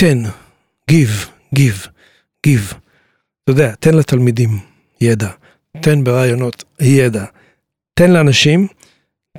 [0.00, 0.18] תן,
[0.90, 1.26] give,
[1.58, 1.88] give,
[2.46, 2.74] give.
[3.44, 4.58] אתה יודע, תן לתלמידים
[5.00, 5.28] ידע,
[5.80, 7.24] תן ברעיונות ידע,
[7.94, 8.66] תן לאנשים,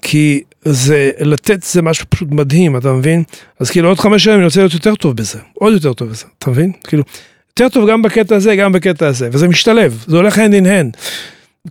[0.02, 3.24] כי זה, לתת זה משהו פשוט מדהים, אתה מבין?
[3.60, 6.26] אז כאילו עוד חמש שנים אני רוצה להיות יותר טוב בזה, עוד יותר טוב בזה,
[6.40, 6.72] אתה מבין?
[6.84, 7.04] כאילו,
[7.50, 10.98] יותר טוב גם בקטע הזה, גם בקטע הזה, וזה משתלב, זה הולך hand in hand.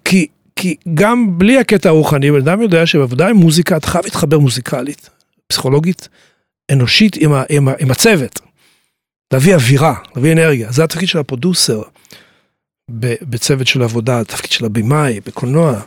[0.04, 0.26] כי,
[0.56, 5.10] כי גם בלי הקטע הרוחני, בן אדם יודע שבעבודה עם מוזיקה, אתה חייב להתחבר מוזיקלית,
[5.46, 6.08] פסיכולוגית,
[6.72, 8.45] אנושית עם, ה, עם, ה, עם הצוות.
[9.32, 11.82] להביא אווירה, להביא אנרגיה, זה התפקיד של הפרודוסר
[13.22, 15.80] בצוות של עבודה, התפקיד של הבמאי, בקולנוע.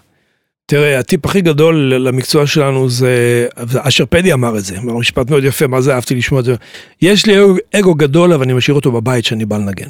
[0.66, 3.48] תראה, הטיפ הכי גדול למקצוע שלנו זה,
[3.78, 6.56] אשר פדי אמר את זה, משפט מאוד יפה, מה זה אהבתי לשמוע את זה.
[7.02, 7.36] יש לי
[7.72, 9.90] אגו גדול, אבל אני משאיר אותו בבית שאני בא לנגן.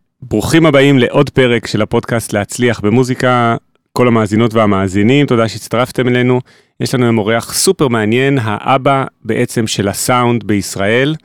[0.31, 3.55] ברוכים הבאים לעוד פרק של הפודקאסט להצליח במוזיקה.
[3.93, 6.41] כל המאזינות והמאזינים, תודה שהצטרפתם אלינו.
[6.79, 11.15] יש לנו היום אורח סופר מעניין, האבא בעצם של הסאונד בישראל,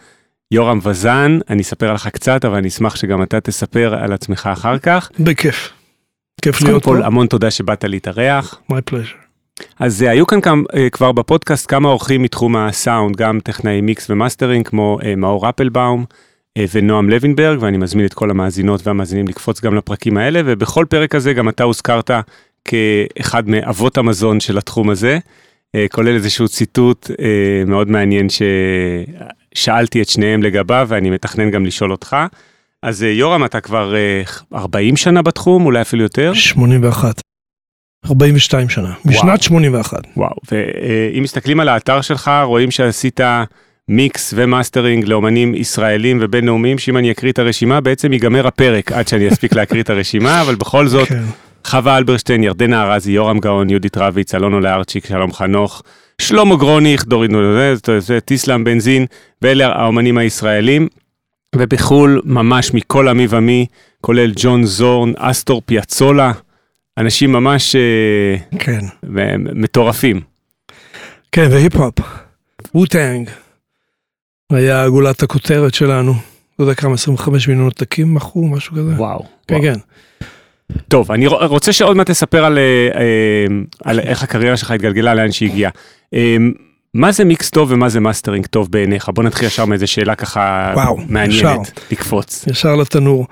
[0.51, 1.39] יורם וזאן.
[1.51, 5.11] אני אספר לך קצת, אבל אני אשמח שגם אתה תספר על עצמך אחר כך.
[5.21, 5.73] בכיף.
[6.43, 6.91] כיף להיות פה.
[6.91, 8.61] קודם כל, המון תודה שבאת להתארח.
[8.73, 9.63] My pleasure.
[9.81, 14.11] אז אה, היו כאן כמה, אה, כבר בפודקאסט כמה אורחים מתחום הסאונד, גם טכנאי מיקס
[14.11, 16.05] ומאסטרינג, כמו אה, מאור אפלבאום.
[16.57, 21.15] אה, ונועם לוינברג, ואני מזמין את כל המאזינות והמאזינים לקפוץ גם לפרקים האלה, ובכל פרק
[21.15, 22.11] הזה גם אתה הוזכרת
[22.65, 25.19] כאחד מאבות המזון של התחום הזה,
[25.75, 28.27] אה, כולל איזשהו ציטוט אה, מאוד מעניין
[29.55, 32.17] ששאלתי את שניהם לגביו, ואני מתכנן גם לשאול אותך.
[32.83, 33.95] אז יורם, אתה כבר
[34.55, 36.35] 40 שנה בתחום, אולי אפילו יותר?
[36.35, 37.21] 81.
[38.07, 39.43] 42 שנה, משנת וואו.
[39.43, 39.99] 81.
[40.17, 43.21] וואו, ואם מסתכלים על האתר שלך, רואים שעשית...
[43.89, 49.29] מיקס ומאסטרינג לאומנים ישראלים ובינלאומיים, שאם אני אקריא את הרשימה, בעצם ייגמר הפרק עד שאני
[49.29, 51.23] אספיק להקריא את הרשימה, אבל בכל זאת, כן.
[51.65, 55.83] חווה אלברשטיין, ירדנה ארזי, יורם גאון, יהודית רביץ, אלון אולארצ'יק, שלום חנוך,
[56.21, 57.81] שלמה גרוניך, נורית גלרון,
[58.25, 59.07] תיסלם, בנזין,
[59.43, 60.89] ואלה האומנים הישראלים.
[61.57, 63.67] ובחו"ל, ממש מכל, who מי ומי,
[64.01, 66.33] כולל ג'ון זורן, אסטור פיאצולה,
[66.99, 68.81] אנשים ממש אה, כן.
[69.55, 70.21] מטורפים.
[71.33, 71.95] כן, והיפ-הופ,
[72.75, 73.31] Wu-Tang.
[74.51, 76.15] היה גולת הכותרת שלנו.
[76.59, 78.93] לא יודע כמה, 25 מיליון עותקים מכרו, משהו כזה.
[78.93, 79.25] וואו.
[79.47, 79.65] כן, וואו.
[79.65, 79.79] כן.
[80.89, 83.47] טוב, אני רוצה שעוד מעט תספר על, אה, אה,
[83.85, 85.71] על איך הקריירה שלך התגלגלה, לאן שהיא הגיעה.
[86.15, 86.37] אה,
[86.95, 89.09] מה זה מיקס טוב ומה זה מאסטרינג טוב בעיניך?
[89.09, 91.57] בוא נתחיל ישר מאיזה שאלה ככה וואו, מעניינת, ישר,
[91.91, 92.45] לקפוץ.
[92.47, 93.27] ישר לתנור.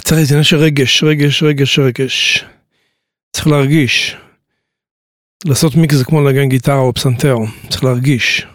[0.00, 2.44] צריך איזה עניין של רגש, רגש, רגש, רגש.
[3.32, 4.16] צריך להרגיש.
[5.44, 7.36] לעשות מיקס זה כמו לנגן גיטרה או פסנתר,
[7.68, 8.46] צריך להרגיש.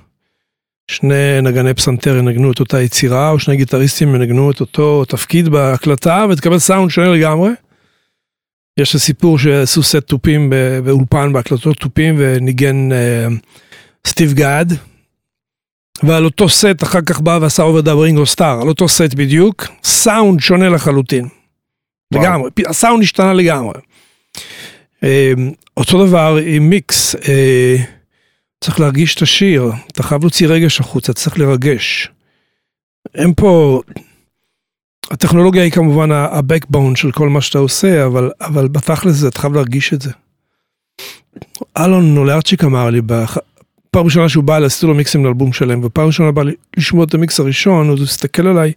[0.92, 6.26] שני נגני פסנתר ינגנו את אותה יצירה, או שני גיטריסטים ינגנו את אותו תפקיד בהקלטה,
[6.30, 7.50] ותקבל סאונד שונה לגמרי.
[8.80, 13.28] יש סיפור שעשו סט תופים באולפן בהקלטות תופים, וניגן אה,
[14.08, 14.74] סטיב גאד.
[16.04, 20.40] ועל אותו סט אחר כך בא ועשה עובדה ברינגו סטאר, על אותו סט בדיוק, סאונד
[20.40, 21.28] שונה לחלוטין.
[22.14, 22.24] וואו.
[22.24, 23.80] לגמרי, הסאונד השתנה לגמרי.
[25.04, 25.34] אה,
[25.78, 27.16] אותו דבר עם מיקס.
[27.16, 27.76] אה,
[28.64, 32.10] צריך להרגיש את השיר, אתה חייב להוציא רגש החוצה, צריך לרגש.
[33.16, 33.82] אין פה,
[35.12, 39.54] הטכנולוגיה היא כמובן ה-backbone של כל מה שאתה עושה, אבל, אבל בתכלס זה, אתה חייב
[39.54, 40.12] להרגיש את זה.
[41.78, 43.02] אלון נולרצ'יק אמר לי,
[43.92, 46.44] פעם ראשונה שהוא בא לעשות לו מיקסים לאלבום שלם, ופעם ראשונה בא
[46.78, 48.74] לשמוע את המיקס הראשון, הוא הסתכל עליי,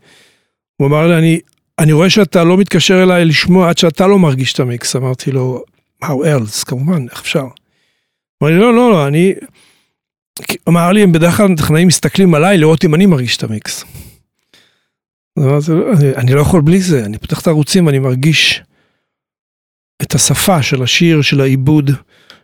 [0.77, 1.41] הוא אמר לי, אני,
[1.79, 4.97] אני רואה שאתה לא מתקשר אליי לשמוע עד שאתה לא מרגיש את המיקס.
[4.97, 5.65] אמרתי לו,
[6.05, 7.47] how else, כמובן, איך אפשר?
[8.43, 9.35] אמר לי, לא, לא, לא, אני,
[10.69, 13.85] אמר לי, הם בדרך כלל טכנאים מסתכלים עליי לראות אם אני מרגיש את המיקס.
[16.17, 18.63] אני לא יכול בלי זה, אני פותח את הערוצים ואני מרגיש
[20.03, 21.91] את השפה של השיר, של העיבוד,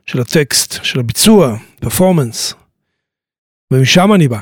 [0.07, 2.55] של הטקסט, של הביצוע, פרפורמנס.
[3.73, 4.41] ומשם אני בא.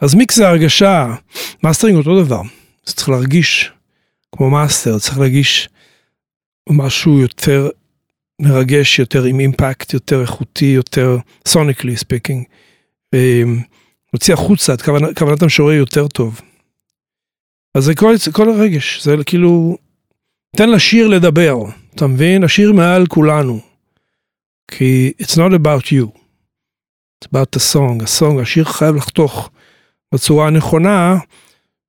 [0.00, 1.14] אז מיקס זה הרגשה,
[1.62, 2.42] מאסטרינג אותו דבר.
[2.86, 3.70] זה צריך להרגיש
[4.36, 5.68] כמו מאסטר, צריך להרגיש
[6.68, 7.68] משהו יותר
[8.40, 11.16] מרגש יותר, עם אימפקט יותר איכותי, יותר
[11.48, 12.44] sonically speaking.
[14.12, 16.40] מוציא החוצה את כוונת, כוונת המשורר יותר טוב.
[17.74, 19.78] אז זה כל, כל הרגש, זה כאילו,
[20.56, 21.56] תן לשיר לדבר,
[21.94, 22.44] אתה מבין?
[22.44, 23.60] השיר מעל כולנו.
[24.70, 26.06] כי it's not about you,
[27.18, 29.50] it's about the song, הסונג, השיר חייב לחתוך
[30.14, 31.16] בצורה הנכונה,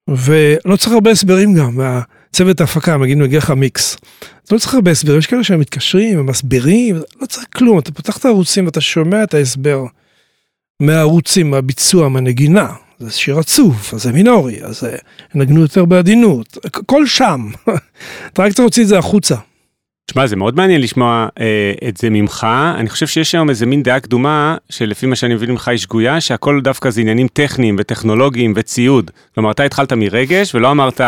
[0.09, 1.79] ולא צריך הרבה הסברים גם,
[2.27, 3.97] והצוות ההפקה, מגיעים להגיע לך מיקס.
[4.51, 8.25] לא צריך הרבה הסברים, יש כאלה שהם מתקשרים ומסבירים, לא צריך כלום, אתה פותח את
[8.25, 9.85] הערוצים ואתה שומע את ההסבר
[10.79, 12.67] מהערוצים, מהביצוע, מהנגינה.
[12.99, 14.87] זה שיר עצוב, אז זה מינורי, אז
[15.35, 17.47] נגנו יותר בעדינות, הכל שם.
[18.33, 19.35] אתה רק צריך להוציא את זה החוצה.
[20.05, 22.47] תשמע, זה מאוד מעניין לשמוע אה, את זה ממך.
[22.75, 26.21] אני חושב שיש היום איזה מין דעה קדומה, שלפי מה שאני מבין ממך היא שגויה,
[26.21, 29.11] שהכל דווקא זה עניינים טכניים וטכנולוגיים וציוד.
[29.35, 31.01] כלומר, אתה התחלת מרגש ולא אמרת,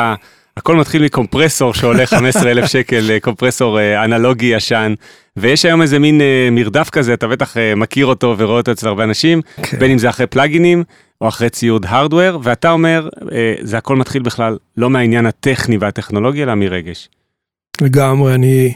[0.57, 4.93] הכל מתחיל מקומפרסור שעולה 15 אלף שקל, אה, קומפרסור אה, אנלוגי ישן,
[5.37, 9.03] ויש היום איזה מין אה, מרדף כזה, אתה בטח מכיר אותו ורואה אותו אצל הרבה
[9.03, 9.79] אנשים, כן.
[9.79, 10.83] בין אם זה אחרי פלאגינים
[11.21, 13.09] או אחרי ציוד הארדוור, ואתה אומר,
[13.61, 17.09] זה הכל מתחיל בכלל לא מהעניין הטכני והטכנולוגי, אלא מרגש.
[17.81, 18.73] לגמרי, אני...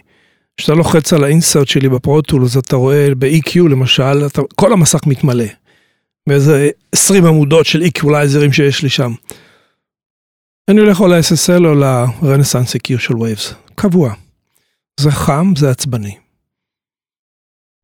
[0.57, 4.41] כשאתה לוחץ על ה insert שלי ב Pro Tools, אז אתה רואה ב-EQ למשל, אתה,
[4.55, 5.45] כל המסך מתמלא.
[6.27, 9.11] מאיזה 20 עמודות של אקולייזרים שיש לי שם.
[10.69, 11.73] אני הולך או ל-SSL או
[12.21, 14.13] ל Renaissance EQ של Waves, קבוע.
[14.99, 16.15] זה חם, זה עצבני.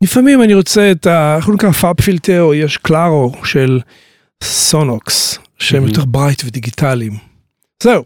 [0.03, 1.35] לפעמים אני רוצה את ה...
[1.37, 3.79] איך הוא נקרא FabFilter, או יש Claro של
[4.43, 7.13] Sonnox, שהם יותר bright ודיגיטליים.
[7.83, 8.03] זהו.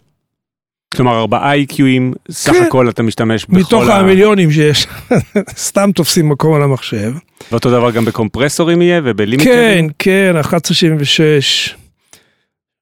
[0.95, 2.63] כלומר ארבעה EQ-אים, סך כן.
[2.63, 3.59] הכל אתה משתמש בכל ה...
[3.59, 4.87] מתוך המיליונים שיש,
[5.67, 7.13] סתם תופסים מקום על המחשב.
[7.51, 9.89] ואותו דבר גם בקומפרסורים יהיה ובלימיטרים?
[9.89, 11.75] כן, כן, 1176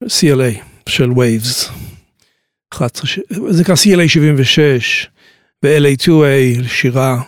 [0.03, 1.69] CLA של Waves.
[3.49, 5.07] זה נקרא CLA 76
[5.63, 7.21] ו-LA2A שירה.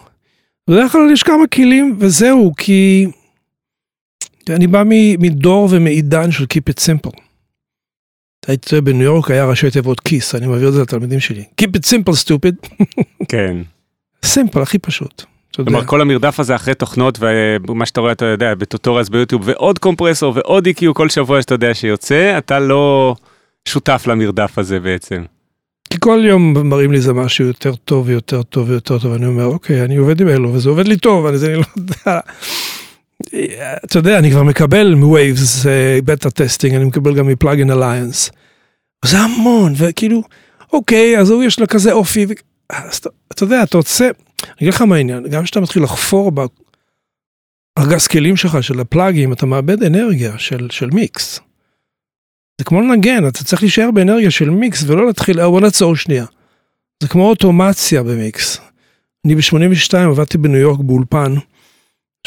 [0.69, 3.07] בדרך כלל יש כמה כלים וזהו, כי
[4.49, 4.83] אני בא
[5.19, 7.19] מדור ומעידן של Keep it simple.
[8.47, 11.43] הייתי בניו יורק היה ראשי תיבות כיס, אני מעביר את זה לתלמידים שלי.
[11.61, 12.83] Keep it simple stupid.
[13.31, 13.57] כן.
[14.25, 15.23] סימפל, הכי פשוט.
[15.55, 17.19] כלומר כל המרדף הזה אחרי תוכנות
[17.67, 21.73] ומה שאתה רואה אתה יודע בטוטוריאס ביוטיוב ועוד קומפרסור ועוד EQ כל שבוע שאתה יודע
[21.73, 23.15] שיוצא אתה לא
[23.67, 25.23] שותף למרדף הזה בעצם.
[25.89, 29.45] כי כל יום מראים לי זה משהו יותר טוב ויותר טוב ויותר טוב אני אומר
[29.45, 32.19] אוקיי אני עובד עם אלו וזה עובד לי טוב אז אני לא יודע.
[33.85, 35.65] אתה יודע, אני כבר מקבל מ-Waves
[36.05, 38.31] beta testing, אני מקבל גם מ-Plugin Alliance.
[39.05, 40.23] זה המון, וכאילו,
[40.73, 42.31] אוקיי, אז הוא יש לו כזה אופי, ו...
[42.69, 44.05] אז אתה, אתה יודע, אתה רוצה,
[44.43, 46.31] אני אגיד לך מה העניין, גם כשאתה מתחיל לחפור
[47.77, 51.39] בארגז כלים שלך, של הפלאגים, אתה מאבד אנרגיה של, של מיקס.
[52.59, 56.25] זה כמו לנגן, אתה צריך להישאר באנרגיה של מיקס ולא להתחיל, אה, בוא נעצור שנייה.
[57.03, 58.59] זה כמו אוטומציה במיקס.
[59.25, 61.33] אני ב-82 עבדתי בניו יורק באולפן.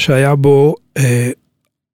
[0.00, 0.74] שהיה בו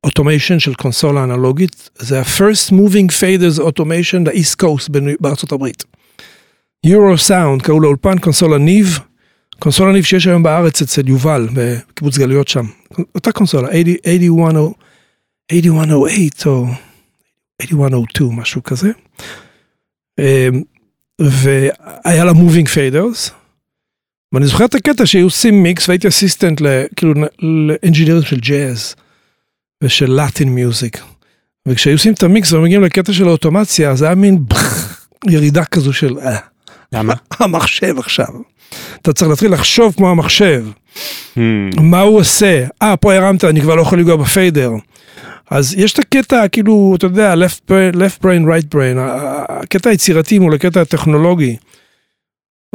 [0.04, 4.90] automation uh, של קונסולה אנלוגית, זה ה-first moving faders automation ל-East Coast
[5.20, 5.84] בארצות הברית.
[6.86, 8.98] Eurosound, קראו לאולפן קונסולה Neve,
[9.58, 12.64] קונסולה Neve שיש היום בארץ אצל יובל, בקיבוץ גלויות שם.
[13.14, 16.06] אותה קונסולה, 8108 או
[17.66, 18.90] 8102, משהו כזה.
[20.18, 20.62] אמ,
[21.18, 23.32] והיה לה moving faders.
[24.32, 26.62] ואני זוכר את הקטע שהיו עושים מיקס והייתי אסיסטנט
[26.96, 28.94] כאילו לאנג'ינירים של ג'אז
[29.84, 31.02] ושל לאטין מיוזיק.
[31.68, 34.38] וכשהיו עושים את המיקס ומגיעים לקטע של האוטומציה זה היה מין
[35.28, 36.38] ירידה כזו של אה,
[36.92, 37.14] למה?
[37.40, 38.28] המחשב עכשיו.
[39.02, 40.64] אתה צריך להתחיל לחשוב כמו המחשב.
[41.34, 41.38] Hmm.
[41.80, 42.64] מה הוא עושה?
[42.82, 44.70] אה, פה הרמת, אני כבר לא יכול לגוע בפיידר.
[45.52, 48.96] אז יש את הקטע, כאילו, אתה יודע, left brain, left brain, right brain,
[49.48, 51.56] הקטע היצירתי מול הקטע הטכנולוגי.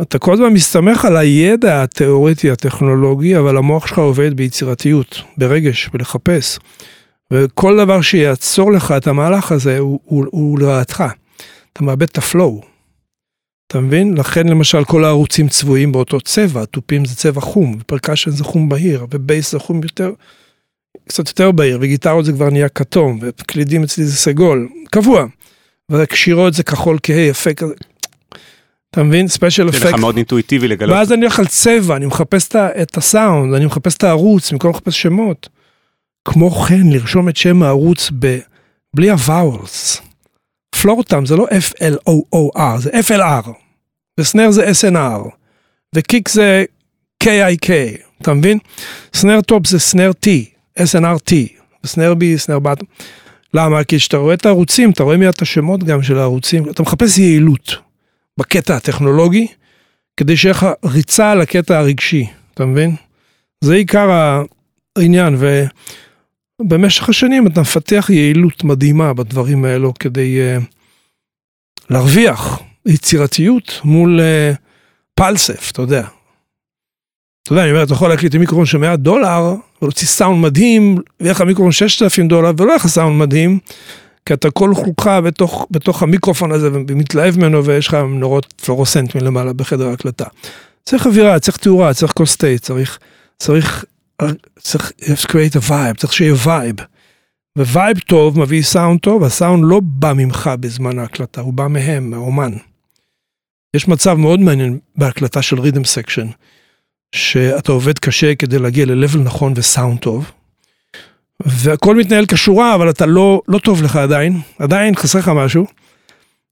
[0.01, 6.59] אתה כל הזמן מסתמך על הידע התיאורטי הטכנולוגי, אבל המוח שלך עובד ביצירתיות, ברגש, בלחפש.
[7.33, 11.03] וכל דבר שיעצור לך את המהלך הזה הוא, הוא, הוא לרעתך.
[11.73, 12.61] אתה מאבד את ה flow.
[13.67, 14.17] אתה מבין?
[14.17, 18.69] לכן למשל כל הערוצים צבועים באותו צבע, תופים זה צבע חום, ו percussion זה חום
[18.69, 20.11] בהיר, ובייס זה חום יותר,
[21.07, 25.25] קצת יותר בהיר, וגיטרות זה כבר נהיה כתום, וקלידים אצלי זה סגול, קבוע.
[25.91, 27.73] וקשירות זה כחול כהה, יפה כזה.
[28.91, 29.27] אתה מבין?
[29.27, 29.81] special effect.
[29.81, 30.95] זה לך מאוד אינטואיטיבי לגלות.
[30.95, 35.01] ואז אני הולך על צבע, אני מחפש את הסאונד, אני מחפש את הערוץ, במקום לחפש
[35.01, 35.49] שמות.
[36.25, 38.37] כמו כן, לרשום את שם הערוץ ב...
[38.93, 40.01] בלי ה vowels.
[40.81, 43.49] floor tom זה לא F-L-O-O-R, זה F-L-R.
[44.19, 45.29] ו snare זה S-N-R.
[45.95, 46.65] ו kick זה
[47.23, 47.69] K-I-K,
[48.21, 48.57] אתה מבין?
[49.13, 50.29] snare top זה snare T,
[50.77, 51.33] S-N-R-T.
[51.83, 52.77] ו snare B, snare bot.
[53.53, 53.83] למה?
[53.83, 57.17] כי כשאתה רואה את הערוצים, אתה רואה מיד את השמות גם של הערוצים, אתה מחפש
[57.17, 57.75] יעילות.
[58.37, 59.47] בקטע הטכנולוגי,
[60.17, 62.95] כדי שיהיה לך ריצה על הקטע הרגשי, אתה מבין?
[63.61, 64.37] זה עיקר
[64.95, 65.37] העניין,
[66.59, 70.63] ובמשך השנים אתה מפתח יעילות מדהימה בדברים האלו כדי uh,
[71.89, 74.57] להרוויח יצירתיות מול uh,
[75.15, 76.07] פלסף, אתה יודע.
[77.47, 80.97] אתה יודע, אני אומר, אתה יכול להקליט עם מיקרופון של 100 דולר, ולהוציא סאונד מדהים,
[81.19, 83.59] ויהיה לך מיקרופון 6,000 דולר, ולא יהיה לך סאונד מדהים,
[84.25, 89.87] כי אתה כולך בתוך, בתוך המיקרופון הזה, ומתלהב ממנו, ויש לך נורות פלורוסנט מלמעלה בחדר
[89.89, 90.25] ההקלטה.
[90.85, 92.99] צריך אווירה, צריך תאורה, צריך כל סטייט, צריך,
[93.37, 93.85] צריך,
[94.59, 96.75] צריך, צריך create a vibe, צריך שיהיה vibe.
[97.57, 102.09] ו vibe טוב מביא סאונד טוב, הסאונד לא בא ממך בזמן ההקלטה, הוא בא מהם,
[102.09, 102.51] מהאומן.
[103.75, 106.27] יש מצב מאוד מעניין בהקלטה של rhythm section,
[107.15, 110.31] שאתה עובד קשה כדי להגיע ל-level נכון וסאונד טוב,
[111.45, 115.65] והכל מתנהל כשורה, אבל אתה לא, לא טוב לך עדיין, עדיין חסר לך משהו.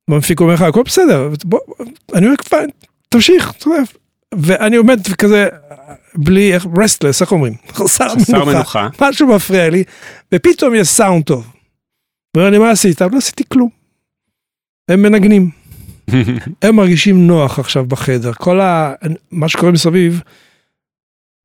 [0.07, 1.59] והמפיק אומר לך, הכל בסדר, בוא,
[2.13, 2.70] אני אומר, fine,
[3.09, 3.51] תמשיך,
[4.35, 5.47] ואני עומד כזה,
[6.15, 7.53] בלי, איך, restless, איך אומרים?
[7.77, 8.51] חסר מנוחה.
[8.51, 8.88] מנוחה.
[9.01, 9.83] משהו מפריע לי,
[10.33, 11.47] ופתאום יש סאונד טוב.
[12.38, 13.01] אומר לי, מה עשית?
[13.01, 13.69] לא עשיתי כלום.
[14.89, 15.50] הם מנגנים.
[16.62, 18.33] הם מרגישים נוח עכשיו בחדר.
[18.33, 18.93] כל ה...
[19.31, 20.21] מה שקורה מסביב,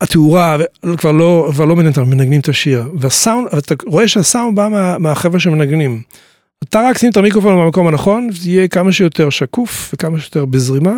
[0.00, 0.56] התאורה
[0.98, 2.84] כבר לא, כבר לא אותם, מנגנים את השיר.
[2.98, 6.02] והסאונד, אתה רואה שהסאונד בא מה, מהחבר'ה שמנגנים.
[6.64, 10.94] אתה רק שים את המיקרופון במקום הנכון, זה יהיה כמה שיותר שקוף וכמה שיותר בזרימה,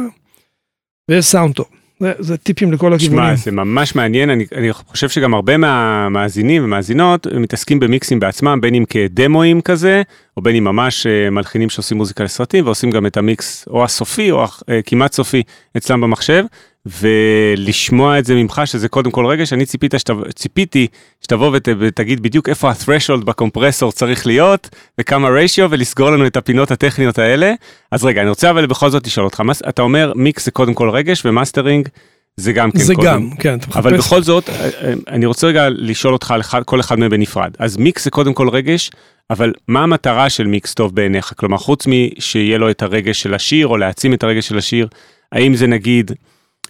[1.09, 1.67] ויש סאונד טוב.
[2.03, 3.25] זה, זה טיפים לכל הכיוונים.
[3.25, 8.75] שמע, זה ממש מעניין, אני, אני חושב שגם הרבה מהמאזינים ומאזינות מתעסקים במיקסים בעצמם, בין
[8.75, 10.03] אם כדמואים כזה,
[10.37, 14.31] או בין אם ממש אה, מלחינים שעושים מוזיקה לסרטים, ועושים גם את המיקס או הסופי
[14.31, 14.45] או
[14.87, 15.43] כמעט סופי
[15.77, 16.45] אצלם במחשב.
[16.87, 20.87] ולשמוע את זה ממך שזה קודם כל רגש, אני ציפית שת, ציפיתי
[21.21, 24.69] שתבוא ות, ותגיד בדיוק איפה ה-threshold בקומפרסור צריך להיות
[25.01, 27.53] וכמה ratio ולסגור לנו את הפינות הטכניות האלה.
[27.91, 30.91] אז רגע, אני רוצה אבל בכל זאת לשאול אותך, אתה אומר מיקס זה קודם כל
[30.91, 31.89] רגש ומאסטרינג
[32.37, 33.07] זה גם כן זה קודם.
[33.07, 33.59] גם, כן.
[33.75, 34.07] אבל מחפש...
[34.07, 37.51] בכל זאת, אה, אה, אני רוצה רגע לשאול אותך על כל אחד מהם בנפרד.
[37.59, 38.91] אז מיקס זה קודם כל רגש,
[39.31, 41.33] אבל מה המטרה של מיקס טוב בעיניך?
[41.37, 44.89] כלומר, חוץ משיהיה לו את הרגש של השיר או להעצים את הרגש של השיר,
[45.33, 46.11] האם זה נגיד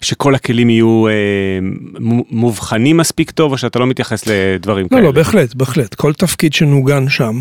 [0.02, 1.59] שכל הכלים יהיו אה,
[2.30, 5.00] מובחנים מספיק טוב, או שאתה לא מתייחס לדברים לא, כאלה?
[5.00, 5.94] לא, לא, בהחלט, בהחלט.
[5.94, 7.40] כל תפקיד שנוגן שם,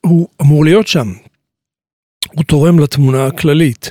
[0.00, 1.12] הוא אמור להיות שם.
[2.32, 3.90] הוא תורם לתמונה הכללית.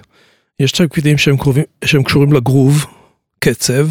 [0.59, 2.85] יש תפקידים שהם, קרובים, שהם קשורים לגרוב,
[3.39, 3.87] קצב.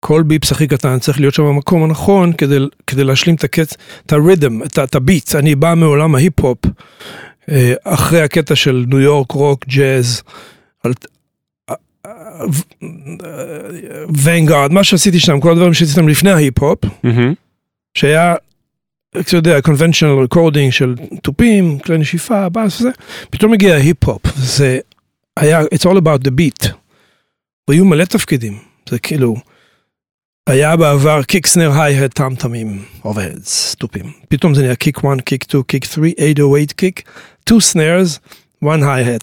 [0.00, 3.76] כל beeps הכי קטן צריך להיות שם במקום הנכון כדי, כדי להשלים את הקצב,
[4.06, 5.34] את ה rhythm, את, את ה beat.
[5.34, 6.58] אני בא מעולם ההיפ-הופ,
[7.48, 10.22] אה, אחרי הקטע של ניו יורק, רוק, ג'אז,
[14.24, 16.78] אוונגרד, מה שעשיתי שם, כל הדברים שעשיתי שם לפני ההיפ-הופ,
[17.94, 18.34] שהיה,
[19.20, 22.90] אתה יודע, conventional recording של תופים, כלי נשיפה, בס וזה,
[23.30, 24.78] פתאום הגיע ההיפ-הופ, זה
[25.36, 26.68] היה, it's all about the beat.
[27.68, 29.36] והיו מלא תפקידים, זה כאילו,
[30.46, 33.30] היה בעבר kick snare hi-hat טאם-טאמים, עובד,
[33.78, 34.12] תופים.
[34.28, 37.02] פתאום זה נהיה kick 1, kick 2, kick 3, 808 kick,
[37.48, 38.18] 2 snares,
[38.64, 39.20] 1 hi-hat.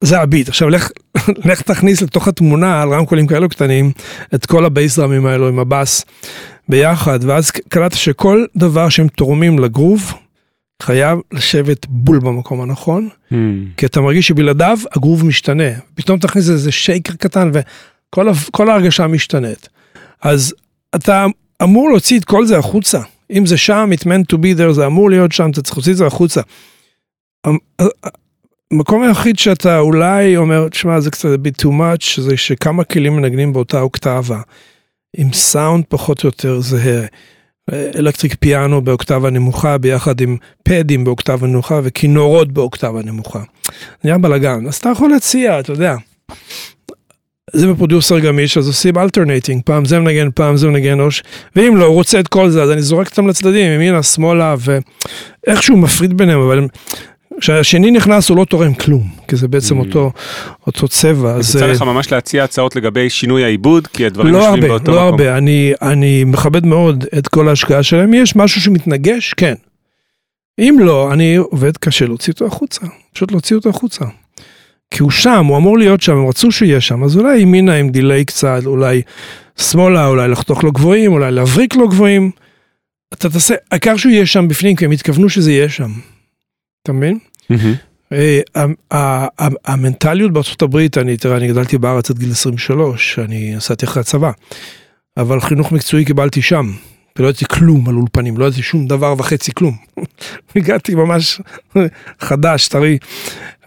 [0.00, 0.48] זה ה beat.
[0.48, 0.90] עכשיו לך,
[1.50, 3.92] לך תכניס לתוך התמונה על רמקולים כאלו קטנים
[4.34, 6.04] את כל ה bass drum ים האלו עם הבאס
[6.68, 10.14] ביחד, ואז קלטת שכל דבר שהם תורמים לגרוב
[10.82, 13.34] חייב לשבת בול במקום הנכון, mm.
[13.76, 15.70] כי אתה מרגיש שבלעדיו הגרוב משתנה.
[15.94, 19.68] פתאום תכניס איזה שייקר קטן וכל ההרגשה משתנית.
[20.22, 20.54] אז
[20.94, 21.26] אתה
[21.62, 23.00] אמור להוציא את כל זה החוצה.
[23.30, 25.92] אם זה שם, it meant to be there, זה אמור להיות שם, אתה צריך להוציא
[25.92, 26.40] את זה החוצה.
[28.72, 33.52] המקום היחיד שאתה אולי אומר, תשמע, זה קצת bit too much, זה שכמה כלים מנגנים
[33.52, 34.40] באותה אוקטבה,
[35.16, 37.06] עם סאונד פחות או יותר זהה.
[37.72, 43.42] electric piano באוקטבה נמוכה ביחד עם פדים באוקטבה נמוכה וכינורות באוקטבה נמוכה.
[44.04, 45.96] נהיה בלאגן, אז אתה יכול להציע, אתה יודע.
[47.52, 51.22] זה ב producer גמיש, אז עושים alternating, פעם זה מנגן, פעם זה מנגן, או ש...
[51.56, 54.54] ואם לא, הוא רוצה את כל זה, אז אני זורק אותם לצדדים, ימינה, שמאלה,
[55.46, 56.66] ואיכשהו מפריד ביניהם, אבל
[57.40, 59.84] כשהשני נכנס הוא לא תורם כלום, כי זה בעצם mm.
[59.84, 60.12] אותו,
[60.66, 61.30] אותו צבע.
[61.30, 64.92] אז יצא לך ממש להציע הצעות לגבי שינוי העיבוד, כי הדברים לא יושבים הרבה, באותו
[64.92, 65.08] לא מקום.
[65.08, 69.54] הרבה, אני, אני מכבד מאוד את כל ההשקעה שלהם, יש משהו שמתנגש, כן.
[70.58, 72.80] אם לא, אני עובד קשה להוציא אותו החוצה,
[73.12, 74.04] פשוט להוציא אותו החוצה.
[74.90, 77.90] כי הוא שם, הוא אמור להיות שם, הם רצו שיהיה שם, אז אולי ימינה עם
[77.90, 79.02] דיליי קצת, אולי
[79.56, 82.30] שמאלה, אולי לחתוך לו גבוהים, אולי להבריק לו גבוהים.
[83.14, 85.90] אתה תעשה, העיקר שהוא יהיה שם בפנים, כי הם התכוונו שזה יהיה שם.
[86.88, 87.18] אתה מבין?
[88.92, 89.26] אה,
[89.64, 94.30] המנטליות בארצות הברית, אני, תראה, אני גדלתי בארץ עד גיל 23, אני נסעתי אחרי הצבא,
[95.16, 96.72] אבל חינוך מקצועי קיבלתי שם,
[97.18, 99.76] ולא ידעתי כלום על אולפנים, לא ידעתי שום דבר וחצי כלום.
[100.56, 101.40] הגעתי ממש
[102.20, 102.98] חדש, טרי.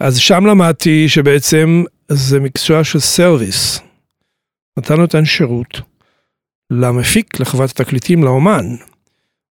[0.00, 3.80] אז שם למדתי שבעצם זה מקצוע של service.
[4.78, 5.80] אתה נותן שירות
[6.70, 8.66] למפיק, לחברת התקליטים, לאומן.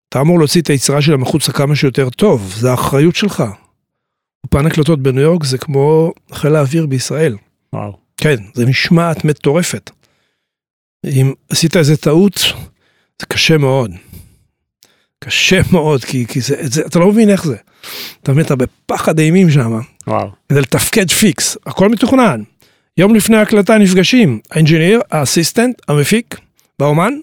[0.10, 3.44] אתה אמור להוציא את היצירה שלהם החוצה כמה שיותר טוב, זה האחריות שלך.
[4.44, 7.38] אולפן הקלטות בניו יורק זה כמו חיל האוויר בישראל.
[7.74, 7.98] וואו.
[8.18, 9.92] כן, זה משמעת מטורפת.
[11.06, 12.38] אם עשית איזה טעות,
[13.20, 13.92] זה קשה מאוד.
[15.20, 17.56] קשה מאוד, כי, כי זה, זה, אתה לא מבין איך זה.
[18.24, 19.80] אתה מבין, אתה בפחד אימים שם.
[20.08, 20.30] וואו.
[20.50, 22.44] כדי לתפקד פיקס, הכל מתוכנן.
[22.98, 26.40] יום לפני ההקלטה נפגשים, האינג'יניר, האסיסטנט, המפיק
[26.80, 27.14] והאומן,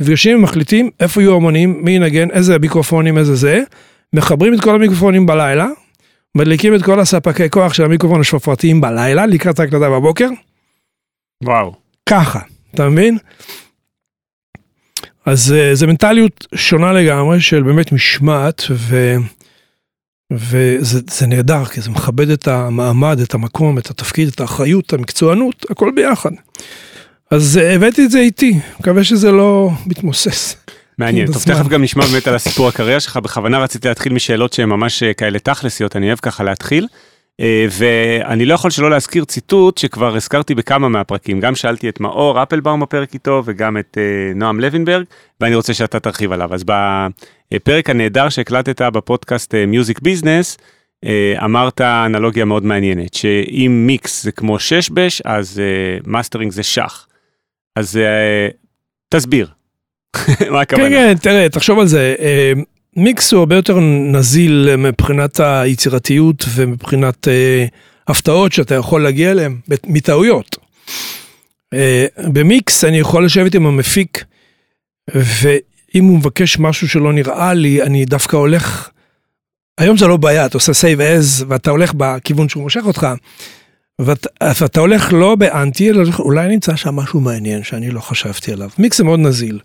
[0.00, 3.62] נפגשים ומחליטים איפה יהיו האומנים, מי ינגן, איזה מיקרופונים, איזה זה,
[4.12, 5.68] מחברים את כל המיקרופונים בלילה,
[6.36, 10.28] מדליקים את כל הספקי כוח של המיקרופון השפרתיים בלילה, לקראת ההקלטה בבוקר,
[11.44, 11.74] וואו.
[12.08, 12.40] ככה,
[12.74, 13.18] אתה מבין?
[15.26, 19.16] אז אה, זו מנטליות שונה לגמרי של באמת משמעת, ו...
[20.32, 24.92] וזה זה נהדר, כי זה מכבד את המעמד, את המקום, את התפקיד, את האחריות, את
[24.92, 26.30] המקצוענות, הכל ביחד.
[27.30, 30.56] אז אה, הבאתי את זה איתי, מקווה שזה לא מתמוסס.
[31.00, 31.42] מעניין, עם טוב.
[31.42, 35.14] תכף גם נשמע באמת על הסיפור הקריירה שלך, בכוונה רציתי להתחיל משאלות שהן ממש אה,
[35.14, 36.86] כאלה תכלסיות, אני אוהב ככה להתחיל.
[37.40, 42.42] אה, ואני לא יכול שלא להזכיר ציטוט שכבר הזכרתי בכמה מהפרקים, גם שאלתי את מאור
[42.42, 45.04] אפלבאום בפרק איתו וגם את אה, נועם לוינברג,
[45.40, 46.54] ואני רוצה שאתה תרחיב עליו.
[46.54, 46.64] אז
[47.54, 50.58] בפרק הנהדר שהקלטת בפודקאסט music business,
[51.44, 55.62] אמרת אנלוגיה מאוד מעניינת, שאם מיקס זה כמו שש-בש, אז
[56.06, 57.06] מאסטרינג זה שח.
[57.76, 58.00] אז
[59.08, 59.59] תסביר.
[60.50, 60.88] מה הכוונה?
[60.88, 62.14] כן, כן, תראה, תחשוב על זה.
[62.20, 62.52] אה,
[62.96, 63.80] מיקס הוא הרבה יותר
[64.12, 67.66] נזיל מבחינת היצירתיות ומבחינת אה,
[68.08, 70.56] הפתעות שאתה יכול להגיע אליהן מטעויות.
[71.74, 74.24] אה, במיקס אני יכול לשבת עם המפיק,
[75.14, 78.88] ואם הוא מבקש משהו שלא נראה לי, אני דווקא הולך...
[79.78, 83.06] היום זה לא בעיה, אתה עושה save as ואתה הולך בכיוון שהוא מושך אותך,
[84.00, 84.26] ואת,
[84.60, 88.70] ואתה הולך לא באנטי, אלא אולי נמצא שם משהו מעניין שאני לא חשבתי עליו.
[88.78, 89.58] מיקס זה מאוד נזיל.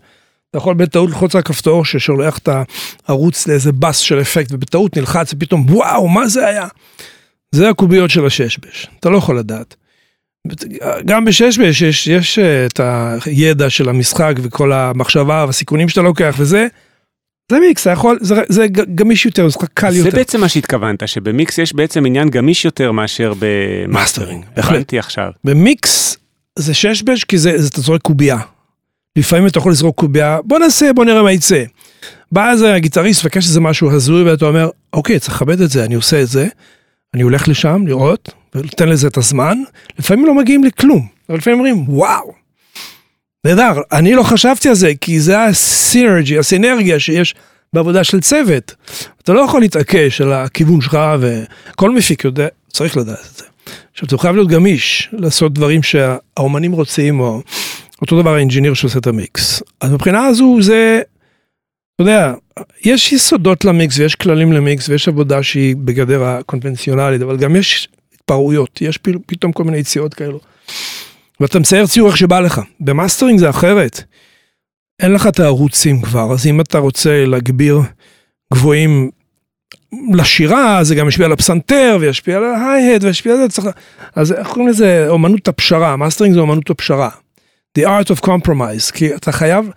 [0.50, 2.48] אתה יכול בטעות ללחוץ על כפתור ששולח את
[3.06, 6.66] הערוץ לאיזה בס של אפקט, ובטעות נלחץ ופתאום וואו, מה זה היה?
[7.52, 9.76] זה הקוביות של הששבש, אתה לא יכול לדעת.
[11.04, 12.80] גם בששבש יש, יש אה, את
[13.24, 16.66] הידע של המשחק וכל המחשבה והסיכונים שאתה לוקח וזה,
[17.52, 20.10] זה מיקס, אתה יכול, זה, זה גמיש יותר, זה קל זה יותר.
[20.10, 24.44] בעצם מה שהתכוונת, שבמיקס יש בעצם עניין גמיש יותר מאשר במאסטרינג.
[24.56, 24.72] בהחלט.
[24.74, 25.30] הבנתי עכשיו.
[25.44, 26.16] במיקס
[26.58, 28.38] זה ששבש כי זה, זה אתה זורק קובייה.
[29.16, 31.64] לפעמים אתה יכול לזרוק קובייה, בוא נעשה, בוא נראה מה יצא.
[32.32, 35.94] בא איזה הגיטריסט, מבקש איזה משהו הזוי, ואתה אומר, אוקיי, צריך לכבד את זה, אני
[35.94, 36.46] עושה את זה,
[37.14, 39.58] אני הולך לשם לראות, ונותן לזה את הזמן,
[39.98, 42.32] לפעמים לא מגיעים לכלום, אבל לפעמים אומרים, וואו,
[43.44, 47.34] נהדר, אני לא חשבתי על זה, כי זה הסינרג'י, הסינרגיה שיש
[47.72, 48.74] בעבודה של צוות.
[49.22, 53.44] אתה לא יכול להתעקש על הכיוון שלך, וכל מפיק יודע, צריך לדעת את זה.
[53.92, 57.42] עכשיו, אתה חייב להיות גמיש, לעשות דברים שהאומנים רוצים, או
[58.02, 59.62] אותו דבר האינג'יניר שעושה את המיקס.
[59.80, 61.00] אז מבחינה הזו זה,
[61.94, 62.34] אתה יודע,
[62.84, 68.82] יש יסודות למיקס ויש כללים למיקס ויש עבודה שהיא בגדר הקונבנציונלית, אבל גם יש התפרעויות,
[68.82, 70.40] יש פתאום כל מיני יציאות כאלו.
[71.40, 72.60] ואתה מצייר ציור איך שבא לך.
[72.80, 74.02] במאסטרינג זה אחרת.
[75.00, 77.80] אין לך את הערוצים כבר, אז אם אתה רוצה להגביר
[78.52, 79.10] גבוהים
[80.12, 83.66] לשירה, זה גם ישפיע על הפסנתר וישפיע על ה hi-hat וישפיע על זה, צריך...
[84.14, 85.08] אז איך קוראים לזה?
[85.08, 87.10] אומנות הפשרה, מאסטרינג זה אומנות הפשרה.
[87.78, 89.70] The art of compromise, כי אתה חייב,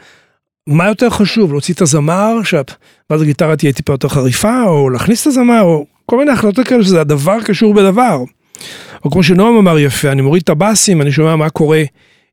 [0.68, 2.72] מה יותר חשוב, להוציא את הזמר, שאת,
[3.10, 6.84] ואז הגיטרה תהיה טיפה יותר חריפה, או להכניס את הזמר, או כל מיני החלטות כאלה
[6.84, 8.24] שזה הדבר קשור בדבר.
[9.06, 11.84] או כמו שנועם אמר יפה, אני מוריד את הבאסים, אני שומע מה קורה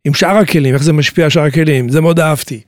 [0.04, 2.60] עם שאר הכלים, איך זה משפיע על שאר הכלים, זה מאוד אהבתי.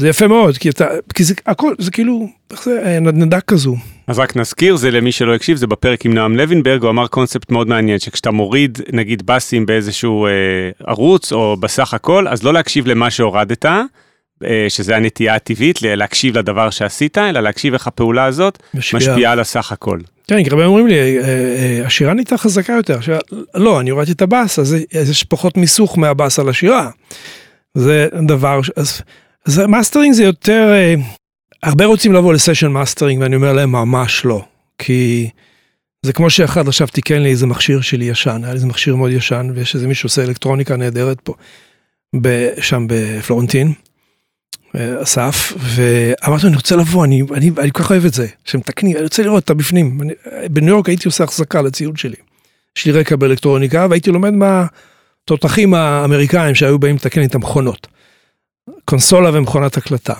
[0.00, 3.76] זה יפה מאוד, כי אתה, כי זה הכל, זה כאילו, איך זה, אה, נדנדה כזו.
[4.06, 7.50] אז רק נזכיר, זה למי שלא הקשיב, זה בפרק עם נועם לוינברג, הוא אמר קונספט
[7.50, 10.30] מאוד מעניין, שכשאתה מוריד נגיד בסים באיזשהו אה,
[10.86, 13.66] ערוץ, או בסך הכל, אז לא להקשיב למה שהורדת,
[14.44, 18.98] אה, שזה הנטייה הטבעית, להקשיב לדבר שעשית, אלא להקשיב איך הפעולה הזאת משפיע.
[18.98, 19.98] משפיעה על הסך הכל.
[20.28, 22.98] כן, כי הרבה אומרים לי, אה, אה, השירה נהייתה חזקה יותר.
[22.98, 23.18] השירה,
[23.54, 26.90] לא, אני הורדתי את הבאס, אז יש פחות מיסוך מהבאס על השירה.
[27.74, 29.02] זה דבר, אז,
[29.46, 30.94] אז מאסטרינג זה יותר, אה,
[31.62, 34.44] הרבה רוצים לבוא לסשן מאסטרינג, ואני אומר להם, ממש לא.
[34.78, 35.30] כי
[36.02, 39.10] זה כמו שאחד עכשיו תיקן לי איזה מכשיר שלי ישן, היה לי איזה מכשיר מאוד
[39.10, 41.34] ישן, ויש איזה מישהו שעושה אלקטרוניקה נהדרת פה,
[42.20, 43.72] ב- שם בפלורנטין.
[44.76, 48.26] אה, אסף, ואמרתי לו, אני רוצה לבוא, אני, אני, אני כל כך אוהב את זה,
[48.44, 50.00] שמתקנים, אני רוצה לראות, אתה בפנים.
[50.50, 52.16] בניו יורק הייתי עושה החזקה לציוד שלי.
[52.76, 57.86] יש לי רקע באלקטרוניקה, והייתי לומד מהתותחים האמריקאים שהיו באים לתקן את המכונות.
[58.84, 60.14] קונסולה ומכונת הקלטה.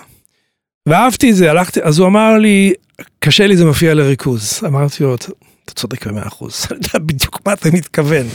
[0.88, 2.72] ואהבתי את זה, הלכתי, אז הוא אמר לי,
[3.18, 4.60] קשה לי, זה מפריע לריכוז.
[4.66, 5.32] אמרתי לו, "אתה-
[5.74, 8.26] צודק במאה אחוז, אני יודע בדיוק מה אתה מתכוון.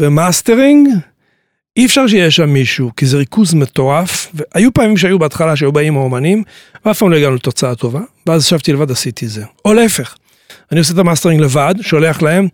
[0.00, 0.88] במאסטרינג,
[1.76, 5.96] אי אפשר שיהיה שם מישהו, כי זה ריכוז מטורף, והיו פעמים שהיו בהתחלה שהיו באים
[5.96, 6.42] האומנים,
[6.84, 9.44] ואף פעם לא הגענו לתוצאה טובה, ואז ישבתי לבד, עשיתי זה.
[9.64, 10.16] או להפך,
[10.72, 12.48] אני עושה את המאסטרינג לבד, שולח להם,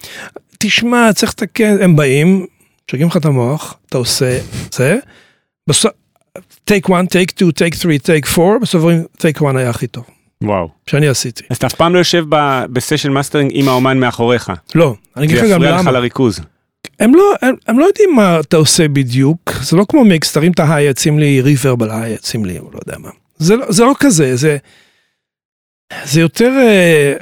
[0.58, 2.46] תשמע, צריך לתקן, הם באים,
[2.88, 4.38] משגעים לך את המוח, אתה עושה
[4.72, 4.98] זה,
[5.68, 5.92] בסוף,
[6.64, 10.04] take 1, take 2, take 3, take 4, בסוף אומרים take 1 היה הכי טוב,
[10.42, 10.68] וואו.
[10.86, 11.42] שאני עשיתי.
[11.50, 14.52] אז אתה אף פעם לא יושב ב- בסשן מאסטרינג עם האומן מאחוריך.
[14.74, 15.90] לא, אני אגיד זה לך גם יפריע לך למה.
[15.92, 16.40] לריכוז.
[17.00, 20.52] הם לא, הם, הם לא יודעים מה אתה עושה בדיוק, זה לא כמו מיקס, תרים
[20.52, 23.10] את ה high, שים לי reverb על ה high, שים לי, לא יודע מה.
[23.38, 24.56] זה, לא- זה לא כזה, זה,
[26.04, 27.12] זה יותר אה,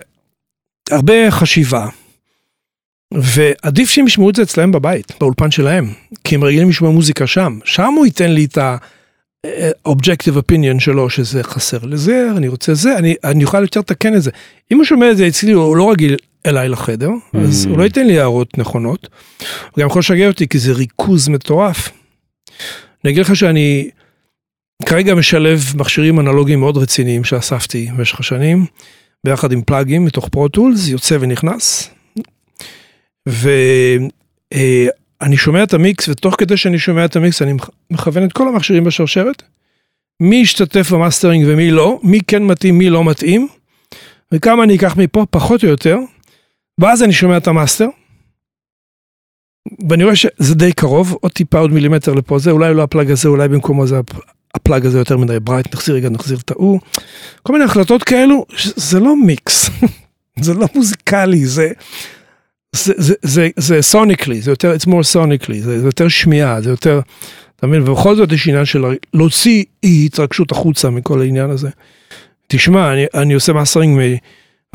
[0.91, 1.87] הרבה חשיבה.
[3.15, 5.93] ועדיף שהם ישמעו את זה אצלהם בבית, באולפן שלהם,
[6.25, 7.59] כי הם רגילים לשמוע מוזיקה שם.
[7.65, 8.59] שם הוא ייתן לי את
[9.47, 14.23] ה-objective opinion שלו, שזה חסר לזה, אני רוצה זה, אני, אני אוכל יותר לתקן את
[14.23, 14.31] זה.
[14.73, 17.69] אם הוא שומע את זה אצלי, הוא לא רגיל אליי לחדר, אז Mm.
[17.69, 19.09] הוא לא ייתן לי הערות נכונות.
[19.71, 21.89] הוא גם יכול לשגע אותי, כי זה ריכוז מטורף.
[23.05, 23.91] אני אגיד לך שאני
[24.87, 28.67] כרגע משלב מכשירים אנלוגיים מאוד רציניים שאספתי במשך השנים,
[29.25, 31.91] ביחד עם פלאגים מתוך Pro Tools, יוצא ונכנס.
[35.21, 38.49] ואני שומע את המיקס, ותוך כדי שאני שומע את המיקס, אני מכ- מכוון את כל
[38.49, 39.43] המכשירים בשרשרת.
[40.21, 43.49] מי ישתתף במאסטרינג ומי לא, מי כן מתאים, מי לא מתאים,
[44.33, 45.97] וכמה אני אקח מפה, פחות או יותר.
[46.81, 47.87] ואז אני שומע את המאסטר,
[49.89, 53.29] ואני רואה שזה די קרוב, עוד טיפה עוד מילימטר לפה זה, אולי לא הפלאג הזה,
[53.29, 54.21] אולי במקומו זה הפ-
[54.55, 56.81] הפלאג הזה יותר מדי bright, נחזיר רגע, נחזיר את ההוא.
[57.43, 59.71] כל מיני החלטות כאלו, זה לא מיקס,
[60.45, 61.69] זה לא מוזיקלי, זה...
[62.73, 66.71] זה, זה, זה, זה סוניקלי, זה יותר, it's more sonically, זה, זה יותר שמיעה, זה
[66.71, 67.01] יותר,
[67.57, 71.69] אתה מבין, ובכל זאת יש עניין של להוציא אי התרגשות החוצה מכל העניין הזה.
[72.47, 74.01] תשמע, אני, אני עושה מאסטרינג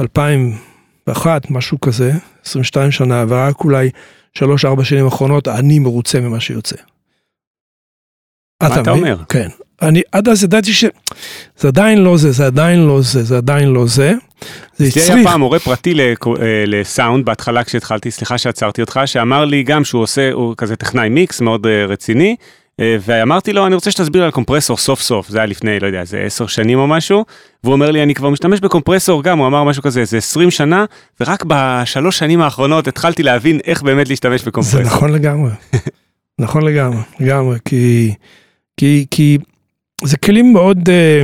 [0.01, 2.12] מ-2001, משהו כזה,
[2.45, 3.89] 22 שנה, ורק אולי
[4.38, 4.41] 3-4
[4.84, 6.75] שנים האחרונות, אני מרוצה ממה שיוצא.
[8.63, 8.93] מה אתה מבין?
[8.93, 9.23] אומר?
[9.29, 9.49] כן.
[9.82, 10.90] אני עד אז ידעתי שזה
[11.64, 14.14] עדיין לא זה, זה עדיין לא זה, זה עדיין לא זה.
[14.76, 15.32] זה אצלי היה הצליח.
[15.32, 16.14] פעם מורה פרטי אה,
[16.68, 21.42] לסאונד בהתחלה כשהתחלתי, סליחה שעצרתי אותך, שאמר לי גם שהוא עושה, הוא כזה טכנאי מיקס
[21.42, 22.36] מאוד אה, רציני,
[22.80, 26.00] אה, ואמרתי לו, אני רוצה שתסביר על קומפרסור סוף סוף, זה היה לפני, לא יודע,
[26.00, 27.26] איזה עשר שנים או משהו,
[27.64, 30.86] והוא אומר לי, אני כבר משתמש בקומפרסור גם, הוא אמר משהו כזה, איזה 20 שנה,
[31.22, 34.82] ורק בשלוש שנים האחרונות התחלתי להבין איך באמת להשתמש זה בקומפרסור.
[34.82, 35.52] נכון לגמרי.
[36.40, 38.14] נכון לגמרי, לגמרי, כי,
[38.78, 39.38] כי, כי
[40.03, 41.23] זה כלים מאוד, אה,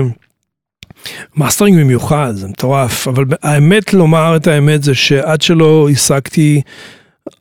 [1.35, 6.61] מאסטרינג במיוחד, זה מטורף, אבל האמת לומר את האמת זה שעד שלא השגתי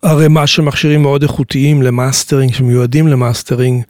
[0.03, 3.83] ערימה של מכשירים מאוד איכותיים למאסטרינג, שמיועדים למאסטרינג,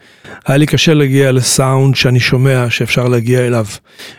[0.46, 3.66] היה לי קשה להגיע לסאונד שאני שומע שאפשר להגיע אליו.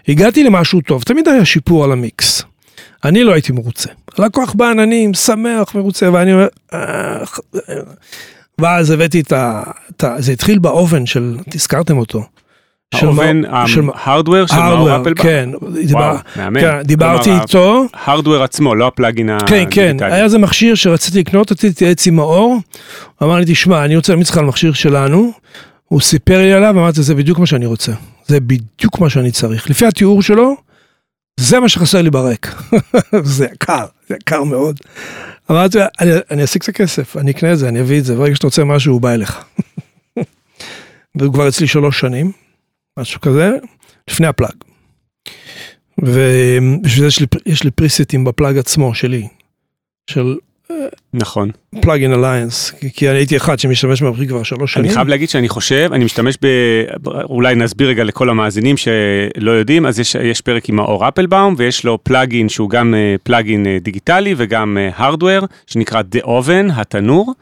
[0.07, 2.43] הגעתי למשהו טוב, תמיד היה שיפור על המיקס.
[3.03, 3.89] אני לא הייתי מרוצה.
[4.17, 7.23] לקוח בעננים, שמח, מרוצה, ואני אומר, "אה,
[8.59, 9.63] ואז הבאתי את ה...
[10.17, 12.23] זה התחיל באובן של, הזכרתם אותו.
[12.95, 13.41] של האובן,
[13.93, 15.13] ההארדוור של מאור אפלבאום?
[15.15, 15.49] כן,
[16.35, 16.59] מהמם.
[16.59, 19.99] כן, דיברתי איתו, ההארדוור עצמו, לא הפלאגין כן, הדיגיטלי.
[19.99, 22.59] כן, היה איזה מכשיר שרציתי לקנות, רציתי להתייעץ עם מאור,
[23.19, 25.31] הוא אמר לי, תשמע, אני רוצה להמיץ לך על מכשיר שלנו,
[25.87, 27.91] הוא סיפר לי עליו, אמרתי, זה בדיוק מה שאני רוצה,
[28.27, 29.69] זה בדיוק מה שאני צריך.
[29.69, 30.55] לפי התיאור שלו,
[31.39, 32.63] זה מה שחסר לי ברק.
[33.23, 34.79] זה יקר, זה יקר מאוד.
[35.51, 38.35] אמרתי, אני, אני אשיג את הכסף, אני אקנה את זה, אני אביא את זה, ברגע
[38.35, 39.43] שאתה רוצה משהו, הוא בא אליך.
[41.15, 42.31] והוא כבר אצלי שלוש שנים,
[42.99, 43.51] משהו כזה,
[44.09, 44.55] לפני הפלאג.
[45.97, 49.27] ובשביל זה יש לי, יש לי פריסטים בפלאג עצמו, שלי,
[50.09, 50.35] של
[51.13, 51.51] נכון.
[51.81, 54.85] פלאגין אליינס, כי, אני הייתי אחד שמשתמש במחיר כבר שלוש שנים.
[54.85, 56.47] אני חייב להגיד שאני חושב, אני משתמש ב...
[57.07, 61.85] אולי נסביר רגע לכל המאזינים שלא יודעים, אז יש, יש פרק עם מאור אפלבאום, ויש
[61.85, 67.33] לו פלאגין שהוא גם אה, פלאגין אה, דיגיטלי וגם הארדוור, שנקרא The Oven, התנור.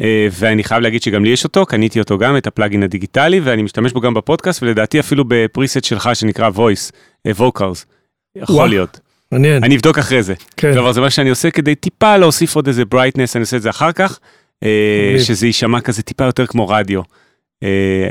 [0.00, 3.62] אה, ואני חייב להגיד שגם לי יש אותו, קניתי אותו גם, את הפלאגין הדיגיטלי, ואני
[3.62, 6.92] משתמש בו גם בפודקאסט, ולדעתי אפילו בפריסט שלך שנקרא voice,
[7.26, 7.84] אה, vocals.
[8.36, 8.68] יכול.
[8.68, 9.00] להיות.
[9.32, 10.34] מעניין, אני אבדוק אחרי זה.
[10.56, 10.72] כן.
[10.72, 13.70] כלומר זה מה שאני עושה כדי טיפה להוסיף עוד איזה brightness, אני עושה את זה
[13.70, 14.18] אחר כך,
[14.62, 15.14] אה.
[15.18, 17.00] שזה יישמע כזה טיפה יותר כמו רדיו.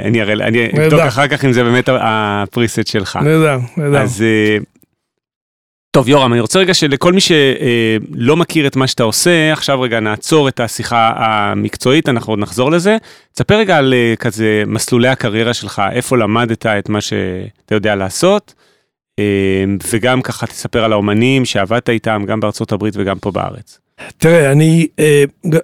[0.04, 0.68] אני אראה, אני.
[0.86, 3.16] אבדוק אחר כך אם זה באמת ה preset שלך.
[3.16, 3.98] נהדר, נהדר.
[3.98, 4.24] אז
[5.92, 10.00] טוב יורם, אני רוצה רגע שלכל מי שלא מכיר את מה שאתה עושה, עכשיו רגע
[10.00, 12.98] נעצור את השיחה המקצועית, אנחנו עוד נחזור לזה.
[13.34, 18.54] תספר רגע על אה, כזה מסלולי הקריירה שלך, איפה למדת את מה שאתה יודע לעשות,
[19.20, 19.24] אה,
[19.92, 23.80] וגם ככה תספר על האומנים שעבדת איתם, גם בארצות הברית וגם פה בארץ.
[24.18, 25.24] תראה, אני, אה,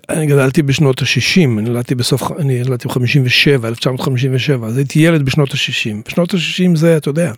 [0.10, 5.52] אני גדלתי בשנות ה-60, אני נולדתי בסוף, אני נולדתי ב-57, 1957, אז הייתי ילד בשנות
[5.52, 6.08] ה-60.
[6.08, 7.32] בשנות ה-60 זה, אתה יודע,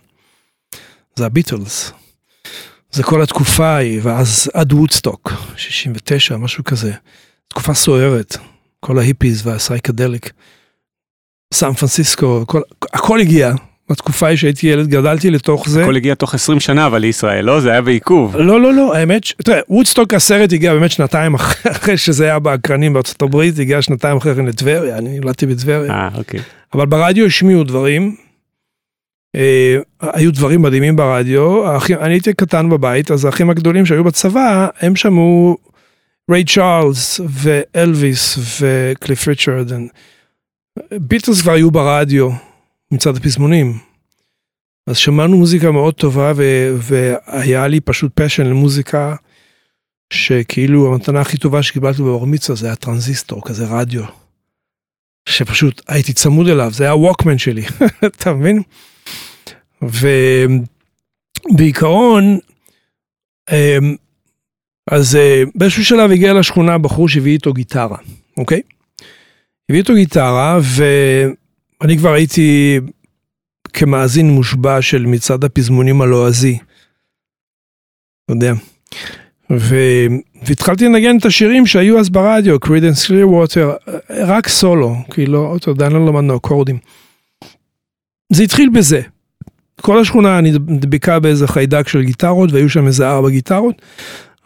[1.16, 1.92] זה הביטלס.
[2.92, 6.92] זה כל התקופה ההיא, ואז עד וודסטוק, 69, משהו כזה.
[7.48, 8.36] תקופה סוערת,
[8.80, 10.30] כל ההיפיז והסייקדליק.
[11.54, 12.60] סן פרנסיסקו, כל,
[12.92, 13.52] הכל הגיע.
[13.90, 15.82] בתקופה ההיא שהייתי ילד, גדלתי לתוך זה.
[15.82, 17.60] הכל הגיע תוך 20 שנה אבל לישראל, לא?
[17.60, 18.36] זה היה בעיכוב.
[18.36, 22.38] לא, לא, לא, האמת, ש- תראה, וודסטוק הסרט הגיע באמת שנתיים אח- אחרי שזה היה
[22.38, 25.92] באקרנים בארצות הברית, הגיע שנתיים אחרי כן לטבריה, אני נולדתי בטבריה.
[25.92, 26.40] אה, אוקיי.
[26.74, 28.16] אבל ברדיו השמיעו דברים,
[30.00, 35.56] היו דברים מדהימים ברדיו, אני הייתי קטן בבית, אז האחים הגדולים שהיו בצבא, הם שמעו
[36.30, 39.72] ריי צ'ארלס ואלוויס וקליף ריצ'רד.
[40.92, 42.30] ביטלס כבר היו ברדיו
[42.92, 43.78] מצד הפזמונים.
[44.86, 49.14] אז שמענו מוזיקה מאוד טובה ו- והיה לי פשוט passion למוזיקה
[50.12, 54.04] שכאילו המתנה הכי טובה שקיבלתי בבר מצווה זה היה טרנזיסטור כזה רדיו.
[55.28, 57.64] שפשוט הייתי צמוד אליו זה היה הווקמן שלי
[58.06, 58.62] אתה מבין?
[61.52, 62.38] ובעיקרון
[63.50, 63.96] אמ,
[64.90, 67.96] אז אה, באיזשהו שלב הגיע לשכונה בחור שהביא איתו גיטרה
[68.36, 68.62] אוקיי?
[69.68, 72.80] הביא איתו גיטרה ואני כבר הייתי
[73.72, 76.58] כמאזין מושבע של מצעד הפזמונים הלועזי.
[78.24, 78.52] אתה יודע.
[79.52, 79.76] ו...
[80.42, 83.76] והתחלתי לנגן את השירים שהיו אז ברדיו, קרידנס קליר ווטר,
[84.10, 86.78] רק סולו, כאילו, אתה יודע, לא למדנו אקורדים.
[88.32, 89.00] זה התחיל בזה.
[89.80, 93.82] כל השכונה נדבקה באיזה חיידק של גיטרות, והיו שם איזה ארבע גיטרות,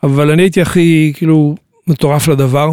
[0.02, 1.54] אבל אני הייתי הכי, כאילו,
[1.86, 2.70] מטורף לדבר,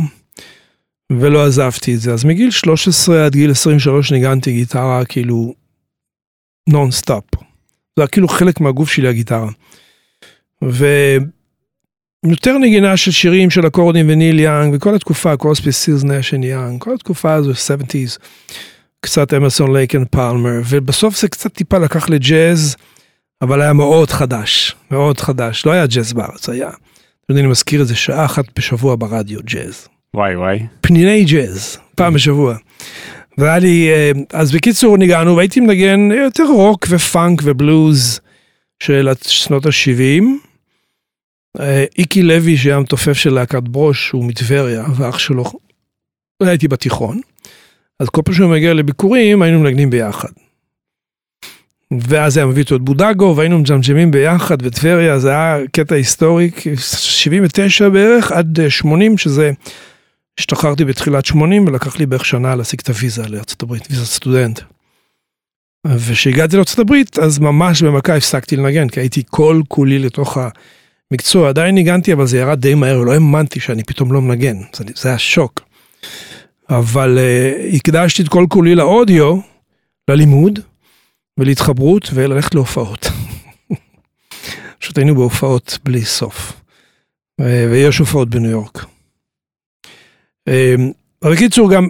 [1.11, 2.13] ולא עזבתי את זה.
[2.13, 5.53] אז מגיל 13 עד גיל 23 ניגנתי גיטרה, כאילו,
[6.69, 7.23] non stop.
[7.35, 9.49] זה היה כאילו חלק מהגוף שלי הגיטרה.
[10.61, 16.81] ויותר נגינה של שירים של אקורדים וניל יאנג וכל התקופה, קרוסבי סטילס נאש אנד יאנג,
[16.81, 18.19] כל התקופה הזו, 70's,
[19.01, 22.75] קצת אמרסון לייק אנד פלמר, ובסוף זה קצת טיפה לקח לג'אז,
[23.41, 26.69] אבל היה מאוד חדש, מאוד חדש, לא היה ג'אז בארץ, היה.
[27.31, 29.87] אני מזכיר את זה שעה אחת בשבוע ברדיו, ג'אז.
[30.15, 30.59] וואי וואי.
[30.81, 32.55] פניני ג'אז, פעם בשבוע.
[33.37, 38.19] והיה לי, אה, אז בקיצור ניגענו והייתי מנגן יותר רוק ופאנק ובלוז
[38.83, 40.23] של שנות ה-70.
[41.59, 45.43] אה, איקי לוי שהיה מתופף של להקת ברוש, הוא מטבריה, ואח שלו,
[46.43, 47.21] הייתי בתיכון.
[47.99, 50.29] אז כל פעם שהוא מגיע לביקורים היינו מנגנים ביחד.
[52.01, 57.89] ואז היה מביא אותו את בודגו והיינו מג'מג'מים ביחד בטבריה, זה היה קטע היסטורי, 79
[57.89, 59.51] בערך עד 80 שזה
[60.39, 64.59] השתחררתי בתחילת 80 ולקח לי בערך שנה להשיג את הוויזה לארצות הברית, ויזת סטודנט.
[65.87, 70.37] וכשהגעתי לארצות הברית אז ממש במכה הפסקתי לנגן כי הייתי כל כולי לתוך
[71.11, 74.57] המקצוע עדיין ניגנתי אבל זה ירד די מהר לא האמנתי שאני פתאום לא מנגן
[74.95, 75.61] זה היה שוק.
[76.69, 79.39] אבל uh, הקדשתי את כל כולי לאודיו
[80.09, 80.59] ללימוד
[81.37, 83.05] ולהתחברות וללכת להופעות.
[84.79, 86.53] פשוט היינו בהופעות בלי סוף.
[87.41, 88.85] ויש הופעות בניו יורק.
[91.23, 91.87] אבל בקיצור גם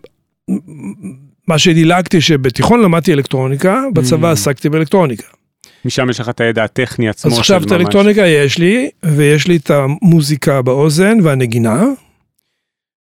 [1.47, 4.33] מה שדילגתי שבתיכון למדתי אלקטרוניקה, בצבא mm.
[4.33, 5.27] עסקתי באלקטרוניקה.
[5.85, 7.31] משם יש לך את הידע הטכני עצמו.
[7.31, 11.83] אז עכשיו את האלקטרוניקה יש לי, ויש לי את המוזיקה באוזן והנגינה,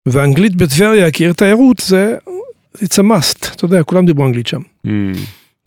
[0.07, 2.17] ואנגלית בטבריה כעיר תיירות זה
[2.77, 4.61] it's a must, אתה יודע, כולם דיברו אנגלית שם.
[4.87, 4.89] Mm.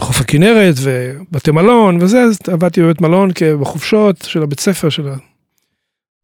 [0.01, 5.09] חוף הכנרת ובתי מלון וזה, אז עבדתי בבית מלון בחופשות של הבית ספר של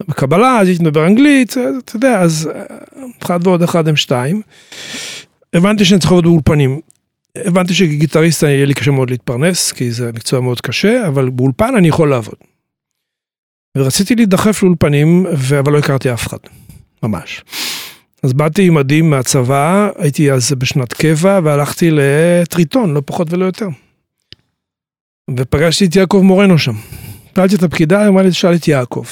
[0.09, 2.51] בקבלה, אז הייתי מדבר אנגלית, אתה יודע, אז
[3.23, 4.43] אחד ועוד אחד הם שתיים.
[5.55, 6.81] הבנתי שאני צריך לעבוד באולפנים.
[7.37, 11.89] הבנתי שגיטריסט יהיה לי קשה מאוד להתפרנס, כי זה מקצוע מאוד קשה, אבל באולפן אני
[11.89, 12.35] יכול לעבוד.
[13.77, 15.27] ורציתי להידחף לאולפנים,
[15.59, 16.39] אבל לא הכרתי אף אחד,
[17.03, 17.43] ממש.
[18.23, 23.69] אז באתי עם מדים מהצבא, הייתי אז בשנת קבע, והלכתי לטריטון, לא פחות ולא יותר.
[25.37, 26.75] ופגשתי את יעקב מורנו שם.
[27.37, 29.05] שאלתי את הפקידה, אמרה לי, תשאל את יעקב.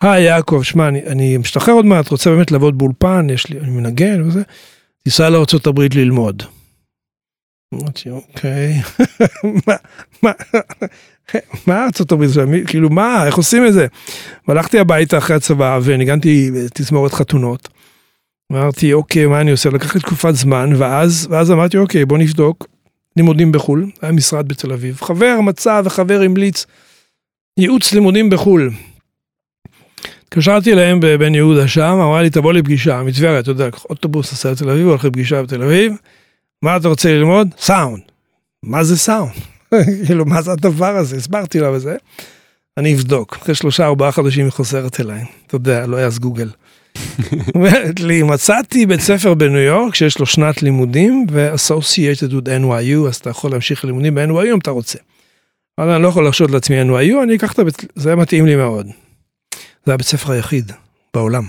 [0.00, 3.70] היי יעקב, שמע, אני, אני משתחרר עוד מעט, רוצה באמת לעבוד באולפן, יש לי, אני
[3.70, 4.42] מנגן וזה,
[5.04, 6.42] תיסע לארה"ב ללמוד.
[7.74, 8.80] אמרתי, אוקיי,
[9.66, 9.74] מה,
[10.22, 10.32] מה,
[11.66, 12.30] מה ארצות הברית,
[12.66, 13.86] כאילו מה, איך עושים את זה?
[14.48, 17.68] והלכתי הביתה אחרי הצבא וניגנתי תזמורת חתונות.
[18.52, 19.70] אמרתי, אוקיי, מה אני עושה?
[19.70, 22.66] לקח לי תקופת זמן, ואז, ואז אמרתי, אוקיי, בוא נבדוק
[23.16, 24.98] לימודים בחו"ל, היה משרד בתל אביב.
[25.02, 26.66] חבר מצא וחבר המליץ
[27.58, 28.70] ייעוץ לימודים בחו"ל.
[30.22, 34.70] התקשרתי אליהם בבן יהודה שם, אמרה לי תבוא לפגישה, מטבריה, אתה יודע, אוטובוס נסע לתל
[34.70, 35.92] אביב, הולך לפגישה בתל אביב,
[36.62, 37.48] מה אתה רוצה ללמוד?
[37.58, 38.02] סאונד.
[38.62, 39.32] מה זה סאונד?
[40.06, 41.16] כאילו, מה זה הדבר הזה?
[41.16, 41.96] הסברתי לה וזה.
[42.76, 46.48] אני אבדוק, אחרי שלושה ארבעה חודשים היא חוזרת אליי, אתה יודע, לא היה אז גוגל.
[47.54, 53.16] אומרת לי, מצאתי בית ספר בניו יורק שיש לו שנת לימודים ו-associated with NYU, אז
[53.16, 54.98] אתה יכול להמשיך לימודים ב-NYU אם אתה רוצה.
[55.78, 58.86] אבל אני לא יכול לחשוד לעצמי NYU, אני אקח את הבית, זה מתאים לי מאוד.
[59.86, 60.72] זה הבית ספר היחיד
[61.14, 61.44] בעולם.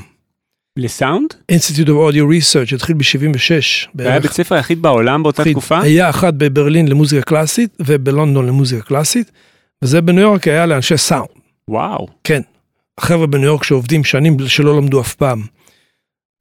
[0.78, 1.34] לסאונד?
[1.52, 3.88] Institute of Audio Research, התחיל ב-76.
[3.98, 5.54] זה היה בית ספר היחיד בעולם באותה היחיד.
[5.54, 5.80] תקופה?
[5.82, 9.32] היה אחת בברלין למוזיקה קלאסית ובלונדון למוזיקה קלאסית,
[9.84, 11.28] וזה בניו יורק היה לאנשי סאונד.
[11.68, 12.08] וואו.
[12.24, 12.42] כן.
[12.98, 15.42] החבר'ה בניו יורק שעובדים שנים שלא למדו אף פעם,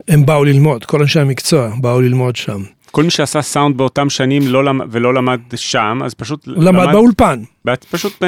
[0.09, 2.62] הם באו ללמוד, כל אנשי המקצוע באו ללמוד שם.
[2.90, 4.81] כל מי שעשה סאונד באותם שנים לא למ...
[4.90, 7.42] ולא למד שם, אז פשוט למד באולפן.
[7.90, 8.23] פשוט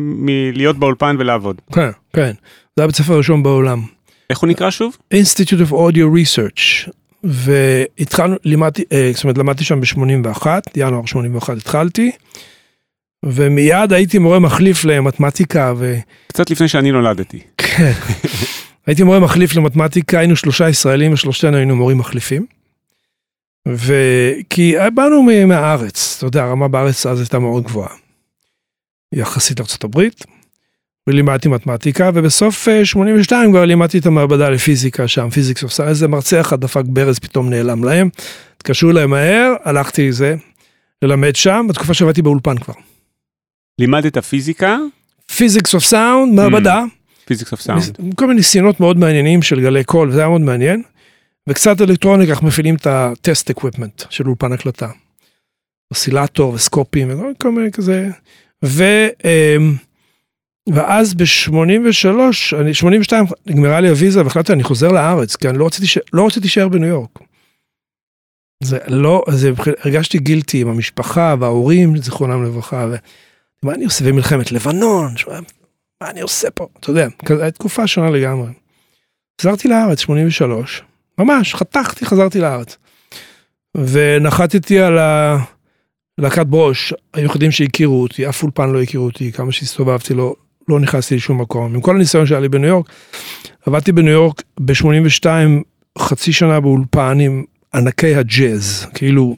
[0.00, 1.60] מלהיות באולפן ולעבוד.
[1.72, 2.32] כן, כן.
[2.76, 3.82] זה היה בית ספר ראשון בעולם.
[4.30, 4.96] איך הוא נקרא שוב?
[5.14, 6.90] Institute of Audio Research.
[7.24, 12.10] והתחלנו, לימדתי, אה, זאת אומרת, למדתי שם ב-81, ינואר 81 התחלתי.
[13.32, 15.96] ומיד הייתי מורה מחליף למתמטיקה ו...
[16.28, 17.40] קצת לפני שאני נולדתי.
[17.56, 17.92] כן.
[18.86, 22.46] הייתי מורה מחליף למתמטיקה, היינו שלושה ישראלים ושלושתנו היינו מורים מחליפים.
[23.68, 27.94] וכי באנו מהארץ, אתה יודע, הרמה בארץ אז הייתה מאוד גבוהה.
[29.12, 30.00] יחסית לארה"ב,
[31.06, 36.40] ולימדתי מתמטיקה, ובסוף 82 כבר לימדתי את המעבדה לפיזיקה שם, physics of science, איזה מרצה
[36.40, 38.08] אחד דפק ברז, פתאום נעלם להם.
[38.56, 40.36] התקשרו להם מהר, הלכתי לזה,
[41.02, 42.74] ללמד שם, בתקופה שעבדתי באולפן כבר.
[43.78, 44.78] לימדת פיזיקה?
[45.36, 46.84] physics of sound, מעבדה.
[47.24, 47.96] physics of sound.
[48.14, 50.82] כל מיני ניסיונות מאוד מעניינים של גלי קול, וזה היה מאוד מעניין.
[51.48, 54.88] וקצת אלקטרוניקה, אנחנו מפעילים את ה test equipment של אולפן הקלטה.
[55.90, 58.08] אוסילטור וסקופים וכל מיני כזה.
[58.64, 58.84] ו,
[59.24, 59.74] אמ,
[60.72, 62.32] ואז ב-83,
[62.72, 66.68] 82 נגמרה לי הוויזה והחלטתי אני חוזר לארץ, כי אני לא רציתי, לא רציתי להישאר
[66.68, 67.18] בניו יורק.
[68.62, 69.50] זה לא, זה,
[69.84, 72.86] הרגשתי גילטי עם המשפחה וההורים, זיכרונם לברכה,
[73.62, 75.14] ומה אני עושה במלחמת לבנון,
[76.02, 78.48] מה אני עושה פה, אתה יודע, הייתה תקופה שונה לגמרי.
[79.40, 80.82] חזרתי לארץ, 83,
[81.18, 82.76] ממש, חתכתי, חזרתי לארץ.
[83.76, 84.98] ונחתתי על
[86.18, 90.34] הלהקת ברוש, היחידים שהכירו אותי, אף אולפן לא הכירו אותי, כמה שהסתובבתי לא,
[90.68, 91.74] לא נכנסתי לשום מקום.
[91.74, 92.92] עם כל הניסיון שהיה לי בניו יורק,
[93.66, 95.26] עבדתי בניו יורק ב-82
[95.98, 99.36] חצי שנה באולפן עם ענקי הג'אז, כאילו,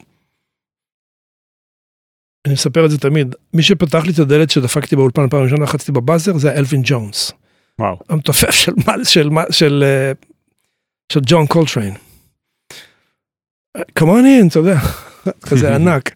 [2.45, 5.91] אני מספר את זה תמיד, מי שפתח לי את הדלת שדפקתי באולפן פעם ראשונה, לחצתי
[5.91, 7.31] בבאזר, זה אלווין ג'ונס.
[7.79, 7.99] וואו.
[8.09, 10.11] המתופף של, של, של, של, אה,
[11.13, 11.93] של ג'ון קולטריין.
[13.95, 14.79] come on in, אתה יודע,
[15.49, 16.11] כזה ענק.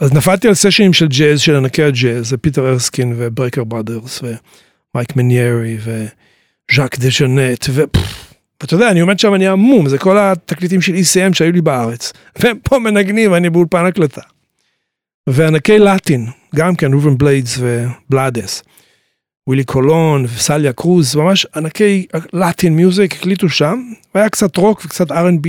[0.00, 5.16] אז נפלתי על סשנים של ג'אז, של ענקי הג'אז, זה פיטר ארסקין וברקר בראדרס ומייק
[5.16, 10.92] מניירי וג'ק דה ג'ונט ואתה יודע, אני עומד שם, אני המום, זה כל התקליטים של
[10.92, 12.12] ECM שהיו לי בארץ.
[12.38, 14.20] והם פה מנגנים, אני באולפן הקלטה.
[15.28, 18.62] וענקי לטין, גם כן, רובן בליידס ובליידס.
[19.46, 23.82] ווילי קולון וסליה קרוז, ממש ענקי Latin music הקליטו שם,
[24.14, 25.48] והיה קצת רוק וקצת R&B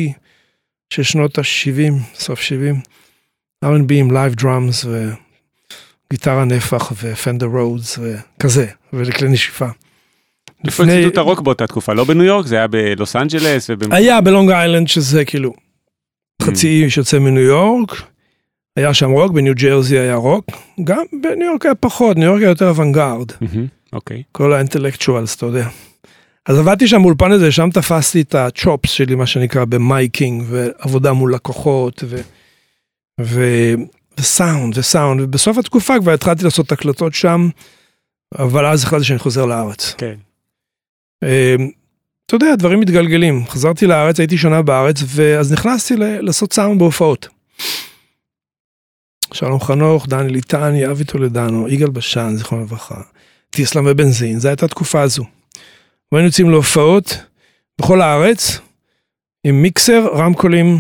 [0.93, 2.75] של שנות ה-70, סוף 70.
[3.65, 4.85] R&B עם live drums
[6.09, 9.67] וגיטרה נפח ופנדר רודס וכזה, ולכלי נשיפה.
[10.65, 11.07] איפה לפני...
[11.07, 11.93] את הרוק באותה תקופה?
[11.93, 12.47] לא בניו יורק?
[12.47, 13.69] זה היה בלוס אנג'לס?
[13.69, 13.93] ובמ...
[13.93, 15.53] היה בלונג איילנד שזה כאילו
[16.41, 18.12] חצי אי שיוצא מניו יורק.
[18.75, 20.45] היה שם רוק, בניו ג'רזי היה רוק.
[20.83, 23.31] גם בניו יורק היה פחות, ניו יורק היה יותר אוונגרד.
[23.93, 24.23] אוקיי.
[24.31, 25.67] כל ה intellectuals, אתה יודע.
[26.45, 30.43] אז עבדתי שם באולפן הזה, שם תפסתי את ה chops שלי, מה שנקרא, ב miking,
[30.47, 32.17] ועבודה מול לקוחות, ו...
[33.21, 33.43] ו...
[34.19, 37.49] וסאונד, וסאונד, ובסוף התקופה כבר התחלתי לעשות הקלטות שם,
[38.39, 39.95] אבל אז החלטתי שאני חוזר לארץ.
[39.97, 40.15] כן.
[41.23, 41.69] אמ,
[42.25, 43.47] אתה יודע, דברים מתגלגלים.
[43.47, 47.27] חזרתי לארץ, הייתי שנה בארץ, ואז נכנסתי לעשות סאונד בהופעות.
[49.33, 53.01] שלום חנוך, דני ליטני, אבי טולדנו, יגאל בשן, זיכרונו לברכה,
[53.49, 55.23] טיסלאם ובנזין, זו הייתה התקופה הזו.
[56.11, 57.17] והיינו יוצאים להופעות
[57.81, 58.59] בכל הארץ,
[59.43, 60.77] עם מיקסר, רמקולים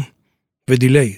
[0.69, 1.15] ו delay.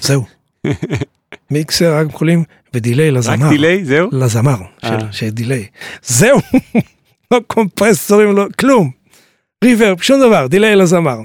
[0.00, 0.24] זהו.
[1.50, 2.44] מיקסר, רמקולים
[2.74, 3.46] ו delay לזמר.
[3.46, 3.84] רק delay?
[3.84, 4.08] זהו?
[4.12, 5.12] לזמר, של, אה.
[5.12, 5.66] של delay.
[6.02, 6.38] זהו.
[7.30, 8.90] לא קומפרסורים, לא, כלום.
[9.64, 11.18] reverb, שום דבר, delay לזמר.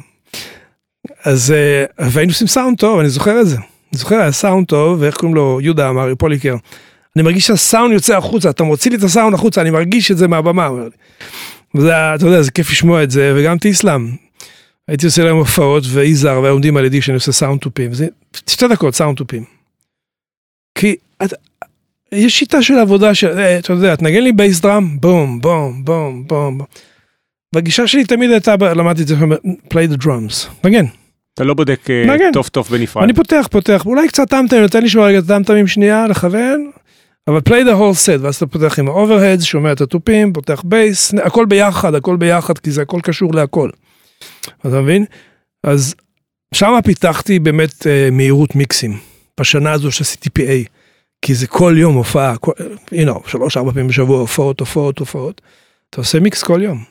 [1.24, 3.58] אז, אה, והיינו עושים סאונד טוב, אני זוכר את זה.
[3.92, 5.60] זוכר, היה סאונד טוב, ואיך קוראים לו?
[5.62, 6.56] יהודה אמר, פוליקר.
[7.16, 10.28] אני מרגיש שהסאונד יוצא החוצה, אתה מוציא לי את הסאונד החוצה, אני מרגיש את זה
[10.28, 10.70] מהבמה.
[11.76, 14.10] וזה, אתה יודע, זה כיף לשמוע את זה, וגם טיסלאם.
[14.88, 17.94] הייתי עושה להם הופעות, ויזהר, והיו עומדים על ידי כשאני עושה סאונד צ'קים.
[17.94, 18.08] זה
[18.48, 19.44] שתי דקות סאונד צ'קים.
[20.76, 21.34] כי את,
[22.12, 26.28] יש שיטה של עבודה של, אה, אתה יודע, תנגן לי bass drum, בום, בום, בום,
[26.28, 26.62] בום.
[27.56, 29.16] והגישה שלי תמיד הייתה, למדתי את זה,
[29.74, 30.86] play the drums, נגן.
[31.40, 31.88] אתה לא בודק
[32.34, 33.04] טוב טוב בנפרד.
[33.04, 36.72] אני פותח, פותח, אולי קצת טמטמים, נותן שמה רגע טמטמים שנייה, לכוון,
[37.28, 41.14] אבל play the whole set, ואז אתה פותח עם ה-overheads, שומע את התופים, פותח בייס,
[41.24, 43.70] הכל ביחד, הכל ביחד, כי זה הכל קשור להכל.
[44.60, 45.06] אתה מבין?
[45.64, 45.96] אז
[46.54, 48.98] שם פיתחתי באמת מהירות מיקסים,
[49.40, 50.70] בשנה הזו שעשיתי PA.
[51.22, 52.36] כי זה כל יום הופעה,
[52.92, 55.42] הנה, שלוש ארבע פעמים בשבוע הופעות, הופעות, הופעות.
[55.90, 56.84] אתה עושה מיקס כל יום.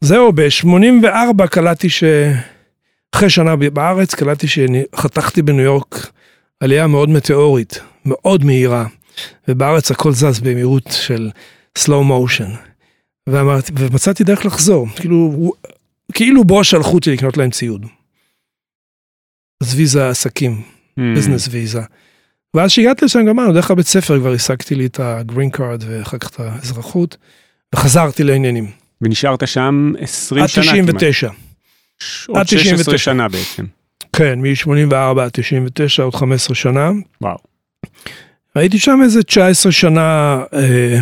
[0.00, 2.04] זהו, ב-84 קלטתי ש...
[3.16, 6.10] אחרי שנה בארץ קלטתי שחתכתי בניו יורק
[6.60, 8.86] עלייה מאוד מטאורית, מאוד מהירה,
[9.48, 11.30] ובארץ הכל זז במהירות של
[11.78, 12.50] slow motion.
[13.28, 15.52] ואמרתי, ומצאתי דרך לחזור, כאילו,
[16.12, 17.86] כאילו בו שלחו אותי לקנות להם ציוד.
[19.62, 20.62] אז ויזה עסקים,
[20.98, 21.02] Mm.
[21.14, 21.80] business visa.
[22.56, 26.18] ואז שהגעתי לשם גמרנו, דרך הבית ספר כבר השגתי לי את ה green card ואחר
[26.18, 27.16] כך את האזרחות,
[27.74, 28.70] וחזרתי לעניינים.
[29.02, 30.94] ונשארת שם 20 עד שנה כמעט.
[30.96, 31.30] 99.
[32.28, 32.98] עוד עד 16 99.
[32.98, 33.64] שנה בעצם.
[34.12, 36.90] כן, מ-84 עד 99, עוד 15 שנה.
[37.20, 37.36] וואו.
[38.54, 40.98] הייתי שם איזה 19 שנה, אה,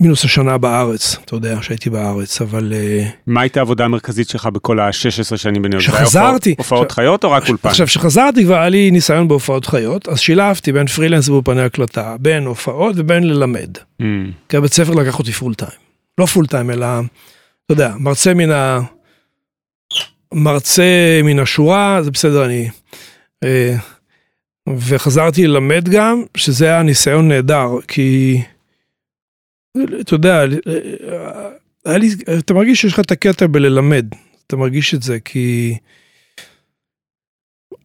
[0.00, 4.80] מינוס השנה בארץ, אתה יודע שהייתי בארץ, אבל אה, מה הייתה העבודה המרכזית שלך בכל
[4.80, 5.84] ה-16 שנים בניו יורק?
[5.98, 6.50] שחזרתי.
[6.50, 7.68] הופעות- הופעות חיות או רק אולפן?
[7.68, 12.44] עכשיו שחזרתי כבר היה לי ניסיון בהופעות חיות, אז שילבתי בין פרילנס ואולפני הקלטה, בין
[12.46, 13.76] הופעות ובין ללמד.
[14.02, 14.04] Mm.
[14.48, 15.70] כי הבית ספר לקח אותי full time.
[16.18, 16.86] לא full time, אלא,
[17.70, 18.80] אתה יודע, מרצה מן ה...
[20.34, 22.68] מרצה מן השורה, זה בסדר, אני...
[23.44, 23.76] אה,
[24.68, 28.40] וחזרתי ללמד גם, שזה היה ניסיון נהדר, כי...
[30.00, 31.48] אתה יודע, אה,
[31.84, 32.08] היה לי,
[32.38, 34.06] אתה מרגיש שיש לך את הקטע בללמד,
[34.46, 35.76] אתה מרגיש את זה, כי...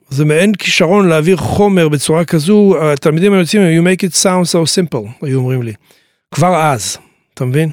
[0.09, 4.57] זה מעין כישרון להעביר חומר בצורה כזו, התלמידים היו יוצאים, you make it sound so
[4.57, 5.73] simple, היו אומרים לי.
[6.31, 6.97] כבר אז,
[7.33, 7.71] אתה מבין?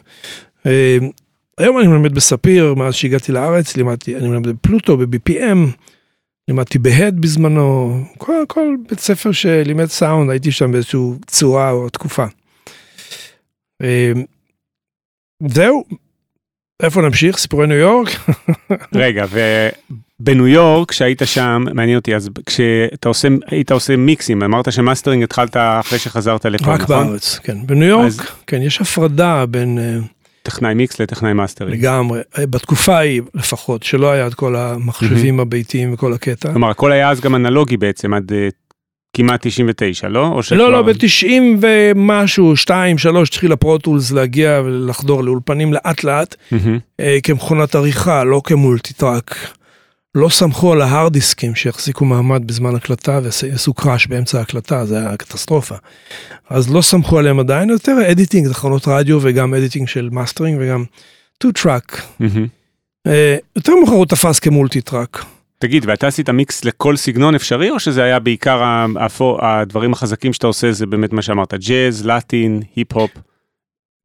[1.58, 5.58] היום אני מלמד בספיר, מאז שהגעתי לארץ, לימדתי, אני מלמד בפלוטו, ב-BPM,
[6.48, 12.24] לימדתי בהד בזמנו, כל, כל בית ספר שלימד סאונד, הייתי שם באיזושהי צורה או תקופה.
[13.82, 14.12] אה,
[15.48, 15.84] זהו,
[16.82, 17.38] איפה נמשיך?
[17.38, 18.08] סיפורי ניו יורק?
[18.94, 19.24] רגע,
[20.20, 25.56] ובניו יורק, כשהיית שם, מעניין אותי, אז כשאתה עושה, היית עושה מיקסים, אמרת שמאסטרינג התחלת
[25.56, 27.06] אחרי שחזרת לפה, רק נכון?
[27.06, 27.66] בארץ, כן.
[27.66, 29.78] בניו יורק, אז- כן, יש הפרדה בין...
[29.78, 29.98] אה,
[30.42, 31.74] טכנאי מיקס לטכנאי מאסטרינג.
[31.78, 36.52] לגמרי, בתקופה ההיא לפחות, שלא היה את כל המחשבים הביתיים וכל הקטע.
[36.52, 38.48] כלומר, הכל היה אז גם אנלוגי בעצם, עד אה,
[39.16, 40.26] כמעט 99, לא?
[40.26, 41.26] או שכבר- לא, לא, ב-90
[41.60, 46.34] ומשהו, 2, 3, התחיל ה Pro Tools להגיע ולחדור לאולפנים לאט לאט.
[47.00, 49.36] אה, כמכונת עריכה, לא כ multitrack.
[50.14, 55.16] לא סמכו על ההארד דיסקים שיחזיקו מעמד בזמן הקלטה ויעשו crash באמצע ההקלטה, זה היה
[55.16, 55.74] קטסטרופה.
[56.50, 60.84] אז לא סמכו עליהם עדיין, יותר editing, תחנות רדיו וגם editing של מאסטרינג וגם
[61.38, 62.02] two track.
[63.06, 65.24] אה, יותר מאוחר הוא תפס כ multi-track.
[65.58, 68.84] תגיד, ואתה עשית מיקס לכל סגנון אפשרי, או שזה היה בעיקר
[69.42, 73.10] הדברים החזקים שאתה עושה, זה באמת מה שאמרת, ג'אז, לטין, היפ-הופ?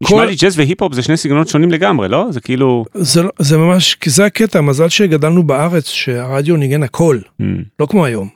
[0.03, 2.25] נשמע לי ג'אז והיפ-הופ זה שני סגנונות שונים לגמרי, לא?
[2.31, 2.85] זה כאילו...
[2.93, 7.45] זה, לא- זה ממש, כי זה הקטע, מזל שגדלנו בארץ, שהרדיו ניגן הכל, Mm,
[7.79, 8.29] לא כמו היום.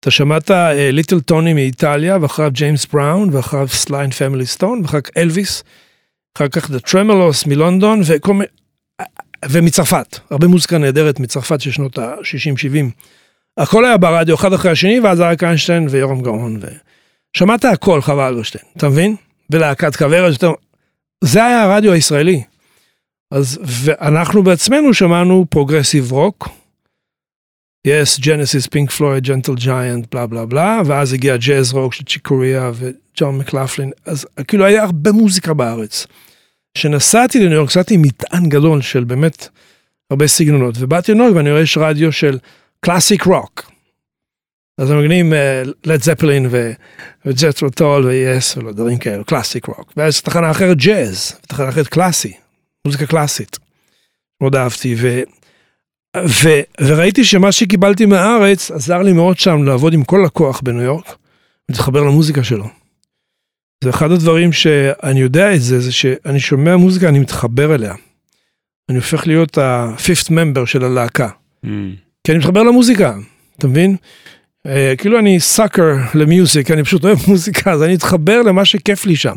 [0.00, 0.50] אתה שמעת
[0.92, 5.64] ליטל טוני מאיטליה, ואחריו ג'יימס בראון, ואחריו Sly and Family Stone, ואחר כך אלוויס,
[6.36, 8.44] אחר כך The Tremeloes מלונדון, וכל מיני...
[9.48, 12.84] ומצרפת, הרבה מוזיקה נהדרת מצרפת של שנות ה-60-70.
[13.58, 16.58] הכל היה ברדיו אחד אחרי השני, ואז אריק איינשטיין ויורם גאון.
[16.62, 16.66] ו...
[17.36, 19.16] שמעת הכל, חווה אלברשטיין, אתה מבין?
[19.50, 20.44] ולהקת כוורת.
[21.24, 22.42] זה היה הרדיו הישראלי.
[23.30, 26.48] אז, ואנחנו בעצמנו שמענו progressive rock.
[27.86, 32.34] Yes, ג'נסיס, פינק פלויד, ג'נטל ג'יינט, בלה בלה בלה, ואז הגיע ג'אז רוק של צ'יק
[32.34, 36.06] קוריאה וג'ון מקלפלין, אז כאילו היה הרבה מוזיקה בארץ.
[36.74, 39.48] כשנסעתי לניו יורק, נסעתי מטען גדול של באמת
[40.10, 42.38] הרבה סגנונות, ובאתי לניו יורק ואני רואה יש רדיו של
[42.80, 43.70] classic rock.
[44.78, 45.32] אז הם מגנים
[45.84, 46.48] לד זפלין
[47.26, 49.92] וג'ת'רו טאל ו Yes ולא דברים כאלו, classic rock.
[49.96, 52.32] ואז תחנה אחרת ג'אז, תחנה אחרת קלאסי,
[52.86, 53.58] מוזיקה קלאסית.
[54.40, 55.20] מאוד אהבתי, ו...
[56.16, 56.48] ו...
[56.80, 61.16] וראיתי שמה שקיבלתי מהארץ עזר לי מאוד שם לעבוד עם כל לקוח בניו יורק,
[61.68, 62.68] ולהתחבר למוזיקה שלו.
[63.84, 67.94] זה אחד הדברים שאני יודע את זה, זה שאני שומע מוזיקה, אני מתחבר אליה.
[68.88, 71.28] אני הופך להיות ה-fifth member של הלהקה.
[71.64, 71.68] mm.
[72.24, 73.14] כי אני מתחבר למוזיקה,
[73.58, 73.96] אתה מבין?
[74.68, 79.16] אה, כאילו אני סאקר למיוזיק, אני פשוט אוהב מוזיקה, אז אני אתחבר למה שכיף לי
[79.16, 79.36] שם.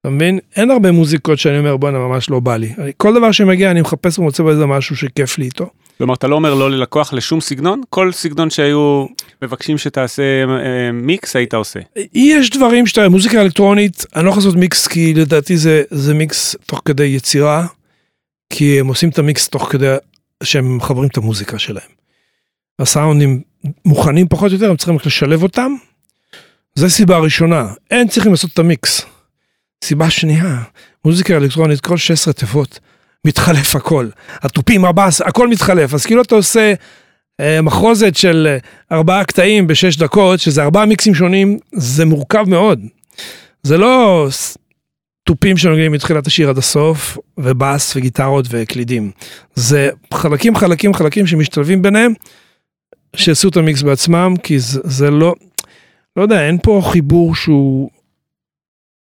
[0.00, 0.38] אתה מבין?
[0.56, 2.72] אין הרבה מוזיקות שאני אומר בואנה ממש לא בא לי.
[2.78, 5.70] אני, כל דבר שמגיע אני מחפש ומוצא באיזה משהו שכיף לי איתו.
[5.98, 7.80] כלומר, אתה לא אומר לא ללקוח לשום סגנון?
[7.90, 9.06] כל סגנון שהיו
[9.42, 11.80] מבקשים שתעשה אה, מיקס, היית עושה.
[12.14, 16.56] יש דברים שאתה, מוזיקה אלקטרונית, אני לא יכול לעשות מיקס כי לדעתי זה, זה מיקס
[16.66, 17.66] תוך כדי יצירה,
[18.50, 19.94] כי הם עושים את המיקס תוך כדי
[20.42, 21.88] שהם מחברים את המוזיקה שלהם.
[22.78, 23.42] הסאונדים
[23.84, 25.72] מוכנים פחות או יותר, הם צריכים רק לשלב אותם.
[26.74, 29.06] זו סיבה ראשונה, אין צריכים לעשות את המיקס.
[29.84, 30.62] סיבה שנייה,
[31.04, 32.78] מוזיקה אלקטרונית, כל 16 תיבות,
[33.24, 34.08] מתחלף הכל.
[34.42, 35.94] התופים, הבאס, הכל מתחלף.
[35.94, 36.74] אז כאילו אתה עושה
[37.40, 42.80] אה, מחרוזת של אה, ארבעה קטעים בשש דקות, שזה ארבעה מיקסים שונים, זה מורכב מאוד.
[43.62, 44.28] זה לא
[45.24, 49.10] תופים שנוגעים מתחילת השיר עד הסוף, ובאס וגיטרות וקלידים.
[49.54, 52.12] זה חלקים, חלקים, חלקים שמשתלבים ביניהם,
[53.16, 55.34] שיעשו את המיקס בעצמם, כי זה, זה לא,
[56.16, 57.90] לא יודע, אין פה חיבור שהוא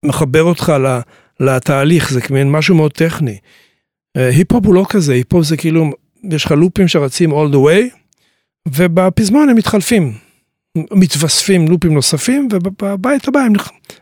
[0.04, 1.00] מחבר אותך ל-
[1.40, 3.38] לתהליך, זה כמין משהו מאוד טכני.
[4.16, 5.90] אה, היפ-הופ הוא לא כזה, היפ-הופ זה כאילו,
[6.30, 7.96] יש לך לופים שרצים all the way,
[8.68, 10.12] ובפזמון הם מתחלפים.
[10.92, 13.52] מתווספים לופים נוספים, ובבית הבא הם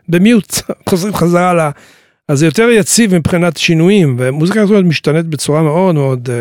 [0.09, 0.53] ב mute
[0.89, 1.69] חוזרים חזרה ל...
[2.27, 6.31] אז זה יותר יציב מבחינת שינויים, ומוזיקה הזאת משתנית בצורה מאוד מאוד uh,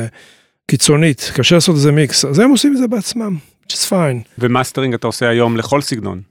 [0.70, 3.36] קיצונית, קשה לעשות איזה מיקס, אז הם עושים את זה בעצמם,
[3.72, 4.38] just fine.
[4.38, 6.22] ומאסטרינג אתה עושה היום לכל סגנון.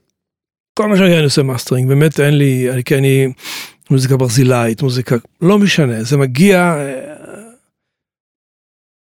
[0.74, 3.32] כל מה שאני עושה מאסטרינג, באמת אין לי, אני, כי אני
[3.90, 7.12] מוזיקה ברזילאית, מוזיקה, לא משנה, זה מגיע, אה,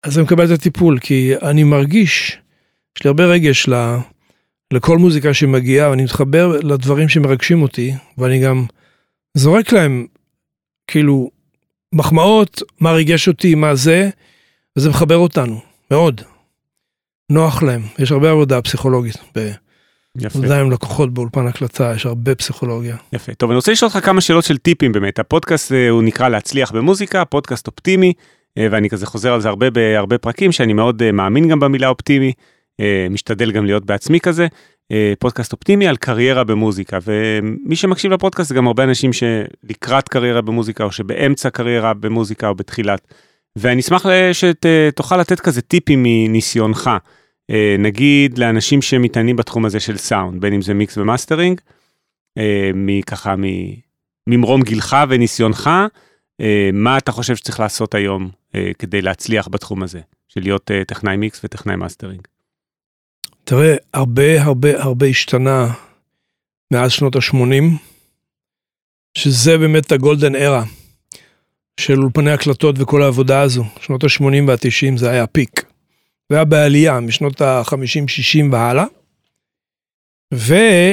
[0.04, 2.38] אז אני מקבל את הטיפול, כי אני מרגיש,
[2.98, 3.96] יש לי הרבה רגש ל,
[4.74, 8.66] לכל מוזיקה שמגיעה, ואני מתחבר לדברים שמרגשים אותי, ואני גם
[9.38, 10.08] זורק להם,
[10.88, 11.32] כאילו,
[11.94, 14.10] מחמאות, מה ריגש אותי, מה זה,
[14.78, 15.62] וזה מחבר אותנו,
[15.92, 16.22] מאוד.
[17.30, 19.18] נוח להם, יש הרבה עבודה פסיכולוגית.
[20.18, 20.40] יפה.
[20.40, 22.96] עבודה עם לקוחות באולפן הקלטה, יש הרבה פסיכולוגיה.
[23.14, 23.34] יפה.
[23.34, 25.20] טוב, אני רוצה לשאול אותך כמה שאלות של טיפים באמת.
[25.20, 28.14] הפודקאסט אה, הוא נקרא להצליח במוזיקה, פודקאסט אופטימי,
[28.58, 31.88] אה, ואני כזה חוזר על זה הרבה בהרבה פרקים, שאני מאוד אה, מאמין גם במילה
[31.88, 32.34] אופטימי,
[33.10, 34.48] משתדל גם להיות בעצמי כזה.
[35.20, 40.84] פודקאסט אופטימי על קריירה במוזיקה, ומי שמקשיב לפודקאסט זה גם הרבה אנשים שלקראת קריירה במוזיקה,
[40.84, 43.14] או שבאמצע קריירה במוזיקה או בתחילת.
[43.58, 46.90] ואני אשמח שתוכל לתת כזה טיפים מניסיונך.
[47.50, 51.62] אה, נגיד לאנשים שמתעניינים בתחום הזה של סאונד, בין אם זה מיקס ומאסטרינג,
[52.38, 53.36] אה, מככה
[54.28, 55.70] ממרום גילך וניסיונך,
[56.42, 58.30] אה, מה אתה חושב שצריך לעשות היום
[58.80, 62.28] כדי להצליח בתחום הזה, של להיות טכנאי מיקס וטכנאי מאסטרינג?
[63.44, 65.74] תראה, הרבה הרבה הרבה השתנה
[66.74, 67.64] מאז שנות ה-80,
[69.18, 70.64] שזה באמת ה golden era
[71.80, 73.64] של אולפני הקלטות וכל העבודה הזו.
[73.80, 75.66] שנות ה-80 וה-90 זה היה peak.
[76.30, 78.86] והיה בעלייה משנות ה-50-60 והלאה.
[80.34, 80.90] והרבה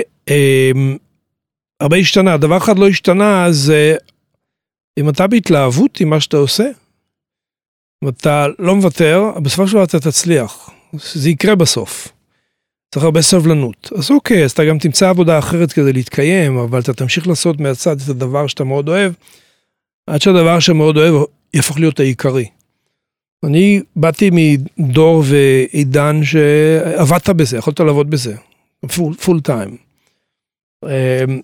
[1.97, 3.97] אמ, השתנה, דבר אחד לא השתנה, זה
[4.99, 6.65] אם אתה בהתלהבות עם מה שאתה עושה,
[8.05, 10.71] אם אתה לא מוותר, בסופו של דבר אתה תצליח.
[10.93, 12.09] זה יקרה בסוף.
[12.95, 13.93] צריך הרבה סבלנות.
[13.99, 18.01] אז אוקיי, אז אתה גם תמצא עבודה אחרת כדי להתקיים, אבל אתה תמשיך לעשות מהצד
[18.01, 19.13] את הדבר שאתה מאוד אוהב,
[20.11, 22.47] עד שהדבר שמאוד אוהב יהפוך להיות העיקרי.
[23.45, 24.31] אני באתי
[24.79, 28.35] מדור ועידן שעבדת בזה, יכולת לעבוד בזה,
[29.25, 29.77] פול טיים.
[30.85, 31.41] אמ,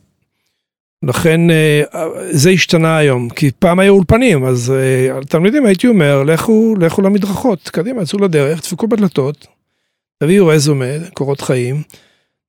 [1.03, 1.83] לכן אה,
[2.31, 7.69] זה השתנה היום, כי פעם היו אולפנים, אז אה, תלמידים הייתי אומר, לכו, לכו למדרכות,
[7.69, 9.47] קדימה, יצאו לדרך, דפקו בדלתות,
[10.19, 11.83] תביאו רזומה, קורות חיים,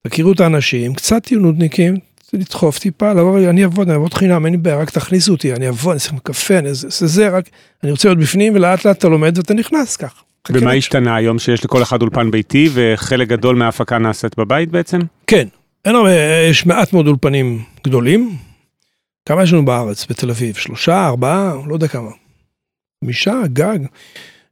[0.08, 1.98] תכירו את האנשים, קצת תהיו נודניקים,
[2.34, 5.68] לדחוף טיפה, לבוא, אני אעבוד, אני אעבוד חינם, אין לי בעיה, רק תכניסו אותי, אני
[5.68, 7.50] אעבוד, אני אעשה קפה, אני אעשה זה, רק,
[7.84, 10.24] אני רוצה להיות בפנים, ולאט לאט אתה לומד ואתה נכנס כך.
[10.52, 15.00] ומה השתנה היום שיש לכל אחד אולפן ביתי וחלק גדול מההפקה נעשית בבית בעצם?
[15.28, 15.48] כן,
[15.86, 16.12] אין הרבה,
[16.50, 18.38] יש מעט מאוד אולפנים גדולים.
[19.26, 20.56] כמה יש לנו בארץ, בתל אביב?
[20.56, 22.10] שלושה, ארבעה, לא יודע כמה.
[23.04, 23.80] חמישה, גג.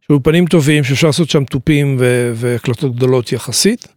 [0.03, 1.97] יש אולפנים טובים שאפשר לעשות שם תופים
[2.35, 3.87] והקלטות גדולות יחסית.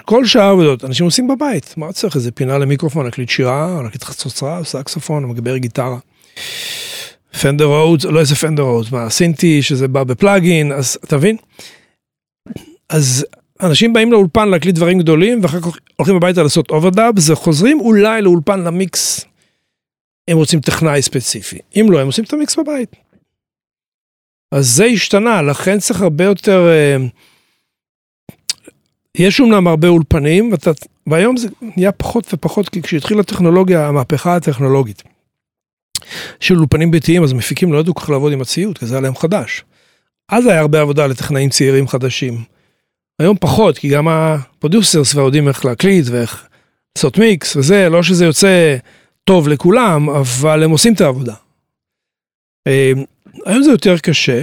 [0.00, 4.64] כל שאר העבודות אנשים עושים בבית, מה צריך איזה פינה למיקרופון, להקליט שירה, להקליט חצוצרה,
[4.64, 5.98] סקסופון, מגבר גיטרה.
[7.40, 11.36] Fender Rhodes, לא איזה Fender Rhodes, מה, סינטי שזה בא ב plugin, אז אתה מבין?
[12.88, 13.26] אז
[13.62, 18.60] אנשים באים לאולפן להקליט דברים גדולים ואחר כך הולכים הביתה לעשות overdubs, חוזרים אולי לאולפן
[18.60, 19.24] למיקס,
[20.28, 22.96] הם רוצים טכנאי ספציפי, אם לא הם עושים את המיקס בבית.
[24.52, 26.68] אז זה השתנה, לכן צריך הרבה יותר...
[27.08, 27.31] Uh,
[29.18, 30.70] יש אומנם הרבה אולפנים, ואתה,
[31.06, 35.02] והיום זה נהיה פחות ופחות, כי כשהתחילה הטכנולוגיה, המהפכה הטכנולוגית
[36.40, 39.00] של אולפנים ביתיים, אז מפיקים לא ידעו כל כך לעבוד עם הציוד, כי זה היה
[39.00, 39.64] להם חדש.
[40.28, 42.44] אז היה הרבה עבודה לטכנאים צעירים חדשים.
[43.18, 46.48] היום פחות, כי גם ה producers כבר יודעים איך להקליט ואיך
[46.96, 48.76] לעשות מיקס וזה, לא שזה יוצא
[49.24, 51.34] טוב לכולם, אבל הם עושים את העבודה.
[52.66, 52.92] אה,
[53.46, 54.42] היום זה יותר קשה,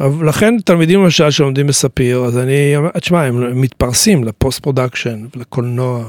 [0.00, 6.08] לכן תלמידים למשל שלומדים בספיר, אז אני, תשמע, הם מתפרסים ל post production ולקולנוע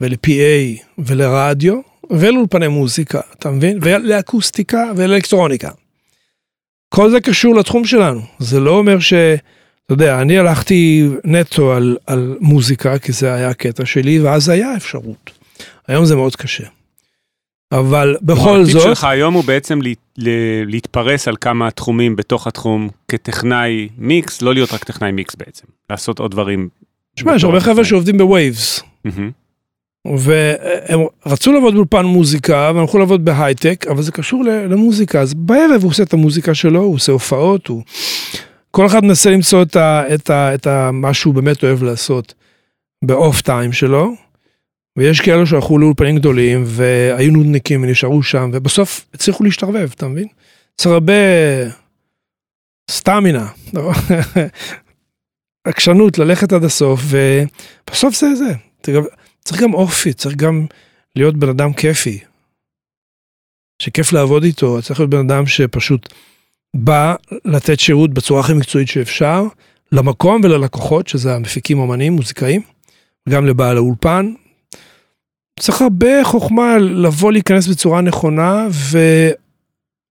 [0.00, 3.78] ול-PA ולרדיו ולאולפני מוזיקה, אתה מבין?
[3.82, 5.70] ולאקוסטיקה ולאלקטרוניקה.
[6.88, 9.12] כל זה קשור לתחום שלנו, זה לא אומר ש...
[9.86, 14.76] אתה יודע, אני הלכתי נטו על, על מוזיקה, כי זה היה הקטע שלי, ואז היה
[14.76, 15.30] אפשרות.
[15.88, 16.64] היום זה מאוד קשה.
[17.72, 18.74] אבל בכל זאת...
[18.74, 20.32] העתיד שלך היום הוא בעצם לה,
[20.66, 26.18] להתפרס על כמה תחומים בתוך התחום כטכנאי מיקס, לא להיות רק טכנאי מיקס בעצם, לעשות
[26.18, 26.68] עוד דברים.
[27.16, 28.82] תשמע, יש הרבה חבר'ה שעובדים ב Waves.
[30.16, 35.82] והם רצו לעבוד באולפן מוזיקה והם הלכו לעבוד בהייטק, אבל זה קשור למוזיקה, אז בערב
[35.82, 37.82] הוא עושה את המוזיקה שלו, הוא עושה הופעות, הוא...
[38.70, 42.34] כל אחד מנסה למצוא את, ה, את, ה, את ה, מה שהוא באמת אוהב לעשות
[43.04, 44.14] ב off time שלו.
[44.98, 50.28] ויש כאלו שהלכו לאולפנים גדולים והיו נודניקים ונשארו שם ובסוף הצליחו להשתרבב, אתה מבין?
[50.76, 51.12] צריך הרבה
[52.90, 53.48] סטמינה.
[55.68, 58.52] עקשנות ללכת עד הסוף, ובסוף זה זה.
[59.44, 60.66] צריך גם אופי, צריך גם
[61.16, 62.18] להיות בן אדם כיפי.
[63.82, 66.14] שכיף לעבוד איתו, צריך להיות בן אדם שפשוט
[66.76, 69.44] בא לתת שירות בצורה הכי מקצועית שאפשר,
[69.92, 72.62] למקום וללקוחות, שזה המפיקים אומנים, מוזיקאים,
[73.28, 74.32] גם לבעל האולפן.
[75.58, 78.66] צריך הרבה חוכמה לבוא להיכנס בצורה נכונה,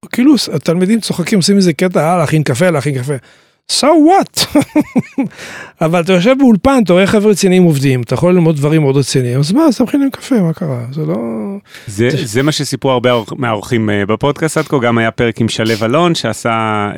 [0.06, 3.14] וכאילו התלמידים צוחקים, עושים איזה קטע, אה, להכין קפה, להכין קפה.
[3.72, 4.58] so what?
[5.86, 9.40] אבל אתה יושב באולפן, אתה רואה חבר'ה רציניים עובדים, אתה יכול ללמוד דברים מאוד רציניים,
[9.40, 10.86] אז מה, אז תכין להם קפה, מה קרה?
[10.92, 11.16] זה לא...
[11.88, 15.74] זה, זה מה שסיפרו הרבה מהאורחים אה, בפודקאסט עד כה, גם היה פרק עם שלו
[15.84, 16.90] אלון שעשה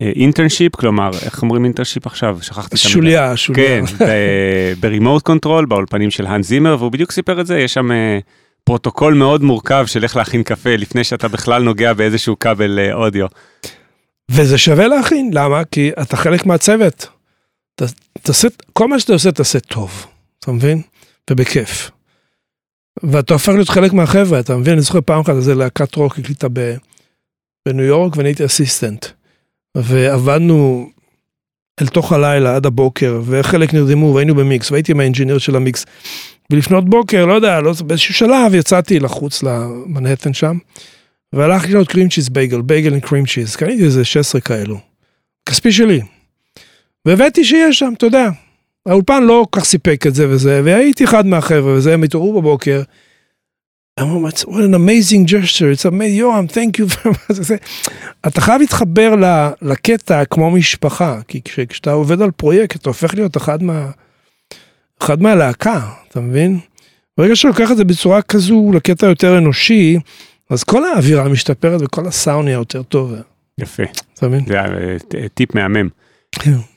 [0.00, 2.38] internship, אה, כלומר, איך אומרים internship עכשיו?
[2.42, 2.92] שכחתי את המילה.
[2.92, 3.86] שוליה, שוליה.
[3.98, 4.04] כן,
[4.80, 7.92] ב Remote Control, באולפנים של האנס זימר, והוא בדיוק סיפר את זה, יש שם...
[7.92, 8.18] אה,
[8.64, 13.26] פרוטוקול מאוד מורכב של איך להכין קפה לפני שאתה בכלל נוגע באיזשהו כבל אודיו.
[14.30, 15.64] וזה שווה להכין, למה?
[15.64, 17.06] כי אתה חלק מהצוות.
[17.74, 17.82] ת,
[18.22, 20.06] תעשה, כל מה שאתה עושה תעשה טוב,
[20.38, 20.82] אתה מבין?
[21.30, 21.90] ובכיף.
[23.02, 24.72] ואתה הופך להיות חלק מהחבר'ה, אתה מבין?
[24.72, 26.46] אני זוכר פעם אחת איזה להקת רוק הקליטה
[27.66, 29.06] בניו יורק ואני הייתי assistant.
[29.76, 30.90] ועבדנו
[31.80, 35.86] אל תוך הלילה עד הבוקר, וחלק נרדמו והיינו במיקס, והייתי עם ה engineer של המיקס.
[36.52, 40.58] ולפנות בוקר, לא יודע, לא, באיזשהו שלב יצאתי לחוץ למנהטן שם.
[41.32, 44.78] והלכתי לקנות קרים צ'יז בייגל, בייגל עם קרים צ'יז, קניתי איזה 16 כאלו.
[45.46, 46.00] כספי שלי.
[47.04, 48.28] והבאתי שיש שם, אתה יודע.
[48.86, 52.82] האולפן לא כל כך סיפק את זה וזה, והייתי אחד מהחבר'ה וזה, הם התעוררו בבוקר.
[54.00, 57.52] אמרו, what an amazing gesture, it's amazing, יורם, thank you very much.
[58.26, 59.14] אתה חייב להתחבר
[59.62, 63.90] לקטע כמו משפחה, כי כשאתה עובד על פרויקט, אתה הופך להיות אחד מה...
[65.02, 66.58] אחד מהלהקה, אתה מבין?
[67.18, 69.98] ברגע שאתה לוקח את זה בצורה כזו לקטע יותר אנושי,
[70.50, 73.14] אז כל האווירה משתפרת וכל הסאונד נהיה יותר טוב.
[73.58, 73.82] יפה.
[74.14, 74.44] אתה מבין?
[74.46, 75.88] זה היה טיפ מהמם.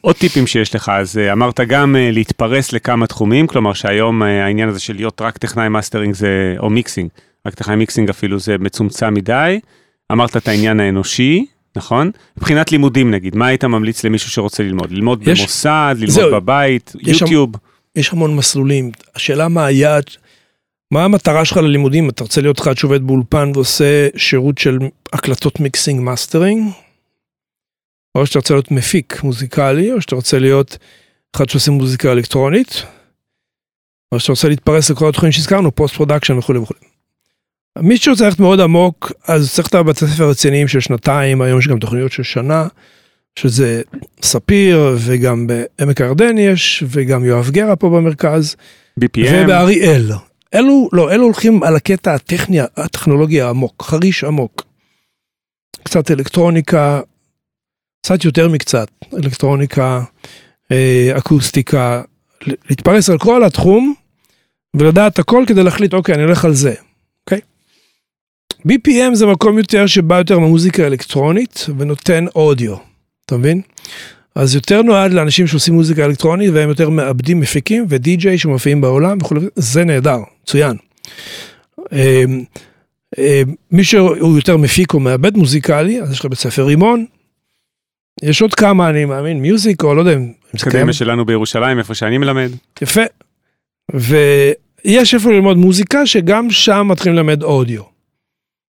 [0.01, 4.45] עוד טיפים שיש לך, אז אה, אמרת גם אה, להתפרס לכמה תחומים, כלומר שהיום אה,
[4.45, 7.09] העניין הזה של להיות רק טכנאי מאסטרינג זה, או mixing,
[7.47, 9.59] רק טכנאי mixing אפילו זה מצומצם מדי.
[10.11, 11.45] אמרת את העניין האנושי,
[11.75, 12.11] נכון?
[12.37, 14.91] מבחינת לימודים נגיד, מה היית ממליץ למישהו שרוצה ללמוד?
[14.91, 17.49] ללמוד יש, במוסד, ללמוד זהו, בבית, יש יוטיוב?
[17.53, 17.59] המ,
[17.95, 20.03] יש המון מסלולים, השאלה מה היעד,
[20.91, 22.09] מה המטרה שלך ללימודים?
[22.09, 24.77] אתה רוצה להיות אחד שעובד באולפן ועושה שירות של
[25.13, 26.71] הקלטות mixing מאסטרינג?
[28.15, 30.77] או שאתה רוצה להיות מפיק מוזיקלי, או שאתה רוצה להיות
[31.35, 32.83] אחד שעושה מוזיקה אלקטרונית,
[34.11, 36.79] או שאתה רוצה להתפרס לכל התחומים שהזכרנו, post production וכולי וכולי.
[37.79, 41.67] מי שרוצה ללכת מאוד עמוק, אז צריך את הבתי ספר רציניים של שנתיים, היום יש
[41.67, 42.67] גם תוכניות של שנה,
[43.39, 43.81] שזה
[44.21, 48.55] ספיר, וגם בעמק הירדן יש, וגם יואב גרה פה במרכז.
[48.99, 49.29] BPM.
[49.43, 50.11] ובאריאל.
[50.53, 54.63] אלו, לא, אלו הולכים על הקטע הטכני, הטכנולוגי העמוק, חריש עמוק.
[55.83, 57.01] קצת אלקטרוניקה,
[58.03, 60.03] קצת יותר מקצת, אלקטרוניקה,
[60.71, 62.01] אה, אקוסטיקה,
[62.69, 63.93] להתפרס על כל התחום
[64.75, 66.73] ולדעת הכל כדי להחליט, אוקיי, אני הולך על זה,
[67.23, 67.39] אוקיי?
[68.67, 72.75] BPM זה מקום יותר שבא יותר ממוזיקה אלקטרונית ונותן אודיו,
[73.25, 73.61] אתה מבין?
[74.35, 79.41] אז יותר נועד לאנשים שעושים מוזיקה אלקטרונית והם יותר מעבדים מפיקים ודי-ג'יי שמופיעים בעולם וכולי,
[79.55, 80.77] זה נהדר, מצוין.
[81.91, 82.43] אמ,
[83.17, 87.05] אמ, מי שהוא יותר מפיק או מעבד מוזיקלי, אז יש לך בית ספר רימון.
[88.23, 90.75] יש עוד כמה, אני מאמין, מיוזיק או לא יודע אם זה קיים.
[90.75, 92.51] אקדמיה שלנו בירושלים, איפה שאני מלמד.
[92.81, 93.01] יפה.
[93.93, 97.83] ויש איפה ללמוד מוזיקה, שגם שם מתחילים ללמד אודיו.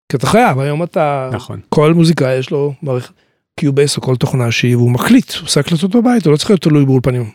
[0.10, 1.30] כי אתה חייב, היום אתה...
[1.34, 1.60] נכון.
[1.70, 3.14] כל מוזיקה יש לו מערכת.
[3.60, 6.62] Cubase או כל תוכנה שהיא, והוא מקליט, הוא עושה הקלטות בבית, הוא לא צריך להיות
[6.62, 7.32] תלוי באולפנים.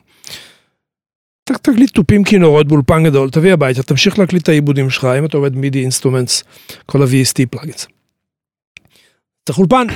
[1.44, 5.56] תקליט תופים כינורות באולפן גדול, תביא הביתה, תמשיך להקליט את העיבודים שלך, אם אתה עובד
[5.56, 6.44] MIDI instruments,
[6.86, 7.86] כל ה-VST plugins.
[9.46, 9.86] צריך אולפן.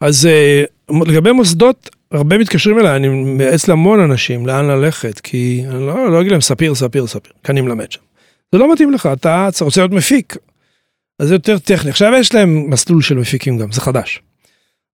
[0.00, 0.64] אז אה,
[1.06, 6.20] לגבי מוסדות, הרבה מתקשרים אליי, אני מייעץ להמון אנשים לאן ללכת, כי אני לא, לא
[6.20, 8.00] אגיד להם ספיר, ספיר, ספיר, כי אני מלמד שם.
[8.52, 10.36] זה לא מתאים לך, אתה רוצה להיות מפיק,
[11.18, 11.90] אז זה יותר טכני.
[11.90, 14.22] עכשיו יש להם מסלול של מפיקים גם, זה חדש.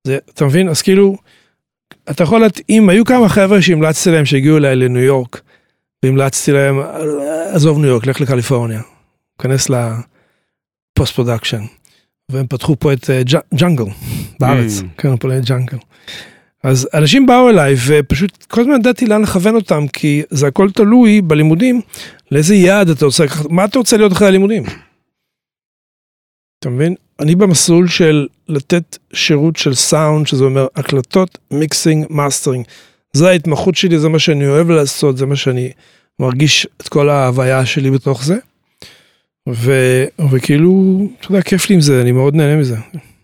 [0.06, 0.68] זה, אתה מבין?
[0.68, 1.16] אז כאילו,
[2.10, 5.40] אתה יכול להתאים, היו כמה חבר'ה שהמלצתי להם שהגיעו אליי לניו יורק,
[6.02, 6.80] והמלצתי להם,
[7.52, 8.82] עזוב ניו יורק, לך לקליפורניה,
[9.42, 11.62] כנס ל post production.
[12.30, 13.10] והם פתחו פה את
[13.54, 13.84] ג'אנגל
[14.40, 14.84] בארץ, mm.
[14.98, 15.78] כן, פה ג'אנגל.
[16.62, 21.22] אז אנשים באו אליי ופשוט כל הזמן ידעתי לאן לכוון אותם, כי זה הכל תלוי
[21.22, 21.80] בלימודים,
[22.30, 24.64] לאיזה יעד אתה רוצה לקחת, מה אתה רוצה להיות אחרי הלימודים?
[26.58, 26.94] אתה מבין?
[27.20, 32.64] אני במסלול של לתת שירות של סאונד, שזה אומר הקלטות, mixing, mastering.
[33.12, 35.70] זה ההתמחות שלי, זה מה שאני אוהב לעשות, זה מה שאני
[36.18, 38.36] מרגיש את כל ההוויה שלי בתוך זה.
[39.48, 39.72] ו,
[40.30, 42.76] וכאילו, אתה יודע, כיף לי עם זה, אני מאוד נהנה מזה.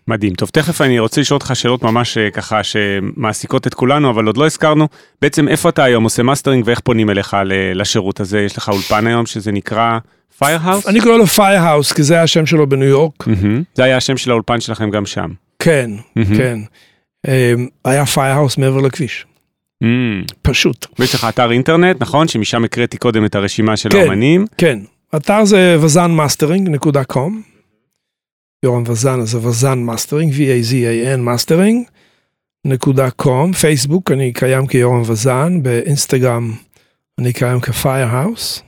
[0.07, 0.33] מדהים.
[0.33, 4.37] טוב, תכף אני רוצה לשאול אותך שאלות ממש אה, ככה שמעסיקות את כולנו, אבל עוד
[4.37, 4.87] לא הזכרנו.
[5.21, 7.37] בעצם איפה אתה היום עושה מאסטרינג ואיך פונים אליך
[7.75, 8.39] לשירות הזה?
[8.39, 9.99] יש לך אולפן היום שזה נקרא
[10.43, 10.87] Firehouse?
[10.89, 13.27] אני קורא לו Firehouse, כי זה השם שלו בניו יורק.
[13.27, 13.63] מהמם.
[13.73, 15.29] זה היה השם של האולפן שלכם גם שם.
[15.59, 16.37] כן, מהמם.
[16.37, 16.59] כן.
[17.27, 17.53] אה,
[17.85, 19.25] היה Firehouse מעבר לכביש,
[19.83, 20.85] אמ, פשוט.
[20.99, 22.27] ויש לך אתר אינטרנט, נכון?
[22.27, 23.97] שמשם הקראתי קודם את הרשימה של כן.
[23.97, 24.45] האמנים.
[24.57, 24.79] כן,
[25.15, 27.31] אתר זה vazanmastering.com.
[28.63, 31.87] יורם וזן, זה Vazan Mastering, V-A-Z-A-N mastering.
[32.65, 36.53] נקודה com, פייסבוק, אני קיים כיורם וזן, באינסטגרם
[37.19, 38.63] אני קיים כ Firehouse.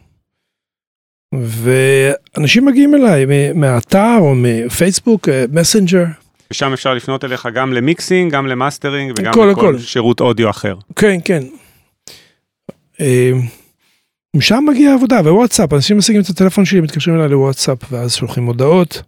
[1.36, 3.26] ואנשים מגיעים אליי
[3.56, 6.06] מהאתר או מפייסבוק, אה, Messenger.
[6.52, 9.80] ושם אפשר לפנות אליך גם ל mixing, גם למאסטרינג וגם לכל.
[9.80, 10.76] שירות אודיו אחר.
[10.96, 11.44] כן, כן.
[14.36, 19.02] משם מגיעה העבודה, ווואטסאפ, אנשים משיגים את הטלפון שלי, מתקשרים אליי לוואטסאפ, ואז שולחים הודעות.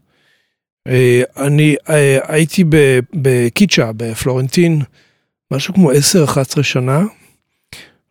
[0.87, 2.63] אה, אני אה, הייתי
[3.13, 4.81] בקיצ'ה, בפלורנטין,
[5.51, 7.03] משהו כמו 10-11 שנה,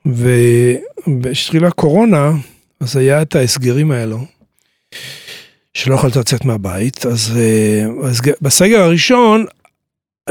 [0.06, 2.30] וכשהתחילה הקורונה,
[2.80, 4.18] אז היה את ההסגרים האלו,
[5.74, 7.86] שלא יכולת לצאת מהבית, אז אה,
[8.40, 9.46] בסגר הראשון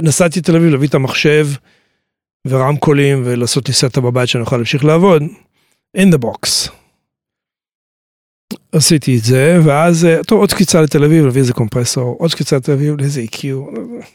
[0.01, 1.47] נסעתי לתל אביב להביא את המחשב,
[2.47, 5.23] ורמקולים ולעשות לי סטה בבית שאני אוכל להמשיך לעבוד.
[5.97, 6.69] In the box.
[8.71, 12.55] עשיתי את זה, ואז, אה, טוב, עוד קפיצה לתל אביב, להביא איזה קומפרסור, עוד קפיצה
[12.55, 13.45] לתל אביב, לאיזה EQ.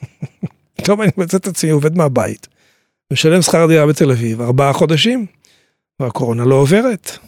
[0.87, 2.47] טוב, אני מוצא את עצמי עובד מהבית,
[3.13, 5.27] משלם שכר דירה בתל אביב, ארבעה חודשים,
[6.01, 7.19] והקורונה לא עוברת.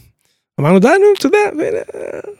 [0.61, 1.38] אמרנו, די, נו, אתה יודע,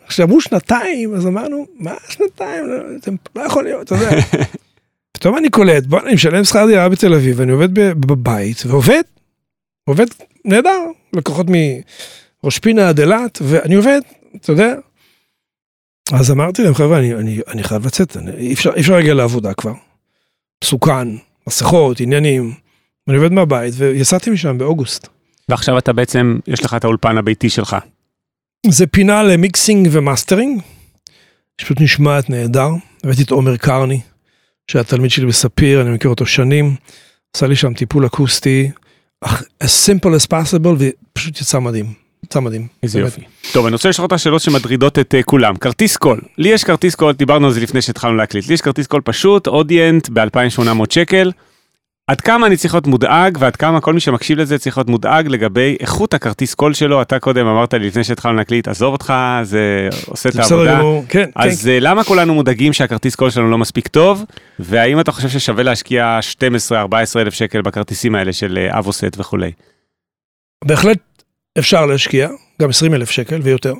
[0.08, 4.11] כשאמרו שנתיים, אז אמרנו, מה שנתיים, לא, אתם לא יכול להיות, אתה יודע.
[5.12, 9.02] פתאום אני קולט, בוא, אני משלם שכר דירה בתל אביב, ואני עובד בבית, ועובד,
[9.84, 10.06] עובד
[10.45, 10.80] נהדר,
[11.12, 14.01] לקוחות מראש פינה עד אילת, ואני עובד,
[14.36, 14.74] אתה יודע.
[16.12, 19.14] אז אמרתי להם, חבר'ה, אני, אני, אני חייב לצאת, אני, אי אפשר, אי אפשר להגיע
[19.14, 19.72] לעבודה כבר.
[20.64, 21.09] מסוכן,
[21.47, 22.53] מסכות, עניינים.
[23.09, 25.09] אני עובד מהבית, ויצאתי משם באוגוסט.
[25.49, 27.76] ועכשיו אתה בעצם, יש לך את האולפן הביתי שלך.
[28.66, 30.62] זה פינה ל mixing ו mastering,
[31.57, 32.68] פשוט נשמעת נהדר.
[33.05, 34.01] הבאתי את עומר קרני,
[34.66, 36.76] שהיה תלמיד שלי בספיר, אני מכיר אותו שנים,
[37.36, 38.70] עשה לי שם טיפול אקוסטי,
[39.24, 41.92] as simple as possible, ופשוט יצא מדהים,
[42.24, 42.66] יצא מדהים.
[42.82, 43.12] איזה באמת.
[43.12, 43.26] יופי.
[43.52, 45.56] טוב, אני רוצה לשאול אותך שאלות שמטרידות את אה, כולם.
[45.56, 46.20] כרטיס קול.
[46.38, 48.48] לי יש כרטיס קול, דיברנו על זה לפני שהתחלנו להקליט.
[48.48, 51.32] לי יש כרטיס קול פשוט, Audient, ב-2800 שקל.
[52.11, 55.26] עד כמה אני צריך להיות מודאג, ועד כמה כל מי שמקשיב לזה צריך להיות מודאג
[55.26, 57.02] לגבי איכות הכרטיס קול שלו.
[57.02, 60.80] אתה קודם אמרת לי לפני שהתחלנו להקליט, עזוב אותך, זה עושה את העבודה.
[61.08, 61.30] כן, כן.
[61.34, 64.24] אז אה, למה כולנו מודאגים שהכרטיס קול שלנו לא מספיק טוב?
[64.58, 66.18] והאם אתה חושב ששווה להשקיע
[66.70, 66.72] 12-14
[67.16, 69.52] אלף שקל בכרטיסים האלה של אה, אבוסט וכולי?
[70.64, 70.98] בהחלט
[71.58, 72.28] אפשר להשקיע,
[72.62, 73.74] גם 20 אלף שקל ויותר,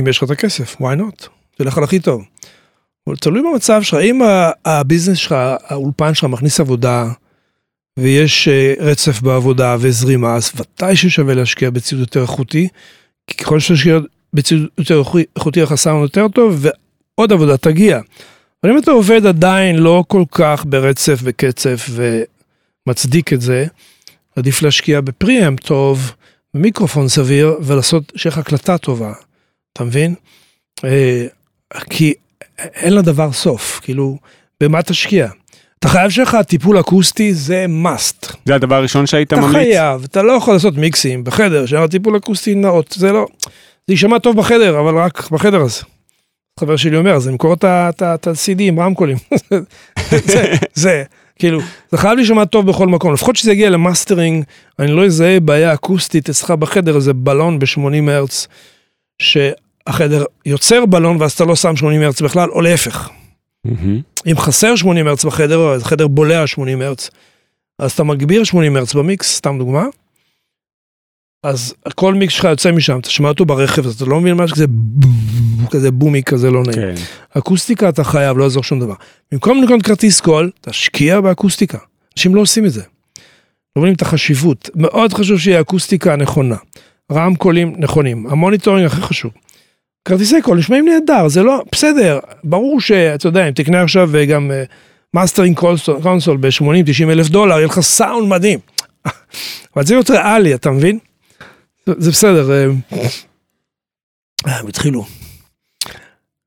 [0.00, 1.26] אם יש לך את הכסף, why not?
[1.56, 2.24] תלך על הכי טוב.
[3.06, 4.20] אבל תלוי במצב שלך, אם
[4.64, 5.34] ה business שלך,
[5.68, 7.08] האולפן שלך מכניס עבודה,
[7.98, 12.68] ויש אה, רצף בעבודה וזרימה, אז ודאי ששווה להשקיע בציוד יותר איכותי,
[13.26, 13.98] כי ככל שתשקיע
[14.32, 15.02] בציוד יותר
[15.36, 16.66] איכותי- החסם יותר טוב,
[17.18, 18.00] ועוד עבודה תגיע.
[18.64, 21.90] אבל אם אתה עובד עדיין לא כל כך ברצף וקצף
[22.86, 23.66] ומצדיק את זה,
[24.36, 26.12] עדיף להשקיע בפריאם טוב,
[26.54, 29.12] במיקרופון סביר, ולעשות, לך הקלטה טובה,
[29.72, 30.14] אתה מבין?
[30.84, 31.26] אה,
[31.90, 32.14] כי
[32.58, 34.18] אין לדבר סוף, כאילו,
[34.62, 35.28] במה תשקיע?
[35.82, 38.34] אתה חייב שיהיה לך טיפול אקוסטי, זה must.
[38.44, 39.52] זה הדבר הראשון שהיית אתה ממליץ?
[39.52, 43.26] חייב, אתה לא יכול לעשות מיקסים בחדר, שיהיה לך טיפול אקוסטי נאות, זה לא,
[43.86, 45.82] זה יישמע טוב בחדר, אבל רק בחדר הזה.
[46.60, 49.16] חבר שלי אומר, זה למכור את ה-CD עם רמקולים.
[50.26, 51.02] זה, זה,
[51.38, 51.60] כאילו,
[51.90, 54.44] זה חייב להישמע טוב בכל מקום, לפחות שזה יגיע למאסטרינג,
[54.78, 58.48] אני לא אזהה בעיה אקוסטית אצלך בחדר, איזה בלון ב-80 הרץ,
[59.18, 63.10] שהחדר יוצר בלון ואז אתה לא שם 80 הרץ בכלל, או להפך.
[63.64, 64.00] מהמם.
[64.26, 67.10] אם חסר 80 הרץ בחדר, או החדר בולע 80 הרץ,
[67.78, 69.84] אז אתה מגביר 80 הרץ במיקס, סתם דוגמה.
[71.44, 74.48] אז כל מיקס שלך יוצא משם, אתה שומע אותו ברכב, אז אתה לא מבין מה
[74.48, 74.66] שכזה
[75.70, 76.96] כזה boomy כזה לא נעים.
[76.96, 77.02] כן.
[77.38, 78.94] אקוסטיקה אתה חייב, לא יעזור שום דבר.
[79.32, 81.78] במקום לקנות כרטיס קול, תשקיע באקוסטיקה.
[82.16, 82.82] אנשים לא עושים את זה.
[83.76, 84.70] לא מבינים את החשיבות.
[84.74, 86.56] מאוד חשוב שיהיה אקוסטיקה נכונה.
[87.12, 88.26] רמקולים נכונים.
[88.26, 89.32] ה monitoring הכי חשוב.
[90.04, 94.50] כרטיסי קול נשמעים נהדר, זה לא, בסדר, ברור שאתה יודע, אם תקנה עכשיו גם
[95.14, 95.60] mastering
[96.02, 98.58] console ב-80-90 אלף דולר, יהיה לך סאונד מדהים.
[99.76, 100.98] אבל זה יותר ריאלי, אתה מבין?
[101.86, 102.50] זה, זה בסדר.
[102.52, 102.66] אה,
[104.46, 105.04] אה, הם התחילו.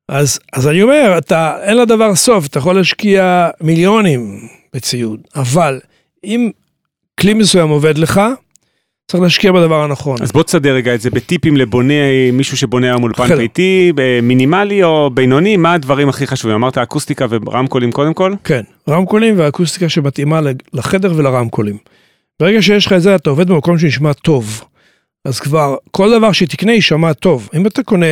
[0.09, 5.79] אז, אז אני אומר, אתה, אין לדבר סוף, אתה יכול להשקיע מיליונים בציוד, אבל
[6.23, 6.51] אם
[7.19, 8.21] כלי מסוים עובד לך,
[9.11, 10.17] צריך להשקיע בדבר הנכון.
[10.21, 11.93] אז בוא תסדר רגע את זה בטיפים לבונה,
[12.33, 13.35] מישהו שבונה היום אולפן.
[13.35, 16.55] ביתי, ב- מינימלי או בינוני, מה הדברים הכי חשובים?
[16.55, 18.33] אמרת אקוסטיקה ורמקולים קודם כל?
[18.43, 20.39] כן, רמקולים והאקוסטיקה שמתאימה
[20.73, 21.77] לחדר ולרמקולים.
[22.39, 24.63] ברגע שיש לך את זה, אתה עובד במקום שנשמע טוב.
[25.25, 27.49] אז כבר, כל דבר שתקנה יישמע טוב.
[27.55, 28.05] אם אתה קונה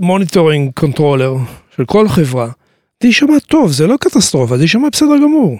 [0.00, 1.34] monitoring controller
[1.76, 2.48] של כל חברה,
[3.02, 5.58] זה יישמע טוב, זה לא קטסטרופה, זה יישמע בסדר גמור.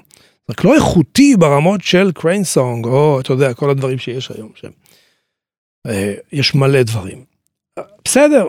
[0.51, 4.70] רק לא איכותי ברמות של Crane Song, או אתה יודע, כל הדברים שיש היום שם.
[5.86, 7.24] אה, יש מלא דברים.
[8.05, 8.47] בסדר,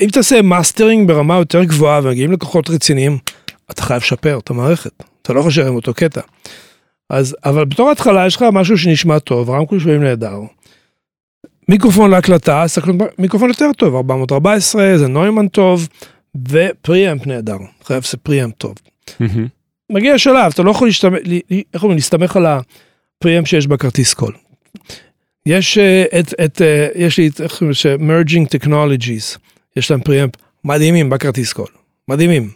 [0.00, 3.18] אם תעשה מאסטרינג ברמה יותר גבוהה ומגיעים לקוחות רציניים,
[3.70, 6.20] אתה חייב לשפר את המערכת, אתה לא להישאר עם אותו קטע.
[7.10, 10.40] אז, אבל בתור התחלה יש לך משהו שנשמע טוב, רמקול שבעים נהדר.
[11.68, 15.88] מיקרופון להקלטה, תקליט מיקרופון יותר טוב, 414, זה Neumann טוב,
[16.48, 18.74] ו preamp נהדר, חייב לעשות preamp טוב.
[19.20, 19.61] מהמם.
[19.90, 21.20] מגיע שלב, אתה לא יכול להשתמש,
[21.74, 24.34] איך אומרים, להסתמך על ה preamp שיש בכרטיס קול.
[25.46, 29.38] יש אה, את, את, אה, יש לי את, איך קוראים לזה, Merging Technologies,
[29.76, 30.32] יש להם preamp
[30.64, 31.68] מדהימים בכרטיס קול,
[32.08, 32.50] מדהימים.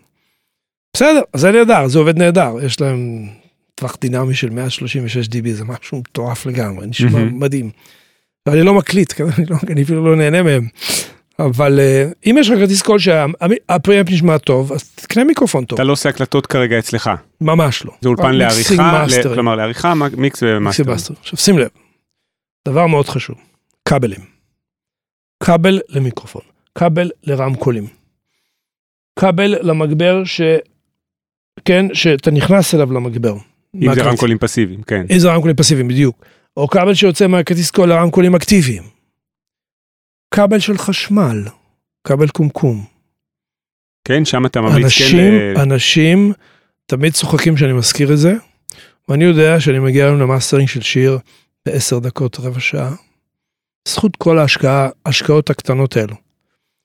[0.97, 3.29] בסדר, זה נהדר, זה עובד נהדר, יש להם
[3.75, 7.41] טווח דינמי של 136 dB, זה משהו מטורף לגמרי, נשמע מהמם.
[7.41, 7.71] מדהים.
[8.47, 9.25] ואני לא מקליט, כן?
[9.39, 10.69] אני, לא, אני אפילו לא נהנה מהם.
[11.39, 15.77] אבל אה, אם יש לך כרטיס קול שה preamp נשמע טוב, אז תקנה מיקרופון טוב.
[15.77, 17.11] אתה לא עושה הקלטות כרגע אצלך,
[17.41, 17.93] ממש לא.
[18.01, 19.05] זה אולפן לעריכה.
[19.35, 20.93] כלומר לעריכה, מיקס ומאסטר.
[20.93, 21.69] עכשיו שים לב,
[22.69, 23.37] דבר מאוד חשוב,
[23.89, 24.37] כבלים.
[25.43, 26.43] כבל למיקרופון,
[26.75, 27.87] כבל לרמקולים.
[29.19, 30.41] כבל למגבר ש...
[31.65, 33.35] כן, שאתה נכנס אליו למגבר.
[33.75, 34.03] אם זה.
[34.03, 35.07] רמקולים פסיביים, כן.
[35.11, 36.25] איזה רמקולים פסיביים, בדיוק.
[36.57, 38.96] או כבל שיוצא מהכרטיס קול לרמקולים אקטיביים.
[40.35, 41.45] כבל של חשמל,
[42.07, 42.85] כבל קומקום.
[44.09, 45.19] כן, שם אתה ממליץ אנשים,
[45.55, 46.33] כן, אנשים
[46.87, 48.35] תמיד צוחקים שאני מזכיר את זה,
[49.09, 51.19] ואני יודע שאני מגיע היום למאסטרינג של שיר
[51.67, 52.95] בעשר דקות, רבע שעה.
[53.89, 56.15] זכות כל ההשקעה, ההשקעות הקטנות האלו.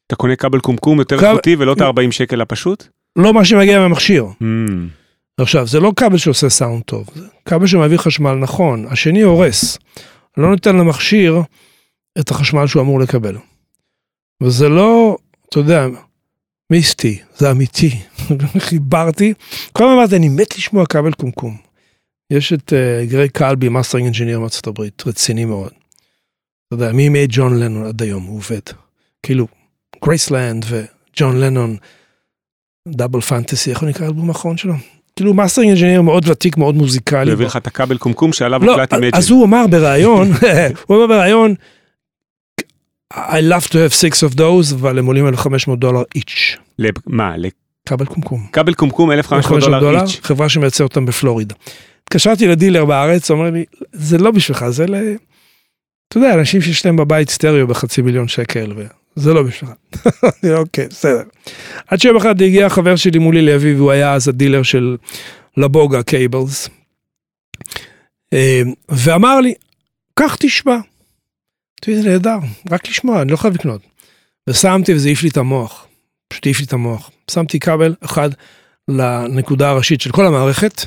[0.08, 2.88] אתה קונה כבל קומקום יותר כבל- איכותי ולא את ה-40 שקל הפשוט?
[3.16, 4.26] לא מה שמגיע מהמכשיר.
[4.40, 4.88] מהמם.
[5.40, 9.78] עכשיו, זה לא כבל שעושה סאונד טוב, זה כבל שמעביר חשמל נכון, השני הורס.
[10.38, 11.42] לא נותן למכשיר
[12.20, 13.38] את החשמל שהוא אמור לקבל.
[14.44, 15.18] וזה לא,
[15.50, 15.88] אתה יודע,
[16.72, 18.00] מיסטי, זה אמיתי.
[18.68, 19.34] חיברתי,
[19.74, 21.58] כל הזמן אמרתי, אני מת לשמוע כבל קומקום.
[22.32, 25.72] יש את uh, גרג קלבי, mastering engineer מארצות הברית, רציני מאוד.
[26.68, 28.60] אתה יודע, מימי ג'ון לנון עד היום, הוא עובד.
[29.24, 29.48] כאילו,
[30.06, 31.78] Graceland וג'ון לנון,
[32.88, 34.74] Double Fantasy, איך הוא נקרא האלבום האחרון שלו?
[35.16, 37.32] כאילו mastering engineer מאוד ותיק, מאוד הוא מוזיקלי.
[37.32, 39.30] הביא לך את הכבל קומקום שעליו לא, הוקלט עם אז.
[39.30, 40.32] הוא אמר בריאיון,
[40.88, 41.56] הוא אמר בריאיון,
[43.12, 46.58] I love to have six of those, אבל הם עולים 1,500 דולר each.
[47.08, 47.36] מה,
[47.86, 48.48] כבל קומקום.
[48.50, 50.20] לכבל קומקום 1,500 1,500 דולר each.
[50.24, 51.56] חברה שמייצר אותם בפלורידה.
[52.04, 54.96] התקשרתי לדילר בארץ, אומר לי, זה לא בשבילך, זה ל...
[56.08, 58.74] אתה יודע, אנשים שיש להם בבית סטריאו בחצי מיליון שקל,
[59.16, 59.74] וזה לא בשבילך.
[60.60, 61.24] אוקיי, בסדר.
[61.88, 64.98] עד שיום אחד הגיע חבר שלי מולי לאביב, הוא היה אז הדילר של
[65.58, 66.70] לבוגה Cables,
[68.34, 69.54] אה, ואמר לי,
[70.20, 70.78] קח תשמע.
[71.90, 72.38] אמרתי, זה נהדר,
[72.72, 73.82] רק לשמוע, אני לא חייב לקנות.
[74.50, 75.88] ושמתי וזה העיף לי את המוח,
[76.28, 77.12] פשוט העיף לי את המוח.
[77.32, 78.30] שמתי כבל אחד
[78.88, 80.86] לנקודה הראשית של כל המערכת,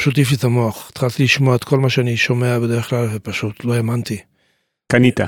[0.00, 0.88] פשוט העיף לי את המוח.
[0.90, 4.18] התחלתי לשמוע את כל מה שאני שומע בדרך כלל, ופשוט לא האמנתי.
[4.92, 5.20] קנית.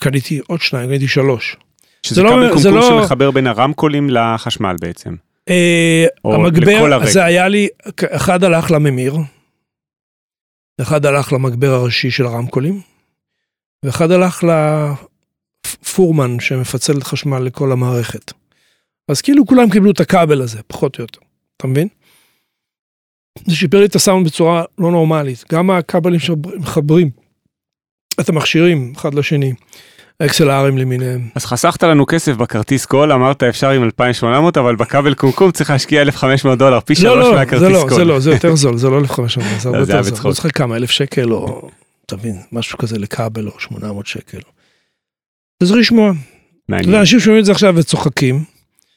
[0.00, 1.56] קניתי עוד שניים, קניתי שלוש.
[2.02, 5.14] שזה זה לא- כבל זה קומקום לא- שמחבר בין הרמקולים לחשמל בעצם.
[5.48, 7.06] אה, המגבר.
[7.06, 7.68] זה היה לי,
[8.00, 9.14] אחד הלך לממיר,
[10.80, 12.80] אחד הלך למגבר הראשי של הרמקולים,
[13.82, 14.44] ואחד הלך
[15.64, 18.32] לפורמן שמפצל את חשמל לכל המערכת.
[19.08, 21.20] אז כאילו כולם קיבלו את הכבל הזה, פחות או יותר,
[21.56, 21.88] אתה מבין?
[23.46, 27.10] זה שיפר לי את הסאונד בצורה לא נורמלית, גם הכבלים שמחברים
[28.20, 29.52] את המכשירים אחד לשני,
[30.22, 31.28] XLRים למיניהם.
[31.34, 36.02] אז חסכת לנו כסף בכרטיס קול, אמרת אפשר עם 2,800, אבל בכבל קומקום צריך להשקיע
[36.02, 37.98] 1,500 דולר, פי לא, שלוש לא, זה מהכרטיס לא, קול.
[37.98, 40.30] זה לא, זה יותר זול, זה לא 1,500, זה הרבה זה יותר זול.
[40.30, 41.68] לא צריך כמה, אלף שקל או,
[42.06, 44.40] תבין, משהו כזה לכבל או 800 שקל.
[45.62, 46.10] צריך לשמוע.
[46.10, 46.18] אתה
[46.68, 48.44] מעניין, אנשים שומעים את זה עכשיו וצוחקים,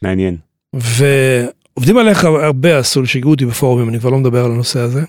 [0.01, 0.37] מעניין.
[0.73, 5.01] ועובדים עליך הרבה, עשו, שיגעו אותי בפורומים, אני כבר לא מדבר על הנושא הזה.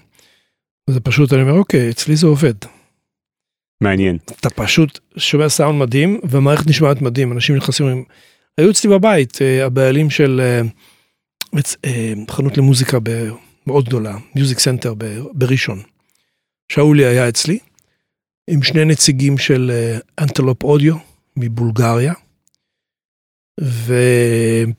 [0.91, 2.55] זה פשוט, אני אומר, אוקיי, אצלי זה עובד.
[3.81, 4.19] מעניין.
[4.41, 8.05] אתה פשוט שומע סאונד מדהים, והמערכת נשמעת מדהים, אנשים נכנסים, אומרים,
[8.59, 10.61] היו אצלי בבית, אה, הבעלים של אה,
[11.85, 12.99] אה, חנות למוזיקה
[13.67, 14.95] מאוד גדולה, Music Center
[15.33, 15.83] בראשון.
[16.73, 17.59] שאולי היה אצלי,
[18.51, 20.97] עם שני נציגים של אה, אנטלופ אודיו
[21.37, 22.15] מבולגריה,
[23.61, 24.73] והם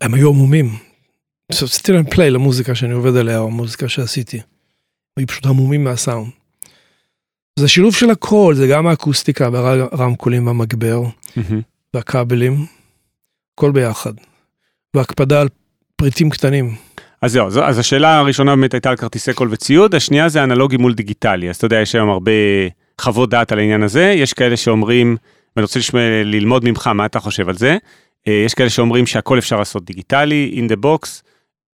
[0.00, 0.70] היו עמומים.
[1.52, 4.40] עשיתי להם פליי למוזיקה שאני עובד עליה, או המוזיקה שעשיתי.
[5.16, 6.30] היו פשוט המומים מהסאונד.
[7.58, 11.02] זה שילוב של הכל, זה גם האקוסטיקה והרמקולים והמגבר.
[11.94, 12.66] והכבלים,
[13.54, 14.12] הכל ביחד.
[14.94, 15.48] והקפדה על
[15.96, 16.76] פריטים קטנים.
[17.22, 20.76] אז זהו, זו- אז השאלה הראשונה באמת הייתה על כרטיסי קול וציוד, השנייה זה אנלוגי
[20.76, 22.32] מול דיגיטלי, אז אתה יודע, יש היום הרבה
[23.00, 25.16] חוות דעת על העניין הזה, יש כאלה שאומרים,
[25.56, 27.76] ואני רוצה לשמוע, ללמוד ממך מה אתה חושב על זה,
[28.28, 31.22] אה, יש כאלה שאומרים שהכל אפשר לעשות דיגיטלי, in the box,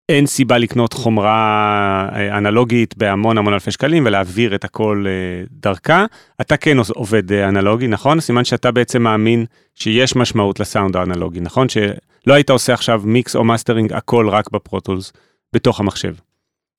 [0.09, 6.05] אין סיבה לקנות חומרה אה, אנלוגית בהמון המון אלפי שקלים ולהעביר את הכל אה, דרכה.
[6.41, 8.19] אתה כן עובד אנלוגי, נכון?
[8.19, 11.69] סימן שאתה בעצם מאמין שיש משמעות לסאונד האנלוגי, נכון?
[11.69, 15.13] שלא היית עושה עכשיו מיקס או מאסטרינג הכל רק ב Pro Tools.
[15.53, 16.15] בתוך המחשב,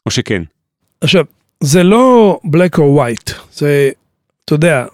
[0.07, 0.43] או שכן.
[1.01, 1.25] עכשיו,
[1.61, 3.91] זה לא black or white, זה,
[4.45, 4.87] אתה יודע,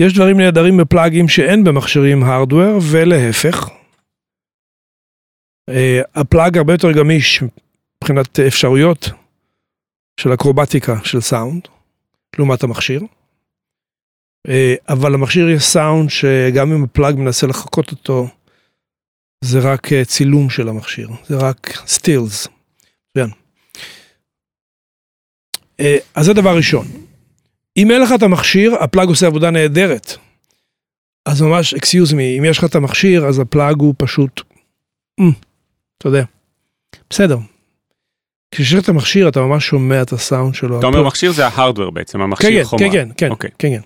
[0.00, 3.68] יש דברים נהדרים בפלאגים שאין במכשירים hardware, ולהפך.
[5.68, 7.42] אה, ה plug הרבה יותר גמיש
[8.04, 9.10] מבחינת אפשרויות
[10.20, 11.62] של אקרובטיקה של סאונד,
[12.38, 13.02] לעומת המכשיר.
[14.48, 18.28] אה, אבל למכשיר יש סאונד שגם אם ה plug מנסה לחקות אותו,
[19.44, 22.48] זה רק אה, צילום של המכשיר, זה רק סטילס.
[23.10, 23.30] מצוין.
[25.80, 26.86] אה, אז זה דבר ראשון.
[27.76, 30.16] אם אין לך את המכשיר, ה plug עושה עבודה נהדרת.
[31.26, 34.40] אז ממש, excuse me, אם יש לך את המכשיר, אז ה plug הוא פשוט,
[35.20, 35.24] mm,
[35.98, 36.24] אתה יודע,
[37.10, 37.38] בסדר.
[38.50, 40.78] כשיש לך את המכשיר, אתה ממש שומע את הסאונד שלו.
[40.78, 42.90] אתה אומר מכשיר זה ההארדוור בעצם, כן, המכשיר כן, חומרה.
[42.90, 43.50] כן, כן, כן, אוקיי.
[43.58, 43.80] כן, כן.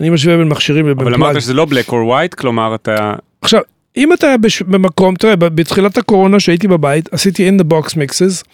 [0.00, 1.30] אני משווה בין מכשירים לבין אבל פלאג.
[1.30, 3.14] אמרת שזה לא black or white, כלומר אתה...
[3.42, 3.60] עכשיו,
[3.96, 4.34] אם אתה.
[4.66, 8.44] במקום, תראה, בתחילת הקורונה שהייתי בבית, עשיתי in the box mixes,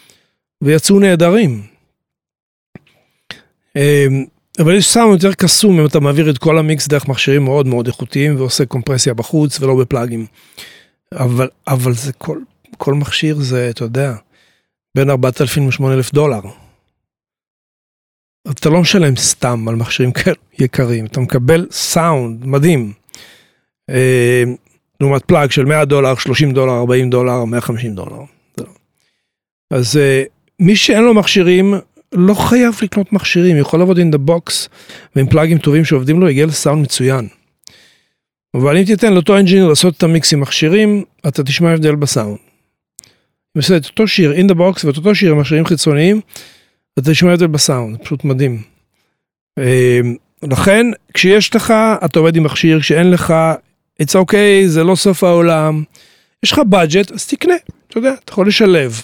[0.65, 1.63] ויצאו נהדרים.
[3.77, 4.25] אמ,
[4.61, 7.87] אבל יש סאונד יותר קסום אם אתה מעביר את כל המיקס דרך מכשירים מאוד מאוד
[7.87, 10.27] איכותיים ועושה קומפרסיה בחוץ ולא בפלאגים.
[11.13, 12.39] אבל, אבל זה כל,
[12.77, 14.15] כל מכשיר זה, אתה יודע,
[14.95, 16.41] בין 4,000 ל-8,000 דולר.
[18.51, 22.93] אתה לא משלם סתם על מכשירים כאלה יקרים, אתה מקבל סאונד מדהים.
[23.91, 23.95] אמ,
[25.01, 28.19] לעומת פלאג של 100 דולר, 30 דולר, 40 דולר, 150 דולר.
[29.71, 30.23] אז אה,
[30.61, 31.75] מי שאין לו מכשירים,
[32.13, 34.69] לא חייב לקנות מכשירים, יכול לעבוד in the box
[35.17, 37.29] ועם פלאגים טובים שעובדים לו, יגיע לסאונד מצוין.
[38.55, 42.39] אבל אם תיתן לאותו engineer לעשות את המיקס עם מכשירים, אתה תשמע הבדל בסאונד.
[43.57, 46.21] עושה את אותו שיר in the box ואת אותו שיר עם מכשירים חיצוניים,
[46.99, 48.63] אתה תשמע הבדל בסאונד, פשוט מדהים.
[49.59, 50.01] אה,
[50.43, 51.75] לכן, כשיש לך,
[52.05, 53.35] אתה עובד עם מכשיר, כשאין לך,
[54.03, 55.83] it's okay, זה לא סוף העולם.
[56.43, 57.55] יש לך budget, אז תקנה,
[57.89, 59.03] אתה יודע, אתה יכול לשלב.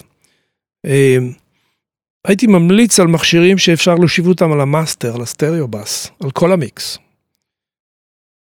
[0.85, 1.17] אה,
[2.27, 6.51] הייתי ממליץ על מכשירים שאפשר להושיב אותם על המאסטר, על ה stereo bus, על כל
[6.51, 6.97] המיקס.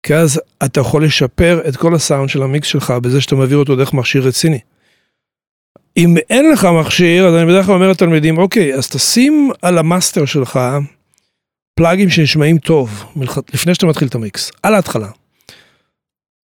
[0.04, 3.76] כי אז אתה יכול לשפר את כל הסאונד של המיקס שלך בזה שאתה מעביר אותו
[3.76, 4.60] דרך מכשיר רציני.
[5.98, 10.26] אם אין לך מכשיר, אז אני בדרך כלל אומר לתלמידים, אוקיי, אז תשים על המאסטר
[10.26, 10.60] שלך
[11.76, 13.06] פלאגים שנשמעים טוב,
[13.54, 15.08] לפני שאתה מתחיל את המיקס, על ההתחלה.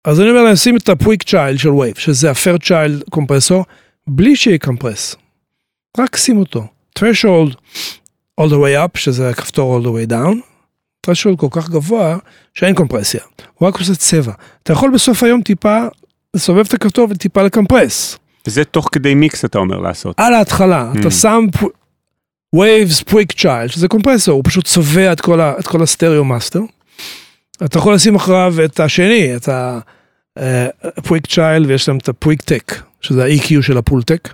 [0.04, 3.64] אז אני אומר להם, שים את ה PuigChild של Waves, שזה ה Fairchild compressor,
[4.06, 5.16] בלי שיהיה-compress.
[5.98, 6.66] רק שים אותו.
[6.98, 7.52] threshold
[8.40, 10.36] all the way up, שזה הכפתור all the way down,
[11.06, 12.16] threshold כל כך גבוה
[12.54, 13.20] שאין קומפרסיה.
[13.54, 14.32] הוא רק עושה צבע.
[14.62, 15.78] אתה יכול בסוף היום טיפה
[16.34, 18.18] לסובב את הכפתור וטיפה לקמפרס.
[18.46, 20.14] וזה תוך כדי מיקס אתה אומר לעשות.
[20.20, 21.00] על ההתחלה, Mm.
[21.00, 21.44] אתה שם
[22.56, 26.60] Waves PuigChild, שזה קומפרסור, הוא פשוט צובע את כל, ה, את כל ה stereo master.
[27.64, 33.78] אתה יכול לשים אחריו את השני, את ה-PuigChild, ויש להם את ה-PuigTec, שזה ה-EQ של
[33.78, 34.28] ה Pultec.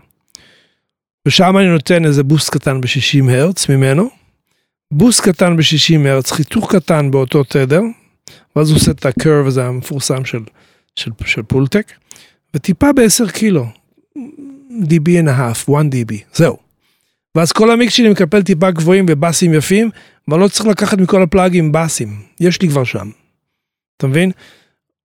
[1.26, 4.10] ושם אני נותן איזה boost קטן ב-60 הרץ ממנו.
[4.90, 7.82] בוסט קטן ב-60 הרץ, חיתוך קטן באותו תדר,
[8.56, 10.38] ואז הוא עושה את הקרב הזה המפורסם של,
[10.96, 11.92] של, של פולטק,
[12.54, 13.66] וטיפה ב-10 קילו,
[14.70, 16.56] dB and a half, 1 dB, זהו.
[17.34, 19.90] ואז כל המיקס שלי מקפל טיפה גבוהים ובאסים יפים,
[20.28, 23.10] אבל לא צריך לקחת מכל הפלאגים באסים, יש לי כבר שם.
[23.96, 24.30] אתה מבין?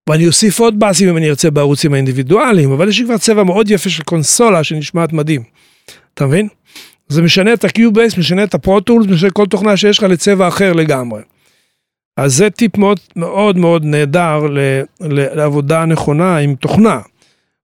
[0.09, 3.72] ואני אוסיף עוד באסים אם אני ארצה בערוצים האינדיבידואליים, אבל יש לי כבר צבע מאוד
[3.72, 5.43] יפה של קונסולה שנשמעת מדהים.
[6.14, 6.47] אתה מבין?
[7.07, 10.03] זה משנה את ה Cubase, משנה את ה Pro Tools, משנה כל תוכנה שיש לך
[10.03, 11.22] לצבע אחר לגמרי.
[12.18, 14.60] אז זה טיפ מאוד מאוד מאוד נהדר ל,
[15.01, 17.01] ל, לעבודה נכונה עם תוכנה.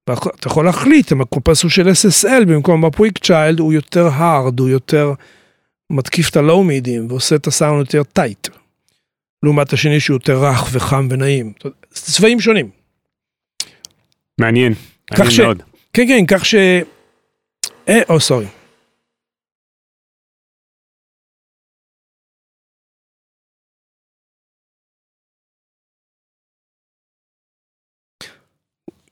[0.09, 5.13] ואתה יכול להחליט אם הקומפרסור של SSL במקום ה PuigChild הוא יותר hard, הוא יותר
[5.89, 8.47] מתקיף את ה low mid ים ועושה את הסאונד יותר tight.
[9.43, 11.53] לעומת השני שהוא יותר רך וחם ונעים.
[11.57, 12.69] אתה צבעים שונים.
[14.39, 15.63] מעניין, כך מעניין ש- מאוד.
[15.93, 16.55] כן, כן, כך ש...
[17.89, 18.47] אה, או סורי.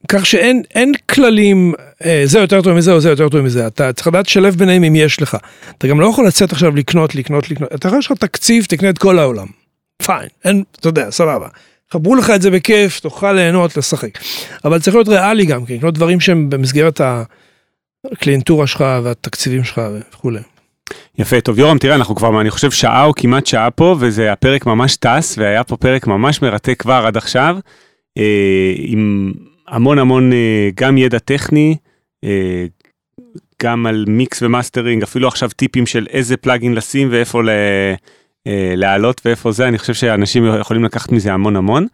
[0.08, 1.72] כך שאין אין כללים,
[2.04, 4.84] אה, זה יותר טוב מזה או זה יותר טוב מזה, אתה צריך לדעת לשלב ביניהם
[4.84, 5.36] אם יש לך.
[5.78, 8.90] אתה גם לא יכול לצאת עכשיו לקנות, לקנות, לקנות, אתה יכול, יש לך תקציב, תקנה
[8.90, 9.46] את כל העולם.
[10.02, 11.48] פיין, אין, אתה יודע, סבבה.
[11.90, 14.18] חברו לך את זה בכיף, תוכל ליהנות, לשחק.
[14.64, 17.00] אבל צריך להיות ריאלי גם כן, לקנות דברים שהם במסגרת
[18.12, 19.80] הקליינטורה שלך והתקציבים שלך
[20.12, 20.40] וכולי.
[21.18, 24.66] יפה, טוב יורם, תראה, אנחנו כבר, אני חושב, שעה או כמעט שעה פה, וזה הפרק
[24.66, 27.56] ממש טס, והיה פה פרק ממש מרתק כבר עד עכשיו,
[28.18, 29.32] אה, עם
[29.68, 31.76] המון המון אה, גם ידע טכני,
[32.24, 32.64] אה,
[33.62, 37.48] גם על מיקס ומאסטרינג, אפילו עכשיו טיפים של איזה plugin לשים ואיפה ל...
[38.46, 41.86] אה, להעלות ואיפה זה, אני חושב שאנשים יכולים לקחת מזה המון המון.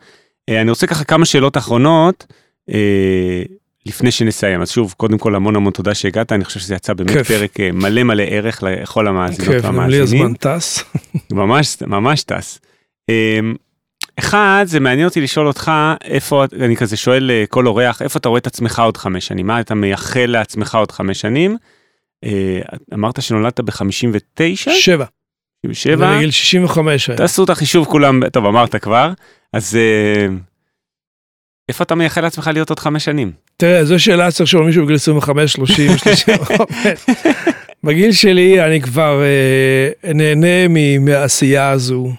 [0.49, 2.27] אה, אני רוצה ככה כמה שאלות אחרונות.
[2.71, 3.43] אה,
[3.87, 7.13] לפני שנסיים אז שוב קודם כל המון המון תודה שהגעת אני חושב שזה יצא באמת
[7.13, 7.29] כיף.
[7.29, 10.07] פרק אה, מלא מלא ערך לכל המאזינות כיף, והמאזינים.
[10.07, 10.85] כיף, גם לי הזמן טס.
[11.33, 12.61] ממש ממש טס.
[13.09, 13.55] אמ,
[14.19, 15.73] אחד זה מעניין אותי לשאול אותך
[16.05, 19.47] איפה אני כזה שואל אה, כל אורח איפה אתה רואה את עצמך עוד חמש שנים
[19.47, 21.57] מה אתה מייחל לעצמך עוד חמש שנים.
[22.25, 22.61] אה,
[22.95, 24.71] אמרת שנולדת ב-59?
[24.71, 25.05] שבע.
[25.67, 26.17] 77?
[26.17, 27.11] בגיל 65.
[27.11, 29.13] תעשו את החישוב כולם טוב אמרת כבר
[29.53, 29.79] אז
[31.69, 33.33] איפה אתה מייחל לעצמך להיות עוד חמש שנים?
[33.61, 36.57] תראה, זו שאלה צריך לשאול מישהו בגיל 25, 30, 35.
[37.85, 40.69] בגיל שלי אני כבר אה, נהנה
[41.01, 42.13] מהעשייה הזו.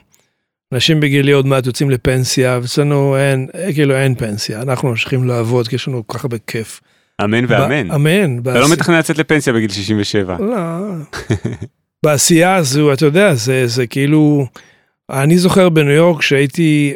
[0.73, 5.75] אנשים בגילי עוד מעט יוצאים לפנסיה, ואצלנו אין, כאילו אין פנסיה, אנחנו ממשיכים לעבוד כי
[5.75, 6.81] יש לנו כל כך הרבה כיף.
[7.23, 7.91] אמן ואמן.
[7.91, 8.39] אמן.
[8.39, 10.37] אתה לא מתכנן לצאת לפנסיה בגיל 67.
[10.39, 10.55] לא.
[12.05, 14.45] בעשייה הזו, אתה יודע, זה, זה כאילו,
[15.11, 16.93] אני זוכר בניו יורק שהייתי,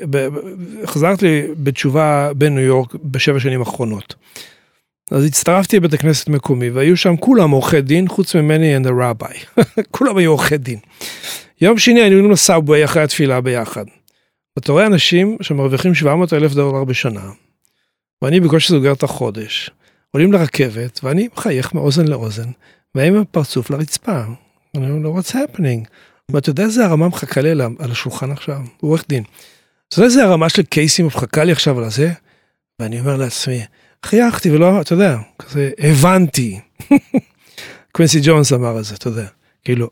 [0.86, 4.16] חזרתי בתשובה בניו יורק בשבע שנים האחרונות.
[5.12, 9.62] אז הצטרפתי לבית הכנסת מקומי והיו שם כולם עורכי דין חוץ ממני and the rabbi.
[9.92, 10.80] כולם היו עורכי דין.
[11.62, 13.86] יום שני היינו לסאבווי אחרי התפילה ביחד.
[14.58, 17.30] אתה רואה אנשים שמרוויחים 700 אלף דולר בשנה,
[18.22, 19.70] ואני בקושי סוגר את החודש,
[20.12, 22.50] עולים לרכבת ואני מחייך מאוזן לאוזן,
[22.96, 24.22] והם הפרצוף לרצפה.
[24.76, 25.90] אני אומר לו, what's happening?
[26.32, 28.58] ואתה יודע איזה הרמה מחכה לי על השולחן עכשיו?
[28.80, 29.24] הוא עורך דין.
[29.88, 32.12] אתה יודע איזה הרמה של קייסים מחכה לי עכשיו על הזה?
[32.80, 33.62] ואני אומר לעצמי,
[34.06, 36.60] חייכתי ולא, אתה יודע, כזה, הבנתי.
[37.92, 39.28] קווינסי ג'ונס אמר את זה, אתה יודע,
[39.64, 39.90] כאילו,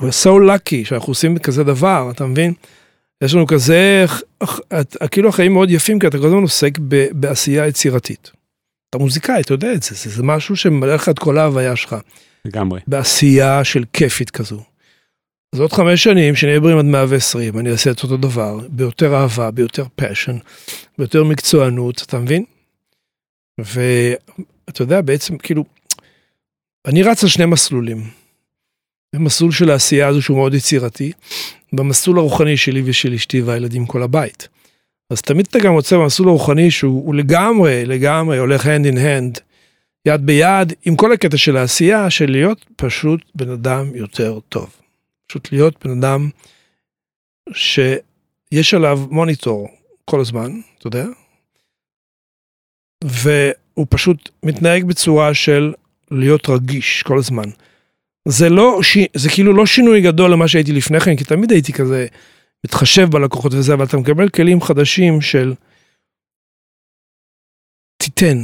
[0.00, 2.52] we're so lucky שאנחנו עושים כזה דבר, אתה מבין?
[3.24, 4.04] יש לנו כזה,
[5.10, 6.78] כאילו החיים מאוד יפים, כי אתה כל הזמן עוסק
[7.12, 8.30] בעשייה יצירתית.
[8.90, 11.96] אתה מוזיקאי, אתה יודע את זה, זה, זה משהו שממלא לך את כל ההוויה שלך.
[12.44, 12.80] לגמרי.
[12.86, 14.62] בעשייה של כיפית כזו.
[15.52, 19.50] אז עוד חמש שנים, שנהיה בריאים עד 120, אני אעשה את אותו דבר, ביותר אהבה,
[19.50, 20.36] ביותר passion,
[20.98, 22.44] ביותר מקצוענות, אתה מבין?
[23.58, 25.64] ואתה יודע, בעצם, כאילו,
[26.86, 28.02] אני רץ על שני מסלולים.
[29.14, 31.12] במסלול של העשייה הזו שהוא מאוד יצירתי,
[31.72, 34.48] במסלול הרוחני שלי ושל אשתי והילדים כל הבית.
[35.10, 39.40] אז תמיד אתה גם רוצה במסלול הרוחני שהוא לגמרי, לגמרי הולך hand in hand,
[40.06, 44.81] יד ביד, עם כל הקטע של העשייה, של להיות פשוט בן אדם יותר טוב.
[45.32, 46.30] פשוט להיות בן אדם
[47.52, 49.68] שיש עליו מוניטור
[50.04, 51.06] כל הזמן, אתה יודע,
[53.04, 55.72] והוא פשוט מתנהג בצורה של
[56.10, 57.48] להיות רגיש כל הזמן.
[58.28, 58.80] זה לא,
[59.14, 62.06] זה כאילו לא שינוי גדול למה שהייתי לפני כן, כי תמיד הייתי כזה
[62.64, 65.54] מתחשב בלקוחות וזה, אבל אתה מקבל כלים חדשים של
[67.96, 68.38] תיתן,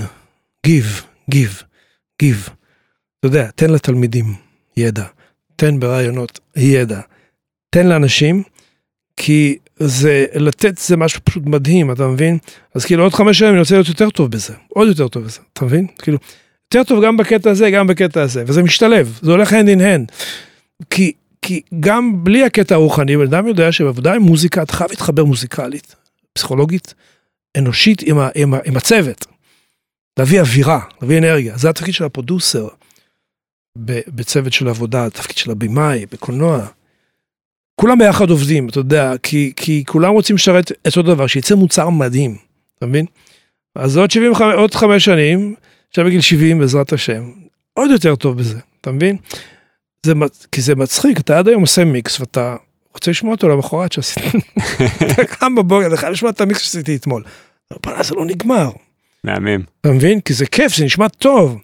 [0.67, 1.03] give,
[1.35, 1.63] give,
[2.23, 2.51] give.
[3.19, 4.27] אתה יודע, תן לתלמידים
[4.77, 5.18] ידע.
[5.61, 7.01] תן ברעיונות ידע,
[7.71, 8.43] תן לאנשים,
[9.17, 12.39] כי זה, לתת זה משהו פשוט מדהים, אתה מבין?
[12.75, 15.41] אז כאילו עוד חמש שנים אני רוצה להיות יותר טוב בזה, עוד יותר טוב בזה,
[15.53, 15.87] אתה מבין?
[15.99, 16.19] כאילו,
[16.75, 20.13] יותר טוב גם בקטע הזה, גם בקטע הזה, וזה משתלב, זה הולך hand in hand.
[20.91, 21.13] כי,
[21.43, 25.95] כי גם בלי הקטע הרוחני, בן אדם יודע שבעבודה עם מוזיקה, אתה חייב להתחבר מוזיקלית,
[26.33, 26.95] פסיכולוגית,
[27.59, 29.27] אנושית עם, ה, עם, ה, עם הצוות.
[30.19, 32.69] להביא אווירה, להביא אנרגיה, זה התפקיד של הפרודוסר.
[33.85, 36.67] בצוות של עבודה, תפקיד של הבמאי, בקולנוע.
[37.75, 41.89] כולם ביחד עובדים, אתה יודע, כי, כי כולם רוצים לשרת את אותו דבר, שיצא מוצר
[41.89, 42.37] מדהים,
[42.79, 43.07] אתה מבין?
[43.75, 45.55] אז עוד 75, עוד חמש שנים,
[45.89, 47.31] עכשיו בגיל 70 בעזרת השם,
[47.75, 49.17] עוד יותר טוב בזה, אתה מבין?
[50.07, 50.13] זה,
[50.53, 52.57] כי זה מצחיק, אתה עד היום עושה מיקס ואתה
[52.95, 54.39] רוצה לשמוע אותו למחרת שעשיתי,
[55.13, 57.23] אתה קם בבוקר, אתה חייב לשמוע את המיקס שעשיתי אתמול.
[57.71, 58.71] אבל זה לא נגמר.
[59.25, 59.63] מהמם.
[59.81, 60.21] אתה מבין?
[60.21, 61.59] כי זה כיף, זה נשמע טוב.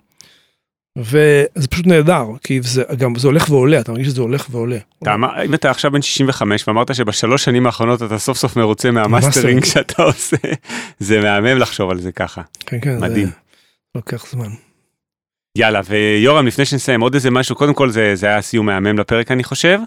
[0.99, 4.79] וזה פשוט נהדר, כי זה גם, זה הולך ועולה, אתה מרגיש שזה הולך ועולה.
[5.03, 8.91] אתה אמר, אם אתה עכשיו בן 65 ואמרת שבשלוש שנים האחרונות אתה סוף סוף מרוצה
[8.91, 10.37] מהמאסטרינג שאתה עושה,
[10.99, 12.43] זה מהמם לחשוב על זה ככה.
[12.67, 13.27] כן, כן, מדהים.
[13.27, 13.33] זה
[13.95, 14.49] לוקח זמן.
[15.59, 19.31] יאללה, ויורם, לפני שנסיים עוד איזה משהו, קודם כל זה, זה היה סיום מהמם לפרק
[19.31, 19.79] אני חושב.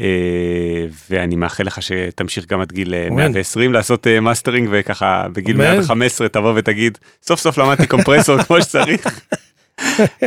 [0.00, 3.16] אה, ואני מאחל לך שתמשיך גם עד גיל אה, אמן.
[3.16, 5.74] 120 לעשות אה, מאסטרינג וככה בגיל אמן.
[5.74, 9.20] 115 תבוא ותגיד סוף סוף למדתי קומפרסור כמו שצריך.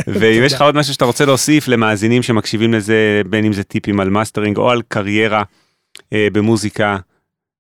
[0.07, 3.99] ואם יש לך עוד משהו שאתה רוצה להוסיף למאזינים שמקשיבים לזה בין אם זה טיפים
[3.99, 5.43] על מאסטרינג או על קריירה
[6.13, 6.97] אה, במוזיקה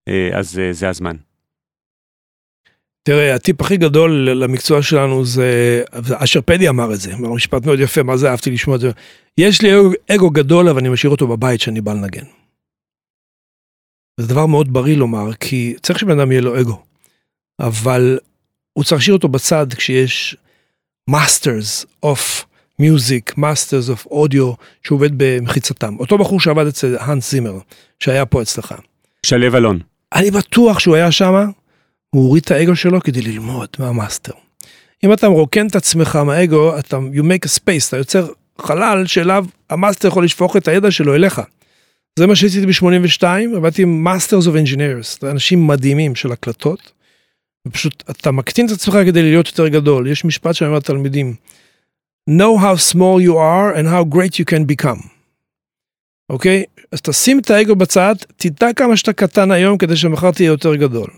[0.07, 1.15] אה, אז אה, זה הזמן.
[3.03, 5.83] תראה, הטיפ הכי גדול למקצוע שלנו זה,
[6.13, 8.91] אשר פדי אמר את זה, אמר משפט מאוד יפה, מה זה אהבתי לשמוע את זה.
[9.37, 9.69] יש לי
[10.15, 12.23] אגו, גדול, אבל אני משאיר אותו בבית שאני בא לנגן.
[14.19, 16.83] זה דבר מאוד בריא לומר, כי צריך שבן אדם יהיה לו אגו,
[17.59, 18.19] אבל
[18.73, 20.37] הוא צריך להשאיר אותו בצד כשיש
[21.09, 22.45] masters of
[22.79, 25.95] music, masters of audio, שהוא עובד במחיצתם.
[25.99, 27.59] אותו בחור שעבד אצל האנס זימר,
[27.99, 28.73] שהיה פה אצלך.
[29.23, 29.79] שלו אלון.
[30.13, 31.33] אני בטוח שהוא היה שם,
[32.09, 34.33] הוא הוריד את האגו שלו כדי ללמוד מהמאסטר.
[35.03, 38.27] אם אתה מרוקן את עצמך מהאגו, אתה, you make a space, אתה יוצר
[38.61, 41.41] חלל שאליו המאסטר יכול לשפוך את הידע שלו אליך.
[42.19, 43.23] זה מה שעשיתי ב-82,
[43.55, 46.91] עבדתי עם Masters of Engineers, אנשים מדהימים של הקלטות.
[47.67, 50.07] ופשוט אתה מקטין את עצמך כדי להיות יותר גדול.
[50.07, 51.35] יש משפט שאני אומר לתלמידים,
[52.29, 55.07] know how small you are and how great you can become.
[56.29, 56.63] אוקיי?
[56.91, 61.09] אז תשים את האגו בצד, תדע כמה שאתה קטן היום כדי שמחר תהיה יותר גדול.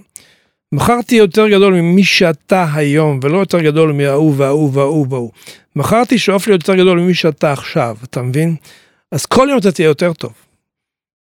[0.73, 5.31] מחר תהיה יותר גדול ממי שאתה היום, ולא יותר גדול מההוא וההוא וההוא וההוא.
[5.75, 8.55] מחר תשאוף להיות יותר גדול ממי שאתה עכשיו, אתה מבין?
[9.11, 10.33] אז כל יום אתה תהיה יותר טוב.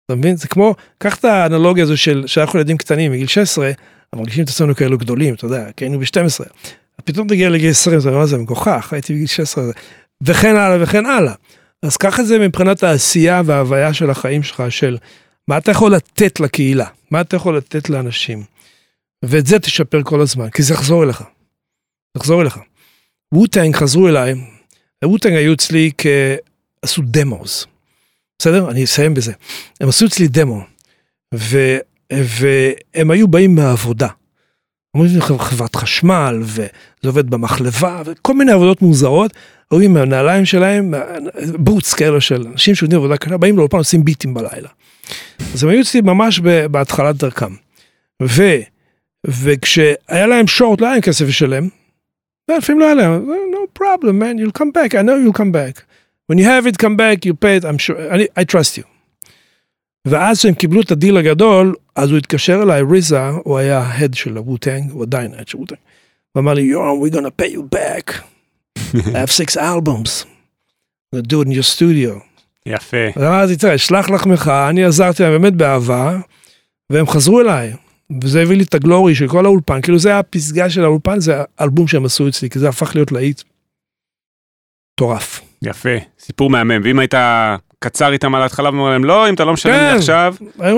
[0.06, 0.36] אתה מבין?
[0.36, 3.72] זה כמו, קח את האנלוגיה הזו של שאנחנו ילדים קטנים מגיל 16,
[4.16, 6.46] מרגישים את עצמנו כאלו גדולים, אתה יודע, כי היינו ב-12.
[7.06, 9.64] פתאום תגיע לגיל 20, אתה אומר, מה זה מגוחך, הייתי בגיל 16,
[10.22, 11.34] וכן הלאה וכן הלאה.
[11.82, 14.98] אז קח את זה מבחינת העשייה וההוויה של החיים שלך, של
[15.48, 18.44] מה אתה יכול לתת לקהילה, מה אתה יכול לתת לאנשים.
[19.24, 21.24] ואת זה תשפר כל הזמן, כי זה יחזור אליך.
[22.18, 22.60] יחזור אליך.
[23.34, 24.34] ווטנג חזרו אליי,
[25.06, 27.66] ווטנג היו אצלי כעשו דמוס.
[28.40, 28.72] בסדר?
[28.72, 29.34] אני אסיים בזה.
[29.82, 30.62] הם עשו אצלי דמו,
[31.36, 31.78] ו,
[32.14, 34.08] והם היו באים מהעבודה.
[34.96, 36.68] אומרים לי חברת חשמל, וזה
[37.06, 39.34] עובד במחלבה, וכל מיני עבודות מוזרות,
[39.72, 40.94] היו עם הנעליים שלהם,
[41.60, 44.70] בוטס כאלה של אנשים שעובדים עבודה קלה, באים לאולפן עושים ביטים בלילה.
[45.54, 46.40] אז הם היו אצלי ממש
[46.72, 47.54] בהתחלת דרכם.
[48.24, 48.44] ו,
[49.28, 51.68] וכשהיה להם שורט, לא היה להם כסף לשלם,
[52.52, 55.84] ולפעמים לא היה להם, no problem man, you'll come back, I know you'll come back.
[56.32, 58.95] When you have it come back, you pay it, I'm sure, I, I trust you.
[60.06, 64.14] ואז כשהם קיבלו את הדיל הגדול, אז הוא התקשר אליי, RZA, הוא היה ה head
[64.14, 65.78] של ה Wu-Tang, הוא עדיין ה head של ה Wu-Tang.
[66.32, 68.14] הוא אמר לי, יורם, we're gonna pay you back.
[68.96, 70.26] I have six albums.
[71.16, 72.20] Gonna do it in your studio.
[72.66, 73.08] יפה.
[73.16, 76.18] אז אמרתי, תראה, שלח לחמך, אני עזרתי להם באמת באהבה,
[76.90, 77.74] והם חזרו אליי.
[78.22, 81.36] וזה הביא לי את ה glory של כל האולפן, כאילו זה הפסגה של האולפן, זה
[81.58, 83.42] האלבום שהם עשו אצלי, כי זה הפך להיות להיט.
[84.94, 85.42] מטורף.
[85.62, 86.82] יפה, סיפור מהמם.
[86.84, 87.14] ואם היית
[87.80, 89.96] קצר איתם על ההתחלה ואומר להם לא, אם אתה לא משלם לי כן.
[89.98, 90.72] עכשיו, אה,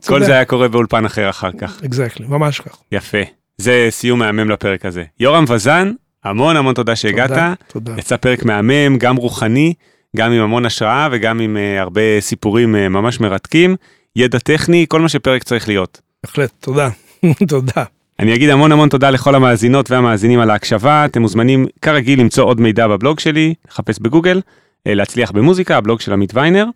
[0.00, 0.24] אתה כל.
[0.24, 1.80] זה היה קורה באולפן אחר אחר כך.
[1.84, 2.76] אקזקטלי, ממש כך.
[2.92, 3.18] יפה.
[3.58, 5.04] זה סיום מהמם לפרק הזה.
[5.20, 5.92] יורם וזן,
[6.24, 7.28] המון המון תודה שהגעת.
[7.28, 7.92] תודה, תודה.
[7.98, 9.74] יצא פרק מהמם, גם רוחני,
[10.16, 13.76] גם עם המון השראה וגם עם uh, הרבה סיפורים uh, ממש מרתקים.
[14.16, 16.00] ידע טכני, כל מה שפרק צריך להיות.
[16.24, 16.88] בהחלט, תודה.
[17.48, 17.84] תודה.
[18.20, 21.04] אני אגיד המון המון תודה לכל המאזינות והמאזינים על ההקשבה.
[21.04, 24.42] אתם מוזמנים כרגיל למצוא עוד מידע בבלוג שלי, לחפש בגוגל, אה,
[24.86, 26.66] להצליח במוזיקה, הבלוג של עמית ויינר.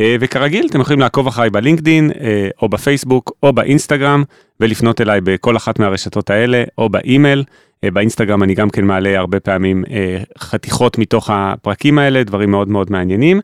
[0.00, 4.22] אה, וכרגיל אתם יכולים לעקוב אחריי בלינקדין, אה, או בפייסבוק, או באינסטגרם,
[4.60, 7.44] ולפנות אליי בכל אחת מהרשתות האלה, או באימייל.
[7.84, 12.68] אה, באינסטגרם אני גם כן מעלה הרבה פעמים אה, חתיכות מתוך הפרקים האלה, דברים מאוד
[12.68, 13.40] מאוד מעניינים.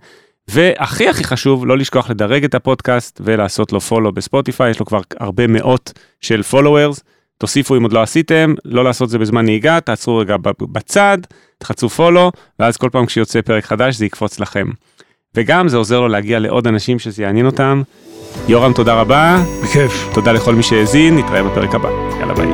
[0.49, 5.01] והכי הכי חשוב, לא לשכוח לדרג את הפודקאסט ולעשות לו follow בספוטיפיי, יש לו כבר
[5.21, 7.01] הרבה מאות של followers.
[7.39, 11.19] תוסיפו אם עוד לא עשיתם, לא לעשות זה בזמן נהיגה, תעצרו רגע בצד,
[11.59, 14.67] תחצו פולו, ואז כל פעם כשיוצא פרק חדש זה יקפוץ לכם.
[15.35, 17.83] וגם זה עוזר לו להגיע לעוד אנשים שזה יעניין אותם.
[18.49, 20.09] יורם, תודה רבה, בכיף.
[20.15, 21.89] תודה לכל מי שהאזין, נתראה בפרק הבא.
[22.21, 22.54] יאללה ביי.